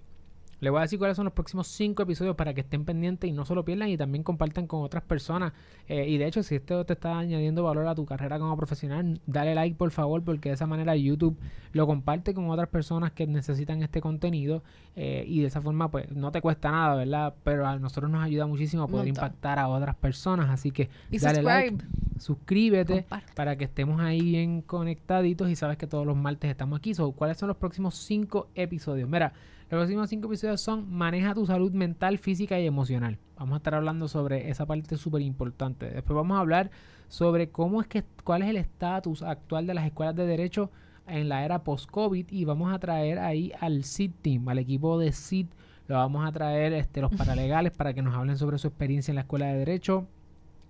Les 0.60 0.70
voy 0.72 0.78
a 0.78 0.82
decir 0.82 0.98
cuáles 0.98 1.16
son 1.16 1.24
los 1.24 1.32
próximos 1.34 1.68
cinco 1.68 2.02
episodios 2.02 2.34
para 2.34 2.52
que 2.52 2.62
estén 2.62 2.84
pendientes 2.84 3.30
y 3.30 3.32
no 3.32 3.44
solo 3.44 3.64
pierdan 3.64 3.88
y 3.90 3.96
también 3.96 4.24
compartan 4.24 4.66
con 4.66 4.82
otras 4.82 5.04
personas. 5.04 5.52
Eh, 5.86 6.08
y 6.08 6.18
de 6.18 6.26
hecho, 6.26 6.42
si 6.42 6.56
esto 6.56 6.84
te 6.84 6.94
está 6.94 7.16
añadiendo 7.18 7.62
valor 7.62 7.86
a 7.86 7.94
tu 7.94 8.04
carrera 8.04 8.38
como 8.40 8.56
profesional, 8.56 9.20
dale 9.26 9.54
like 9.54 9.76
por 9.76 9.90
favor, 9.92 10.22
porque 10.24 10.48
de 10.48 10.56
esa 10.56 10.66
manera 10.66 10.96
YouTube 10.96 11.38
lo 11.72 11.86
comparte 11.86 12.34
con 12.34 12.50
otras 12.50 12.68
personas 12.68 13.12
que 13.12 13.26
necesitan 13.26 13.82
este 13.82 14.00
contenido. 14.00 14.62
eh, 14.96 15.24
y 15.28 15.40
de 15.42 15.46
esa 15.46 15.60
forma, 15.62 15.90
pues 15.92 16.10
no 16.10 16.32
te 16.32 16.40
cuesta 16.40 16.72
nada, 16.72 16.96
¿verdad? 16.96 17.34
Pero 17.44 17.64
a 17.64 17.78
nosotros 17.78 18.10
nos 18.10 18.24
ayuda 18.24 18.46
muchísimo 18.46 18.82
a 18.82 18.88
poder 18.88 19.06
impactar 19.06 19.60
a 19.60 19.68
otras 19.68 19.94
personas. 19.94 20.50
Así 20.50 20.72
que 20.72 20.88
Y 21.10 21.18
dale 21.18 21.40
like. 21.42 21.84
suscríbete 22.18 23.02
Comparte. 23.02 23.32
para 23.34 23.56
que 23.56 23.64
estemos 23.64 24.00
ahí 24.00 24.20
bien 24.20 24.62
conectaditos 24.62 25.48
y 25.50 25.56
sabes 25.56 25.76
que 25.78 25.86
todos 25.86 26.04
los 26.04 26.16
martes 26.16 26.50
estamos 26.50 26.78
aquí. 26.78 26.94
So, 26.94 27.12
¿Cuáles 27.12 27.38
son 27.38 27.46
los 27.48 27.56
próximos 27.56 27.94
cinco 27.94 28.48
episodios? 28.56 29.08
Mira, 29.08 29.32
los 29.70 29.80
próximos 29.80 30.08
cinco 30.08 30.28
episodios 30.28 30.62
son 30.62 30.90
Maneja 30.90 31.34
tu 31.34 31.44
salud 31.44 31.72
mental, 31.72 32.16
física 32.16 32.58
y 32.58 32.66
emocional. 32.66 33.18
Vamos 33.36 33.52
a 33.52 33.56
estar 33.58 33.74
hablando 33.74 34.08
sobre 34.08 34.48
esa 34.48 34.64
parte 34.64 34.96
súper 34.96 35.20
importante. 35.20 35.90
Después 35.90 36.16
vamos 36.16 36.38
a 36.38 36.40
hablar 36.40 36.70
sobre 37.08 37.50
cómo 37.50 37.82
es 37.82 37.86
que, 37.86 38.02
cuál 38.24 38.40
es 38.40 38.48
el 38.48 38.56
estatus 38.56 39.22
actual 39.22 39.66
de 39.66 39.74
las 39.74 39.84
escuelas 39.84 40.16
de 40.16 40.24
derecho 40.24 40.70
en 41.06 41.28
la 41.28 41.44
era 41.44 41.64
post-COVID 41.64 42.28
y 42.30 42.46
vamos 42.46 42.72
a 42.72 42.78
traer 42.78 43.18
ahí 43.18 43.52
al 43.60 43.84
SID 43.84 44.12
Team, 44.22 44.48
al 44.48 44.58
equipo 44.58 44.98
de 44.98 45.12
SID. 45.12 45.48
Lo 45.86 45.96
vamos 45.96 46.26
a 46.26 46.32
traer 46.32 46.72
este, 46.72 47.02
los 47.02 47.14
paralegales 47.14 47.72
para 47.72 47.92
que 47.92 48.00
nos 48.00 48.14
hablen 48.14 48.38
sobre 48.38 48.56
su 48.56 48.68
experiencia 48.68 49.12
en 49.12 49.16
la 49.16 49.22
escuela 49.22 49.48
de 49.48 49.58
derecho. 49.58 50.06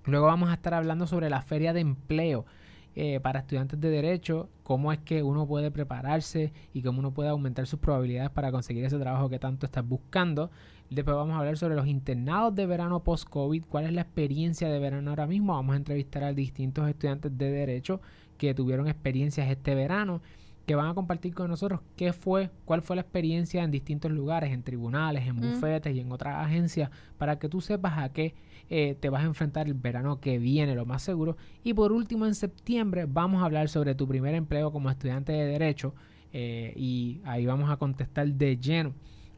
Luego 0.06 0.26
vamos 0.26 0.50
a 0.50 0.54
estar 0.54 0.74
hablando 0.74 1.06
sobre 1.06 1.30
la 1.30 1.42
feria 1.42 1.72
de 1.72 1.80
empleo 1.80 2.46
eh, 2.94 3.20
para 3.20 3.40
estudiantes 3.40 3.80
de 3.80 3.90
derecho, 3.90 4.48
cómo 4.62 4.92
es 4.92 4.98
que 4.98 5.22
uno 5.22 5.46
puede 5.46 5.70
prepararse 5.70 6.52
y 6.72 6.82
cómo 6.82 6.98
uno 6.98 7.12
puede 7.12 7.28
aumentar 7.28 7.66
sus 7.66 7.78
probabilidades 7.78 8.30
para 8.30 8.50
conseguir 8.50 8.84
ese 8.84 8.98
trabajo 8.98 9.28
que 9.28 9.38
tanto 9.38 9.66
estás 9.66 9.86
buscando. 9.86 10.50
Después 10.90 11.16
vamos 11.16 11.36
a 11.36 11.38
hablar 11.40 11.58
sobre 11.58 11.76
los 11.76 11.86
internados 11.86 12.54
de 12.54 12.66
verano 12.66 13.04
post-COVID, 13.04 13.64
cuál 13.68 13.84
es 13.84 13.92
la 13.92 14.00
experiencia 14.00 14.68
de 14.68 14.78
verano 14.78 15.10
ahora 15.10 15.26
mismo. 15.26 15.54
Vamos 15.54 15.74
a 15.74 15.76
entrevistar 15.76 16.24
a 16.24 16.32
distintos 16.32 16.88
estudiantes 16.88 17.36
de 17.36 17.50
derecho 17.50 18.00
que 18.36 18.54
tuvieron 18.54 18.88
experiencias 18.88 19.50
este 19.50 19.74
verano 19.74 20.20
que 20.66 20.74
van 20.74 20.88
a 20.88 20.94
compartir 20.94 21.34
con 21.34 21.48
nosotros 21.48 21.80
qué 21.96 22.12
fue, 22.12 22.50
cuál 22.66 22.82
fue 22.82 22.96
la 22.96 23.02
experiencia 23.02 23.64
en 23.64 23.70
distintos 23.70 24.10
lugares, 24.10 24.52
en 24.52 24.62
tribunales, 24.62 25.26
en 25.26 25.36
Mm. 25.36 25.40
bufetes 25.40 25.94
y 25.94 26.00
en 26.00 26.12
otras 26.12 26.44
agencias, 26.44 26.90
para 27.16 27.38
que 27.38 27.48
tú 27.48 27.62
sepas 27.62 27.96
a 27.98 28.12
qué 28.12 28.34
eh, 28.70 28.96
te 28.98 29.08
vas 29.08 29.22
a 29.22 29.26
enfrentar 29.26 29.66
el 29.66 29.74
verano 29.74 30.20
que 30.20 30.38
viene, 30.38 30.74
lo 30.74 30.86
más 30.86 31.02
seguro. 31.02 31.36
Y 31.64 31.74
por 31.74 31.92
último, 31.92 32.26
en 32.26 32.34
septiembre 32.34 33.06
vamos 33.06 33.42
a 33.42 33.46
hablar 33.46 33.68
sobre 33.68 33.94
tu 33.94 34.06
primer 34.06 34.34
empleo 34.34 34.72
como 34.72 34.90
estudiante 34.90 35.32
de 35.32 35.46
derecho 35.46 35.94
eh, 36.32 36.74
y 36.76 37.20
ahí 37.24 37.46
vamos 37.46 37.70
a 37.70 37.76
contestar 37.76 38.28
de 38.28 38.58
lleno 38.58 38.92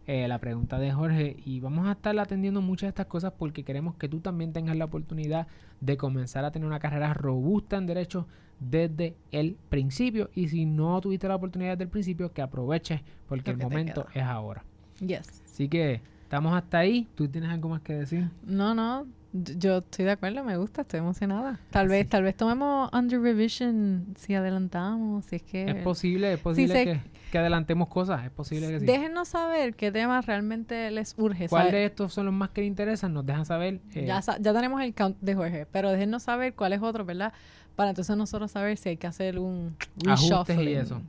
eh, 0.07 0.27
la 0.27 0.39
pregunta 0.39 0.79
de 0.79 0.91
Jorge 0.91 1.37
y 1.45 1.61
vamos 1.61 1.87
a 1.87 1.93
estar 1.93 2.19
atendiendo 2.19 2.61
muchas 2.61 2.89
de 2.89 2.89
estas 2.89 3.07
cosas 3.07 3.33
porque 3.39 3.63
queremos 3.63 3.95
que 3.95 4.09
tú 4.09 4.19
también 4.19 4.53
tengas 4.53 4.77
la 4.77 4.87
oportunidad 4.87 5.47
de 5.81 5.97
comenzar 5.97 6.45
a 6.45 6.51
tener 6.51 6.67
una 6.67 6.81
carrera 6.81 7.15
robusta 7.15 7.77
en 7.77 7.87
derecho 7.87 8.27
desde 8.59 9.15
el 9.31 9.57
principio 9.69 10.31
y 10.35 10.49
si 10.49 10.67
no 10.67 11.01
tuviste 11.01 11.29
la 11.29 11.37
oportunidad 11.37 11.73
desde 11.73 11.85
el 11.85 11.91
principio 11.91 12.33
que 12.33 12.43
aproveches 12.43 13.03
porque 13.29 13.53
el 13.53 13.59
momento 13.59 14.07
es 14.13 14.25
ahora. 14.25 14.65
Yes. 14.99 15.43
Así 15.45 15.69
que 15.69 16.01
estamos 16.23 16.55
hasta 16.55 16.79
ahí. 16.79 17.07
¿Tú 17.15 17.29
tienes 17.29 17.51
algo 17.51 17.69
más 17.69 17.83
que 17.83 17.95
decir? 17.95 18.31
No, 18.43 18.75
no, 18.75 19.07
yo 19.33 19.79
estoy 19.79 20.05
de 20.07 20.11
acuerdo, 20.13 20.43
me 20.45 20.57
gusta, 20.57 20.83
estoy 20.83 20.99
emocionada. 21.01 21.61
Tal 21.71 21.89
vez, 21.89 22.09
tal 22.09 22.23
vez 22.25 22.37
tomemos 22.37 22.91
under 22.93 23.21
revision 23.21 24.07
si 24.17 24.35
adelantamos, 24.35 25.25
si 25.27 25.37
es 25.37 25.43
que... 25.43 25.71
Es 25.71 25.77
posible, 25.85 26.33
es 26.33 26.41
posible 26.41 26.85
que, 26.85 27.01
que 27.31 27.39
adelantemos 27.39 27.89
cosas, 27.89 28.25
es 28.25 28.31
posible 28.31 28.69
que 28.69 28.81
sí. 28.81 28.87
Déjenos 28.87 29.29
saber 29.29 29.75
qué 29.75 29.93
temas 29.93 30.27
realmente 30.27 30.91
les 30.91 31.15
urge. 31.17 31.49
¿Cuál 31.49 31.71
de 31.71 31.85
estos 31.85 32.13
son 32.13 32.27
los 32.27 32.35
más 32.35 32.51
que 32.51 32.65
interesan? 32.65 33.15
Nos 33.15 33.25
dejan 33.25 33.47
saber. 33.47 33.81
eh, 33.95 34.05
Ya, 34.07 34.21
ya 34.21 34.53
tenemos 34.53 34.81
el 34.83 34.95
count 34.95 35.17
de 35.21 35.35
Jorge, 35.35 35.67
pero 35.71 35.91
déjenos 35.93 36.25
saber 36.25 36.55
cuál 36.55 36.73
es 36.73 36.83
otro, 36.83 37.05
¿verdad? 37.05 37.33
Para 37.77 37.91
entonces 37.91 38.17
nosotros 38.17 38.51
saber 38.51 38.77
si 38.79 38.91
hay 38.91 38.97
que 38.97 39.07
hacer 39.07 39.39
un 39.39 39.77
ajustes 40.07 40.59
y 40.61 40.75
eso. 40.75 41.01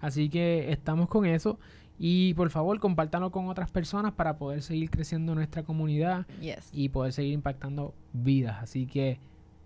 Así 0.00 0.28
que 0.28 0.72
estamos 0.72 1.08
con 1.08 1.26
eso. 1.26 1.58
Y 1.98 2.34
por 2.34 2.50
favor, 2.50 2.78
compártanlo 2.78 3.30
con 3.30 3.48
otras 3.48 3.70
personas 3.70 4.12
para 4.12 4.36
poder 4.36 4.62
seguir 4.62 4.90
creciendo 4.90 5.34
nuestra 5.34 5.62
comunidad 5.62 6.26
Yes. 6.40 6.68
y 6.72 6.90
poder 6.90 7.12
seguir 7.12 7.32
impactando 7.32 7.94
vidas. 8.12 8.62
Así 8.62 8.86
que 8.86 9.18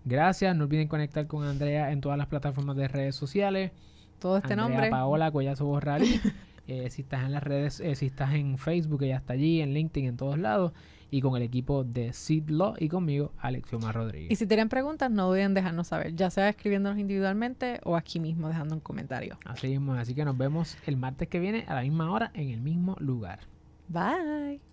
gracias. 0.05 0.55
No 0.55 0.63
olviden 0.63 0.87
conectar 0.87 1.27
con 1.27 1.43
Andrea 1.45 1.91
en 1.91 1.99
todas 2.01 2.17
las 2.17 2.27
plataformas 2.27 2.75
de 2.77 2.87
redes 2.87 3.15
sociales. 3.15 3.71
Todo 4.19 4.37
este 4.37 4.53
Andrea 4.53 4.69
nombre. 4.69 4.89
Paola 4.89 5.31
Collazo 5.31 5.65
Borralí. 5.65 6.19
Eh, 6.67 6.89
si 6.89 7.01
estás 7.01 7.25
en 7.25 7.33
las 7.33 7.43
redes, 7.43 7.81
eh, 7.81 7.95
si 7.95 8.05
estás 8.05 8.33
en 8.35 8.57
Facebook, 8.57 9.01
ella 9.03 9.17
está 9.17 9.33
allí, 9.33 9.61
en 9.61 9.73
LinkedIn, 9.73 10.09
en 10.09 10.15
todos 10.15 10.37
lados. 10.37 10.71
Y 11.11 11.21
con 11.21 11.35
el 11.35 11.43
equipo 11.43 11.83
de 11.83 12.13
Sid 12.13 12.49
Law 12.49 12.73
y 12.79 12.87
conmigo, 12.87 13.33
Alexioma 13.37 13.91
Rodríguez. 13.91 14.31
Y 14.31 14.35
si 14.37 14.47
tienen 14.47 14.69
preguntas, 14.69 15.11
no 15.11 15.27
duden 15.27 15.53
dejarnos 15.53 15.87
saber, 15.87 16.15
ya 16.15 16.29
sea 16.29 16.49
escribiéndonos 16.49 16.97
individualmente 16.97 17.81
o 17.83 17.97
aquí 17.97 18.19
mismo 18.19 18.47
dejando 18.47 18.75
un 18.75 18.81
comentario. 18.81 19.37
Así 19.45 19.67
mismo, 19.67 19.93
así 19.93 20.15
que 20.15 20.25
nos 20.25 20.37
vemos 20.37 20.77
el 20.87 20.97
martes 20.97 21.27
que 21.27 21.39
viene 21.39 21.65
a 21.67 21.75
la 21.75 21.81
misma 21.81 22.11
hora 22.11 22.31
en 22.33 22.49
el 22.49 22.61
mismo 22.61 22.95
lugar. 22.99 23.41
Bye. 23.89 24.70